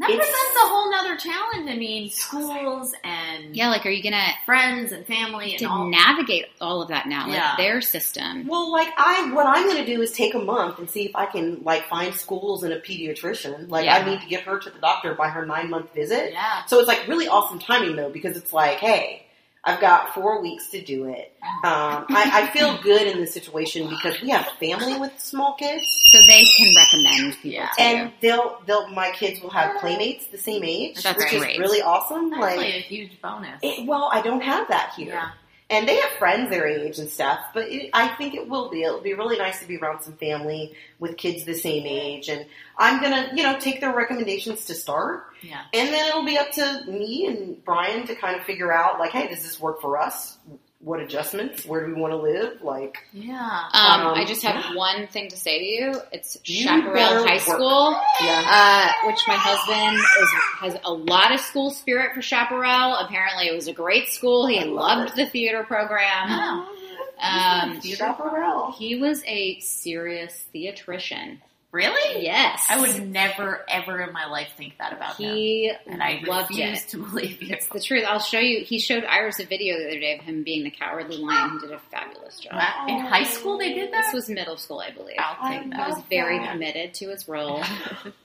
That 0.00 0.10
It's- 0.10 0.26
presents 0.28 0.56
a 0.64 0.68
whole 0.68 0.90
nother 0.90 1.16
challenge. 1.16 1.70
I 1.70 1.76
mean, 1.76 2.10
schools 2.10 2.92
and 3.04 3.54
Yeah, 3.54 3.68
like 3.70 3.86
are 3.86 3.90
you 3.90 4.02
gonna 4.02 4.26
friends 4.44 4.90
and 4.90 5.06
family 5.06 5.50
and 5.52 5.58
to 5.60 5.66
all. 5.66 5.86
navigate 5.86 6.46
all 6.60 6.82
of 6.82 6.88
that 6.88 7.06
now, 7.06 7.26
like 7.28 7.36
Yeah. 7.36 7.54
their 7.56 7.80
system? 7.80 8.46
well, 8.48 8.72
like 8.72 8.88
I, 8.96 9.30
what 9.32 9.46
I'm 9.46 9.64
going 9.68 9.76
to 9.76 9.86
do 9.86 10.02
is 10.02 10.10
take 10.10 10.34
a 10.34 10.38
month 10.40 10.80
and 10.80 10.90
see 10.90 11.04
if 11.06 11.14
I 11.14 11.26
can 11.26 11.62
like 11.62 11.86
find 11.88 12.12
schools 12.14 12.64
and 12.64 12.72
a 12.72 12.80
pediatrician. 12.80 13.68
Like 13.70 13.84
Yeah. 13.84 13.98
I 13.98 14.04
need 14.04 14.20
to 14.20 14.26
get 14.26 14.42
her 14.42 14.58
to 14.58 14.68
the 14.70 14.78
doctor 14.80 15.14
by 15.14 15.28
her 15.28 15.46
nine 15.46 15.70
month 15.70 15.94
visit. 15.94 16.32
yeah. 16.32 16.64
So 16.66 16.80
it's 16.80 16.88
like 16.88 17.06
really 17.06 17.28
awesome 17.28 17.60
timing 17.60 17.94
though, 17.94 18.10
because 18.10 18.36
it's 18.36 18.52
like, 18.52 18.78
hey, 18.78 19.23
I've 19.66 19.80
got 19.80 20.12
four 20.14 20.42
weeks 20.42 20.68
to 20.70 20.82
do 20.82 21.06
it. 21.06 21.32
Um, 21.42 22.04
I, 22.10 22.30
I 22.42 22.46
feel 22.52 22.76
good 22.82 23.06
in 23.06 23.18
this 23.18 23.32
situation 23.32 23.88
because 23.88 24.20
we 24.20 24.28
have 24.30 24.46
family 24.60 24.98
with 24.98 25.18
small 25.18 25.54
kids, 25.54 25.82
So 26.12 26.18
they 26.26 26.42
can 26.42 26.74
recommend 26.76 27.32
people 27.40 27.50
Yeah. 27.50 27.68
to 27.76 27.82
and 27.82 27.98
you. 28.08 28.14
they'll 28.20 28.60
they'll 28.66 28.88
my 28.88 29.10
kids 29.12 29.40
will 29.40 29.50
have 29.50 29.80
playmates 29.80 30.26
the 30.26 30.38
same 30.38 30.64
age, 30.64 31.02
That's 31.02 31.18
which 31.18 31.30
great. 31.30 31.52
is 31.52 31.58
really 31.58 31.80
awesome. 31.82 32.30
That's 32.30 32.40
like, 32.42 32.56
like 32.58 32.74
a 32.74 32.80
huge 32.80 33.20
bonus. 33.22 33.58
It, 33.62 33.86
well, 33.86 34.10
I 34.12 34.20
don't 34.22 34.42
have 34.42 34.68
that 34.68 34.92
here. 34.96 35.14
yeah. 35.14 35.30
And 35.70 35.88
they 35.88 35.96
have 35.96 36.10
friends 36.18 36.50
their 36.50 36.66
age 36.66 36.98
and 36.98 37.08
stuff, 37.08 37.40
but 37.54 37.70
it, 37.70 37.88
I 37.94 38.08
think 38.16 38.34
it 38.34 38.48
will 38.48 38.68
be. 38.68 38.82
It'll 38.82 39.00
be 39.00 39.14
really 39.14 39.38
nice 39.38 39.60
to 39.60 39.66
be 39.66 39.78
around 39.78 40.02
some 40.02 40.12
family 40.14 40.74
with 40.98 41.16
kids 41.16 41.44
the 41.44 41.54
same 41.54 41.86
age. 41.86 42.28
And 42.28 42.44
I'm 42.76 43.00
to, 43.12 43.34
you 43.34 43.42
know, 43.42 43.58
take 43.58 43.80
their 43.80 43.94
recommendations 43.94 44.66
to 44.66 44.74
start. 44.74 45.24
Yeah. 45.40 45.62
And 45.72 45.88
then 45.88 46.06
it'll 46.06 46.26
be 46.26 46.36
up 46.36 46.50
to 46.52 46.84
me 46.86 47.26
and 47.26 47.64
Brian 47.64 48.06
to 48.08 48.14
kind 48.14 48.38
of 48.38 48.44
figure 48.44 48.70
out, 48.70 48.98
like, 48.98 49.12
hey, 49.12 49.28
does 49.28 49.42
this 49.42 49.58
work 49.58 49.80
for 49.80 49.98
us? 49.98 50.36
What 50.84 51.00
adjustments? 51.00 51.64
Where 51.64 51.86
do 51.86 51.94
we 51.94 51.98
want 52.00 52.12
to 52.12 52.18
live? 52.18 52.60
Like, 52.62 52.98
Yeah. 53.14 53.34
Um, 53.72 54.00
Um, 54.02 54.14
I 54.14 54.26
just 54.26 54.42
have 54.42 54.56
yeah. 54.56 54.74
one 54.76 55.06
thing 55.06 55.30
to 55.30 55.36
say 55.36 55.58
to 55.58 55.64
you. 55.64 56.00
It's 56.12 56.36
You 56.44 56.62
Chaparral 56.62 57.24
High 57.26 57.34
work. 57.36 57.40
School, 57.40 57.98
yeah. 58.22 58.92
uh, 59.02 59.06
which 59.06 59.18
my 59.26 59.34
husband 59.36 59.96
is 59.96 60.30
has 60.60 60.76
a 60.84 60.92
lot 60.92 61.32
of 61.32 61.40
school 61.40 61.70
spirit 61.70 62.14
for 62.14 62.20
Chaparral. 62.20 62.96
Apparently, 62.96 63.48
it 63.48 63.54
was 63.54 63.66
a 63.66 63.72
great 63.72 64.08
school. 64.08 64.46
He 64.46 64.58
I 64.60 64.64
love 64.64 64.98
loved 64.98 65.16
the 65.16 65.24
theater 65.26 65.64
program. 65.64 66.26
Oh. 66.28 66.70
Um, 67.18 67.80
Chaparral. 67.80 68.72
he 68.72 68.96
was 68.96 69.22
a 69.24 69.58
serious 69.60 70.34
theatrician 70.52 71.40
Really? 71.74 72.22
Yes. 72.22 72.64
I 72.70 72.80
would 72.80 73.08
never, 73.08 73.64
ever 73.68 74.00
in 74.02 74.12
my 74.12 74.26
life 74.26 74.46
think 74.56 74.78
that 74.78 74.92
about 74.92 75.16
him. 75.16 75.34
He 75.34 75.72
And 75.88 76.00
I 76.00 76.22
loved 76.24 76.50
refuse 76.50 76.84
it. 76.84 76.88
to 76.90 76.98
believe 76.98 77.42
you. 77.42 77.52
It's 77.52 77.66
the 77.66 77.80
truth. 77.80 78.04
I'll 78.08 78.20
show 78.20 78.38
you. 78.38 78.64
He 78.64 78.78
showed 78.78 79.02
Iris 79.04 79.40
a 79.40 79.44
video 79.44 79.76
the 79.78 79.88
other 79.88 79.98
day 79.98 80.16
of 80.16 80.24
him 80.24 80.44
being 80.44 80.62
the 80.62 80.70
cowardly 80.70 81.16
lion. 81.16 81.58
He 81.60 81.66
did 81.66 81.72
a 81.74 81.80
fabulous 81.90 82.38
job. 82.38 82.52
Wow. 82.54 82.86
In 82.88 83.00
high 83.00 83.24
school, 83.24 83.58
they 83.58 83.74
did 83.74 83.92
that? 83.92 84.04
This 84.04 84.14
was 84.14 84.28
middle 84.30 84.56
school, 84.56 84.78
I 84.78 84.92
believe. 84.92 85.16
I'll 85.18 85.50
take 85.50 85.66
I 85.66 85.76
that. 85.76 85.88
was 85.88 86.00
very 86.08 86.38
that. 86.38 86.52
committed 86.52 86.94
to 86.94 87.08
his 87.08 87.26
role. 87.26 87.60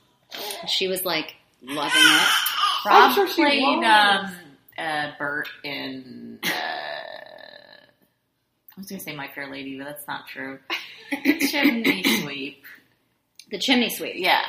she 0.68 0.88
was 0.88 1.04
like 1.04 1.34
loving 1.64 1.92
it. 2.04 2.28
Rob 2.86 3.14
sure 3.16 3.28
played 3.30 3.84
um, 3.84 4.32
uh, 4.78 5.12
Bert 5.18 5.50
in. 5.64 6.38
Uh, 6.44 6.50
I 6.50 7.82
was 8.78 8.86
going 8.88 9.00
to 9.00 9.04
say 9.04 9.16
My 9.16 9.28
Fair 9.34 9.50
Lady, 9.52 9.78
but 9.80 9.86
that's 9.86 10.08
not 10.08 10.28
true. 10.28 10.60
Chimney 11.50 12.04
Sweep. 12.22 12.64
The 13.52 13.58
chimney 13.60 13.90
sweep. 13.90 14.14
Yeah. 14.16 14.42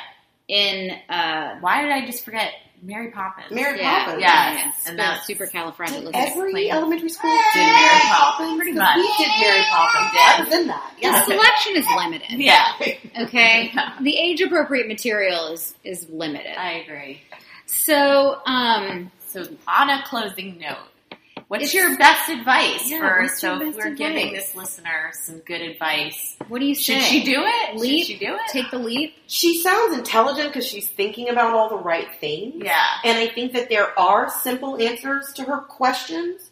In 0.49 0.91
uh 1.09 1.57
Why 1.61 1.83
did 1.83 1.91
I 1.93 2.05
just 2.07 2.25
forget 2.25 2.53
Mary 2.83 3.11
Poppins? 3.11 3.51
Mary 3.51 3.79
yeah, 3.79 4.05
Poppins. 4.05 4.23
Yeah. 4.23 4.53
yeah, 4.55 4.73
and 4.87 4.99
that's- 4.99 5.27
super 5.27 5.47
califragilistic. 5.47 6.11
Every 6.15 6.53
Plain- 6.53 6.71
elementary 6.73 7.11
school 7.11 7.31
Did 7.55 7.61
Mary 7.67 8.01
Poppins, 8.05 8.57
pretty 8.57 8.73
much. 8.73 8.97
We 8.97 9.15
did 9.19 9.29
Mary 9.41 9.63
Poppins. 9.71 10.11
Yeah. 10.15 10.45
Was 10.45 10.55
in 10.55 10.67
that. 10.69 10.93
The 10.97 11.03
Yeah. 11.03 11.25
selection 11.25 11.77
is 11.77 11.87
limited. 11.97 12.31
Yeah. 12.39 12.73
Okay. 13.23 13.71
Yeah. 13.75 13.97
The 14.01 14.17
age 14.19 14.41
appropriate 14.41 14.89
material 14.89 15.49
is 15.53 15.75
is 15.85 16.09
limited. 16.09 16.59
I 16.59 16.73
agree. 16.81 17.21
So, 17.67 18.41
um, 18.47 19.11
So, 19.29 19.45
on 19.69 19.91
a 19.91 20.03
closing 20.07 20.59
note, 20.59 20.79
what's 21.51 21.65
It's- 21.65 21.75
your 21.75 21.99
best 21.99 22.29
advice 22.29 22.89
Yeah, 22.89 23.01
for? 23.01 23.29
So, 23.29 23.59
best 23.59 23.77
we're 23.77 23.91
giving 23.91 24.33
this 24.33 24.55
listener 24.55 25.11
some 25.25 25.39
good 25.41 25.61
advice, 25.61 26.37
what 26.47 26.61
do 26.61 26.65
you 26.65 26.77
say? 26.77 26.95
should 27.01 27.03
she 27.03 27.25
do 27.25 27.43
it? 27.45 27.77
Leap? 27.77 28.07
Should 28.07 28.19
she 28.19 28.25
do 28.25 28.35
it? 28.37 28.41
Take 28.53 28.71
the 28.71 28.79
leap. 28.79 29.17
She 29.27 29.61
sounds 29.61 29.99
intelligent 29.99 30.49
because 30.51 30.65
she's 30.65 30.87
thinking 30.87 31.29
about 31.29 31.53
all 31.55 31.69
the 31.69 31.77
right 31.83 32.09
things. 32.21 32.63
yeah. 32.65 32.87
And 33.05 33.19
I 33.19 33.27
think 33.27 33.53
that 33.55 33.69
there 33.69 33.99
are 33.99 34.31
simple 34.31 34.81
answers 34.81 35.33
to 35.35 35.43
her 35.43 35.59
questions. 35.59 36.51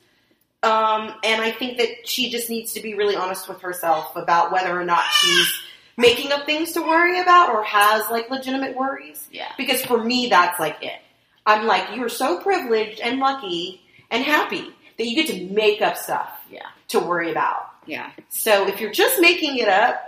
Um, 0.64 1.14
and 1.22 1.40
I 1.40 1.52
think 1.52 1.78
that 1.78 2.08
she 2.08 2.30
just 2.30 2.50
needs 2.50 2.72
to 2.72 2.80
be 2.80 2.94
really 2.94 3.14
honest 3.14 3.48
with 3.48 3.60
herself 3.60 4.16
about 4.16 4.50
whether 4.50 4.76
or 4.76 4.84
not 4.84 5.04
she's 5.20 5.52
making 5.96 6.32
up 6.32 6.46
things 6.46 6.72
to 6.72 6.82
worry 6.82 7.20
about 7.20 7.50
or 7.50 7.62
has 7.62 8.02
like 8.10 8.28
legitimate 8.30 8.76
worries. 8.76 9.28
Yeah. 9.30 9.52
Because 9.56 9.84
for 9.84 10.02
me, 10.02 10.26
that's 10.30 10.58
like 10.58 10.82
it. 10.82 11.00
I'm 11.46 11.66
like, 11.66 11.94
you're 11.96 12.08
so 12.08 12.40
privileged 12.40 12.98
and 13.00 13.20
lucky 13.20 13.80
and 14.10 14.24
happy 14.24 14.74
that 14.98 15.06
you 15.06 15.14
get 15.16 15.28
to 15.28 15.44
make 15.54 15.80
up 15.80 15.96
stuff 15.96 16.30
Yeah. 16.50 16.66
to 16.88 16.98
worry 17.00 17.30
about. 17.30 17.70
Yeah. 17.86 18.10
So 18.28 18.66
if 18.68 18.80
you're 18.80 18.92
just 18.92 19.20
making 19.20 19.56
it 19.58 19.68
up, 19.68 20.02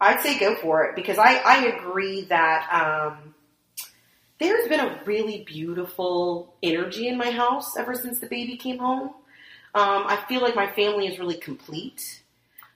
I'd 0.00 0.20
say 0.20 0.38
go 0.38 0.56
for 0.56 0.84
it 0.84 0.96
because 0.96 1.18
I, 1.18 1.36
I 1.36 1.66
agree 1.66 2.22
that 2.22 2.68
um, 2.72 3.34
there's 4.38 4.68
been 4.68 4.80
a 4.80 5.00
really 5.04 5.44
beautiful 5.44 6.54
energy 6.62 7.08
in 7.08 7.16
my 7.16 7.30
house 7.30 7.76
ever 7.76 7.94
since 7.94 8.18
the 8.20 8.26
baby 8.26 8.56
came 8.56 8.78
home. 8.78 9.08
Um, 9.74 10.04
I 10.06 10.24
feel 10.28 10.40
like 10.40 10.56
my 10.56 10.68
family 10.72 11.06
is 11.06 11.18
really 11.18 11.36
complete. 11.36 12.22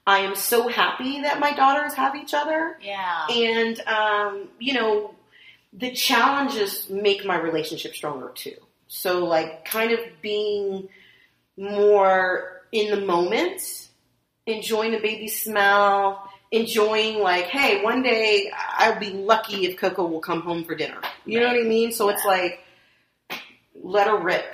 I 0.05 0.19
am 0.19 0.35
so 0.35 0.67
happy 0.67 1.21
that 1.21 1.39
my 1.39 1.53
daughters 1.53 1.93
have 1.93 2.15
each 2.15 2.33
other. 2.33 2.77
Yeah. 2.81 3.27
And, 3.29 3.79
um, 3.87 4.49
you 4.59 4.73
know, 4.73 5.15
the 5.71 5.91
challenges 5.91 6.89
make 6.89 7.25
my 7.25 7.37
relationship 7.39 7.95
stronger 7.95 8.31
too. 8.35 8.55
So, 8.87 9.25
like, 9.25 9.63
kind 9.65 9.91
of 9.91 9.99
being 10.21 10.89
more 11.57 12.61
in 12.71 12.89
the 12.89 13.05
moment, 13.05 13.87
enjoying 14.45 14.91
the 14.91 14.99
baby 14.99 15.27
smell, 15.27 16.27
enjoying, 16.51 17.19
like, 17.19 17.45
hey, 17.45 17.83
one 17.83 18.03
day 18.03 18.51
I'll 18.77 18.99
be 18.99 19.11
lucky 19.11 19.65
if 19.65 19.77
Coco 19.77 20.05
will 20.07 20.19
come 20.21 20.41
home 20.41 20.63
for 20.63 20.75
dinner. 20.75 20.99
You 21.25 21.39
know 21.39 21.47
what 21.47 21.55
I 21.55 21.63
mean? 21.63 21.91
So, 21.91 22.09
it's 22.09 22.25
like, 22.25 22.59
let 23.81 24.07
her 24.07 24.17
rip 24.17 24.45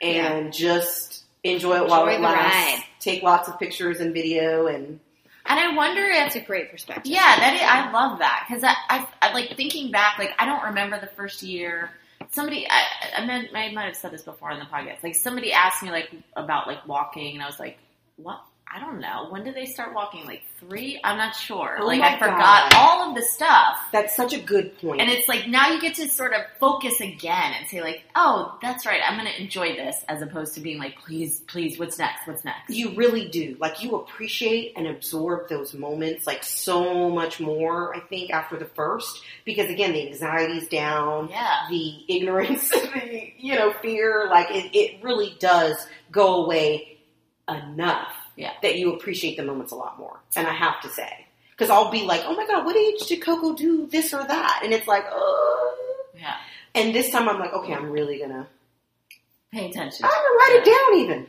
and 0.00 0.52
just 0.52 1.24
enjoy 1.42 1.76
it 1.82 1.88
while 1.88 2.06
Enjoy 2.06 2.18
it 2.18 2.20
lasts. 2.20 2.54
ride. 2.56 2.84
Take 3.00 3.22
lots 3.22 3.48
of 3.48 3.58
pictures 3.58 4.00
and 4.00 4.12
video 4.12 4.66
and 4.66 5.00
And 5.46 5.60
I 5.60 5.74
wonder 5.74 6.02
if 6.02 6.16
That's 6.16 6.36
a 6.36 6.40
great 6.40 6.70
perspective. 6.70 7.06
Yeah, 7.12 7.20
that 7.38 7.54
is, 7.54 7.60
I 7.62 7.90
love 7.92 8.18
that 8.18 8.46
because 8.48 8.64
I, 8.64 8.74
I, 8.90 9.06
I 9.22 9.32
like 9.32 9.56
thinking 9.56 9.90
back. 9.90 10.18
Like 10.18 10.32
I 10.38 10.44
don't 10.44 10.64
remember 10.64 11.00
the 11.00 11.06
first 11.06 11.42
year. 11.42 11.90
Somebody, 12.30 12.66
I, 12.68 12.82
I, 13.18 13.26
meant, 13.26 13.48
I 13.54 13.72
might 13.72 13.84
have 13.84 13.96
said 13.96 14.12
this 14.12 14.22
before 14.22 14.50
in 14.50 14.58
the 14.58 14.66
podcast. 14.66 15.02
Like 15.02 15.14
somebody 15.14 15.52
asked 15.52 15.82
me 15.82 15.90
like 15.90 16.10
about 16.34 16.66
like 16.66 16.86
walking, 16.86 17.34
and 17.34 17.42
I 17.42 17.46
was 17.46 17.58
like, 17.58 17.78
"What? 18.16 18.42
I 18.72 18.80
don't 18.80 19.00
know. 19.00 19.28
When 19.30 19.44
did 19.44 19.54
they 19.54 19.64
start 19.66 19.94
walking? 19.94 20.26
Like 20.26 20.42
three? 20.58 21.00
I'm 21.04 21.16
not 21.16 21.34
sure. 21.36 21.76
Oh 21.80 21.86
like 21.86 22.00
I 22.00 22.18
forgot 22.18 22.72
God. 22.72 22.74
all 22.74 23.08
of 23.08 23.14
the 23.14 23.22
stuff." 23.22 23.78
that's 23.92 24.14
such 24.14 24.34
a 24.34 24.40
good 24.40 24.78
point. 24.78 25.00
And 25.00 25.08
it's 25.08 25.28
like 25.28 25.46
now 25.46 25.70
you 25.70 25.80
get 25.80 25.94
to 25.96 26.08
sort 26.08 26.32
of 26.32 26.42
focus 26.58 27.00
again 27.00 27.52
and 27.58 27.68
say 27.68 27.80
like, 27.80 28.02
"Oh, 28.16 28.58
that's 28.60 28.84
right. 28.84 29.00
I'm 29.06 29.18
going 29.18 29.32
to 29.32 29.40
enjoy 29.40 29.76
this," 29.76 30.04
as 30.08 30.20
opposed 30.20 30.54
to 30.54 30.60
being 30.60 30.78
like, 30.78 30.96
"Please, 30.98 31.40
please, 31.40 31.78
what's 31.78 31.98
next? 31.98 32.26
What's 32.26 32.44
next?" 32.44 32.70
You 32.70 32.94
really 32.96 33.28
do. 33.28 33.56
Like 33.60 33.82
you 33.82 33.94
appreciate 33.94 34.72
and 34.76 34.86
absorb 34.88 35.48
those 35.48 35.72
moments 35.72 36.26
like 36.26 36.42
so 36.42 37.08
much 37.08 37.40
more, 37.40 37.94
I 37.94 38.00
think, 38.00 38.30
after 38.30 38.58
the 38.58 38.66
first. 38.66 39.22
Because 39.44 39.70
again, 39.70 39.92
the 39.92 40.08
anxiety's 40.08 40.68
down, 40.68 41.28
yeah, 41.28 41.66
the 41.70 42.04
ignorance, 42.08 42.68
the 42.70 43.32
you 43.38 43.54
know, 43.54 43.72
fear, 43.80 44.26
like 44.28 44.50
it, 44.50 44.76
it 44.76 45.04
really 45.04 45.36
does 45.38 45.86
go 46.10 46.44
away 46.44 46.98
enough 47.48 48.12
Yeah. 48.36 48.52
that 48.62 48.76
you 48.76 48.92
appreciate 48.94 49.36
the 49.36 49.42
moments 49.44 49.72
a 49.72 49.76
lot 49.76 49.98
more. 49.98 50.20
And 50.36 50.46
I 50.46 50.52
have 50.52 50.80
to 50.82 50.88
say. 50.90 51.26
Because 51.50 51.70
I'll 51.70 51.90
be 51.90 52.02
like, 52.02 52.22
oh 52.26 52.34
my 52.36 52.46
god, 52.46 52.64
what 52.66 52.76
age 52.76 53.00
did 53.08 53.22
Coco 53.22 53.54
do 53.54 53.86
this 53.86 54.12
or 54.12 54.22
that? 54.22 54.60
And 54.62 54.72
it's 54.74 54.86
like, 54.86 55.04
oh. 55.10 55.74
yeah. 56.18 56.34
And 56.74 56.94
this 56.94 57.10
time 57.10 57.28
I'm 57.28 57.38
like, 57.38 57.52
okay, 57.54 57.72
I'm 57.72 57.90
really 57.90 58.18
gonna, 58.18 58.46
Pay 59.52 59.70
attention. 59.70 60.04
I'm 60.04 60.10
gonna 60.10 60.36
write 60.36 60.60
it 60.60 60.64
down 60.66 61.00
even. 61.00 61.26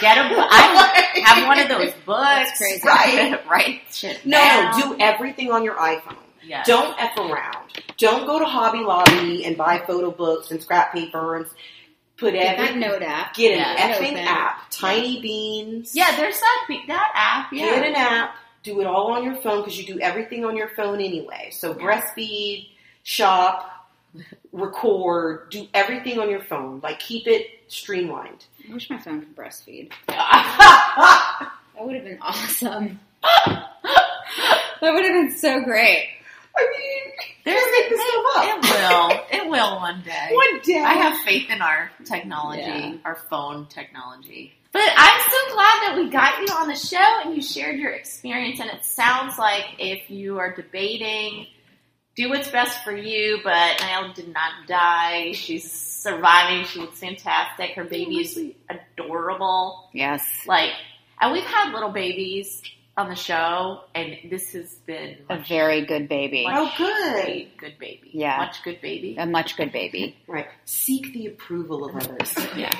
Get 0.00 0.18
a 0.18 0.28
book. 0.28 0.46
I 0.50 1.22
have 1.24 1.46
one 1.46 1.58
of 1.58 1.68
those 1.68 1.92
books. 2.04 2.58
Crazy. 2.58 2.80
Right. 2.84 3.48
Write 3.48 3.80
shit 3.90 4.26
No, 4.26 4.36
down. 4.36 4.78
no, 4.80 4.94
do 4.96 5.00
everything 5.00 5.50
on 5.52 5.64
your 5.64 5.76
iPhone. 5.76 6.16
Yeah. 6.44 6.64
Don't 6.66 6.94
F 7.00 7.16
around. 7.16 7.68
Don't 7.98 8.26
go 8.26 8.38
to 8.40 8.44
Hobby 8.44 8.80
Lobby 8.80 9.44
and 9.46 9.56
buy 9.56 9.78
photo 9.86 10.10
books 10.10 10.50
and 10.50 10.60
scrap 10.60 10.92
paper 10.92 11.36
and 11.36 11.46
put 12.22 12.34
Get 12.34 12.56
that 12.56 12.68
every, 12.70 12.80
note 12.80 13.02
app. 13.02 13.34
get 13.34 13.52
an 13.52 13.58
Yeah. 13.58 13.94
effing 13.94 14.12
Open. 14.12 14.18
app. 14.18 14.70
Tinybeans. 14.70 15.90
Yeah, 15.92 16.16
there's 16.16 16.40
that 16.40 16.66
that 16.88 17.12
app. 17.14 17.52
Yeah. 17.52 17.66
Get 17.74 17.84
an 17.88 17.94
app. 17.96 18.34
Do 18.62 18.80
it 18.80 18.86
all 18.86 19.12
on 19.12 19.24
your 19.24 19.34
phone 19.36 19.60
because 19.62 19.76
you 19.78 19.84
do 19.92 20.00
everything 20.00 20.44
on 20.44 20.56
your 20.56 20.68
phone 20.68 21.00
anyway. 21.00 21.50
So 21.52 21.74
breastfeed, 21.74 22.68
shop, 23.02 23.88
record, 24.52 25.50
do 25.50 25.66
everything 25.74 26.18
on 26.20 26.30
your 26.30 26.42
phone. 26.42 26.80
Like 26.82 27.00
keep 27.00 27.26
it 27.26 27.46
streamlined. 27.68 28.44
I 28.68 28.72
wish 28.72 28.88
my 28.88 28.98
phone 28.98 29.20
could 29.20 29.36
breastfeed. 29.36 29.90
That 31.74 31.86
would 31.86 31.94
have 31.96 32.04
been 32.04 32.18
awesome. 32.20 33.00
that 33.22 33.68
would 34.82 35.04
have 35.04 35.12
been 35.14 35.34
so 35.36 35.62
great. 35.64 36.08
Mean, 36.60 37.12
There's 37.44 37.64
make 37.72 37.88
this 37.90 38.00
stuff 38.00 38.24
up. 38.36 38.44
It 38.44 38.62
will. 38.62 39.42
It 39.44 39.50
will 39.50 39.76
one 39.76 40.02
day. 40.02 40.28
One 40.32 40.60
day. 40.60 40.78
I 40.78 40.94
have 40.94 41.18
faith 41.18 41.50
in 41.50 41.60
our 41.62 41.90
technology, 42.04 42.62
Yeah. 42.62 42.94
our 43.04 43.16
phone 43.16 43.66
technology. 43.66 44.52
But 44.72 44.82
I'm 44.96 45.20
so 45.20 45.54
glad 45.54 45.80
that 45.82 45.94
we 45.96 46.08
got 46.10 46.38
you 46.40 46.54
on 46.54 46.68
the 46.68 46.74
show 46.74 47.20
and 47.24 47.34
you 47.36 47.42
shared 47.42 47.78
your 47.78 47.90
experience. 47.92 48.58
And 48.60 48.70
it 48.70 48.84
sounds 48.84 49.38
like 49.38 49.64
if 49.78 50.08
you 50.10 50.38
are 50.38 50.54
debating, 50.54 51.46
do 52.16 52.30
what's 52.30 52.48
best 52.50 52.82
for 52.82 52.96
you. 52.96 53.40
But 53.44 53.80
Niall 53.80 54.12
did 54.14 54.28
not 54.32 54.52
die. 54.66 55.32
She's 55.32 55.70
surviving. 55.70 56.64
She 56.64 56.78
looks 56.80 56.98
fantastic. 57.00 57.70
Her 57.72 57.84
baby 57.84 58.20
is 58.20 58.38
adorable. 58.70 59.90
Yes. 59.92 60.22
Like, 60.46 60.70
and 61.20 61.32
we've 61.32 61.44
had 61.44 61.72
little 61.74 61.92
babies 61.92 62.62
on 62.96 63.08
the 63.08 63.14
show, 63.16 63.80
and 63.94 64.16
this 64.30 64.52
has 64.52 64.74
been 64.86 65.16
A 65.30 65.38
very 65.48 65.86
good 65.86 66.08
baby. 66.08 66.44
much 66.44 66.54
Oh, 66.56 66.72
good. 66.76 67.22
great, 67.24 67.56
good 67.56 67.78
baby. 67.78 68.10
Yeah. 68.12 68.36
much 68.36 68.62
good 68.62 68.80
baby. 68.82 69.16
A 69.18 69.24
much 69.26 69.56
good 69.56 69.72
baby. 69.72 70.16
Right. 70.26 70.46
Seek 70.66 71.12
the 71.14 71.26
approval 71.26 71.84
of 71.86 71.96
others. 71.96 72.34
Yeah, 72.56 72.70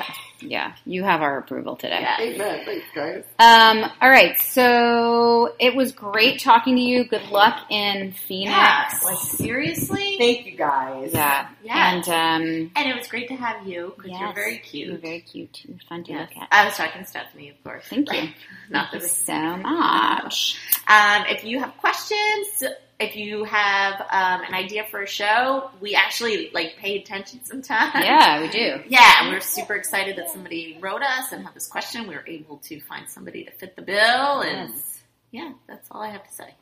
Yeah. 0.43 0.75
You 0.85 1.03
have 1.05 1.23
our 1.23 1.39
approval 1.39 1.77
today. 1.77 2.01
yeah. 2.01 2.17
Amen. 2.21 2.65
Thanks, 2.65 2.87
guys. 2.95 3.25
Um, 3.39 3.91
all 4.01 4.11
right. 4.11 4.39
So 4.39 5.55
it 5.59 5.75
was 5.75 5.93
great 5.93 6.41
talking 6.41 6.77
to 6.77 6.83
you. 6.83 7.05
Good 7.05 7.29
luck 7.31 7.67
in 7.71 8.13
Phoenix. 8.13 8.51
Yeah, 8.53 8.89
like 9.05 9.19
seriously. 9.19 10.17
Thank 10.19 10.47
you, 10.47 10.57
guys. 10.57 11.11
Yeah. 11.13 11.49
Yeah. 11.65 11.95
And 11.95 12.09
um, 12.09 12.71
and 12.77 12.89
it 12.91 12.97
was 12.97 13.09
great 13.09 13.29
to 13.29 13.35
have 13.37 13.67
you 13.67 13.95
because 13.97 14.19
you're 14.19 14.33
very 14.35 14.59
cute. 14.59 14.89
you're 14.89 14.99
very 14.99 15.21
cute. 15.21 15.65
You're 15.67 15.79
fun 15.89 16.05
to 16.05 16.13
Yes. 16.13 16.29
look 16.35 16.43
at. 16.43 16.49
I 16.53 16.65
was 16.67 16.77
talking 16.77 17.05
stuff 17.05 17.23
to 17.25 17.29
Stephanie, 17.31 17.51
of 17.51 17.63
course. 17.65 17.85
Thank 17.89 18.13
you. 18.13 18.29
Not 18.71 18.91
Thank 18.91 19.03
you 19.03 19.09
so 19.09 19.57
much. 19.59 20.59
Um, 20.89 21.25
if 21.29 21.45
you 21.45 21.61
have 21.61 21.77
questions, 21.79 22.65
if 23.03 23.17
you 23.17 23.45
have 23.45 24.01
um, 24.01 24.43
an 24.47 24.55
idea 24.55 24.85
for 24.91 25.03
a 25.03 25.07
show, 25.07 25.71
we 25.81 25.95
actually 25.95 26.51
like 26.53 26.77
pay 26.77 26.99
attention 27.01 27.45
sometimes. 27.45 28.05
Yeah, 28.05 28.41
we 28.41 28.49
do. 28.49 28.81
Yeah, 28.89 29.23
and 29.23 29.31
we're 29.33 29.41
super 29.41 29.75
excited 29.75 30.17
that 30.17 30.31
somebody 30.31 30.79
wrote 30.81 31.03
us 31.03 31.33
and 31.33 31.45
had 31.45 31.55
this 31.55 31.67
question. 31.69 32.07
We 32.09 32.15
were 32.15 32.25
able 32.27 32.59
to 32.59 32.81
find 32.81 33.09
somebody 33.09 33.45
to 33.45 33.51
fit 33.53 33.77
the 33.77 33.83
bill, 33.83 34.41
and 34.43 34.71
Yes. 34.71 35.03
yeah, 35.31 35.53
that's 35.69 35.89
all 35.91 36.03
I 36.03 36.09
have 36.11 36.27
to 36.27 36.33
say. 36.33 36.55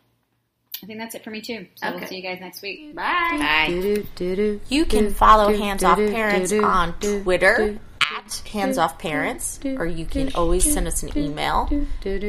I 0.83 0.87
think 0.87 0.99
that's 0.99 1.15
it 1.15 1.23
for 1.25 1.31
me 1.31 1.43
too. 1.43 1.67
So 1.75 1.89
Okay. 1.89 1.97
we'll 1.99 2.07
see 2.09 2.17
you 2.17 2.23
guys 2.23 2.39
next 2.41 2.63
week. 2.63 2.95
Bye. 2.95 3.37
Bye. 3.69 4.61
You 4.71 4.85
can 4.87 5.13
follow 5.13 5.55
Hands 5.55 5.85
Off 5.85 5.99
Parents 5.99 6.53
on 6.53 6.95
Twitter 7.01 7.79
at 8.17 8.43
Hands 8.53 8.77
Off 8.79 8.99
Parents, 8.99 9.61
or 9.65 9.87
you 9.87 10.05
can 10.05 10.33
always 10.35 10.71
send 10.71 10.87
us 10.87 11.03
an 11.03 11.17
email 11.17 11.69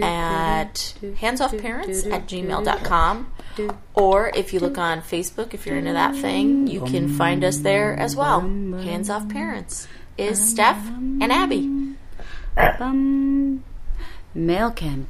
at 0.02 0.76
handsoffparents 0.76 2.12
at 2.12 2.28
gmail.com. 2.28 3.34
Or 3.94 4.32
if 4.36 4.54
you 4.54 4.60
look 4.60 4.78
on 4.78 5.02
Facebook, 5.02 5.54
if 5.54 5.66
you're 5.66 5.78
into 5.78 5.94
that 5.94 6.16
thing, 6.16 6.68
you 6.68 6.82
can 6.82 7.10
find 7.10 7.44
us 7.44 7.58
there 7.60 7.96
as 7.96 8.16
well. 8.16 8.42
Hands 8.42 9.10
Off 9.10 9.28
Parents 9.30 9.88
is 10.18 10.40
Steph 10.42 10.88
and 10.88 11.32
Abby. 11.32 11.96
Mail 14.34 14.72
camp. 14.72 15.08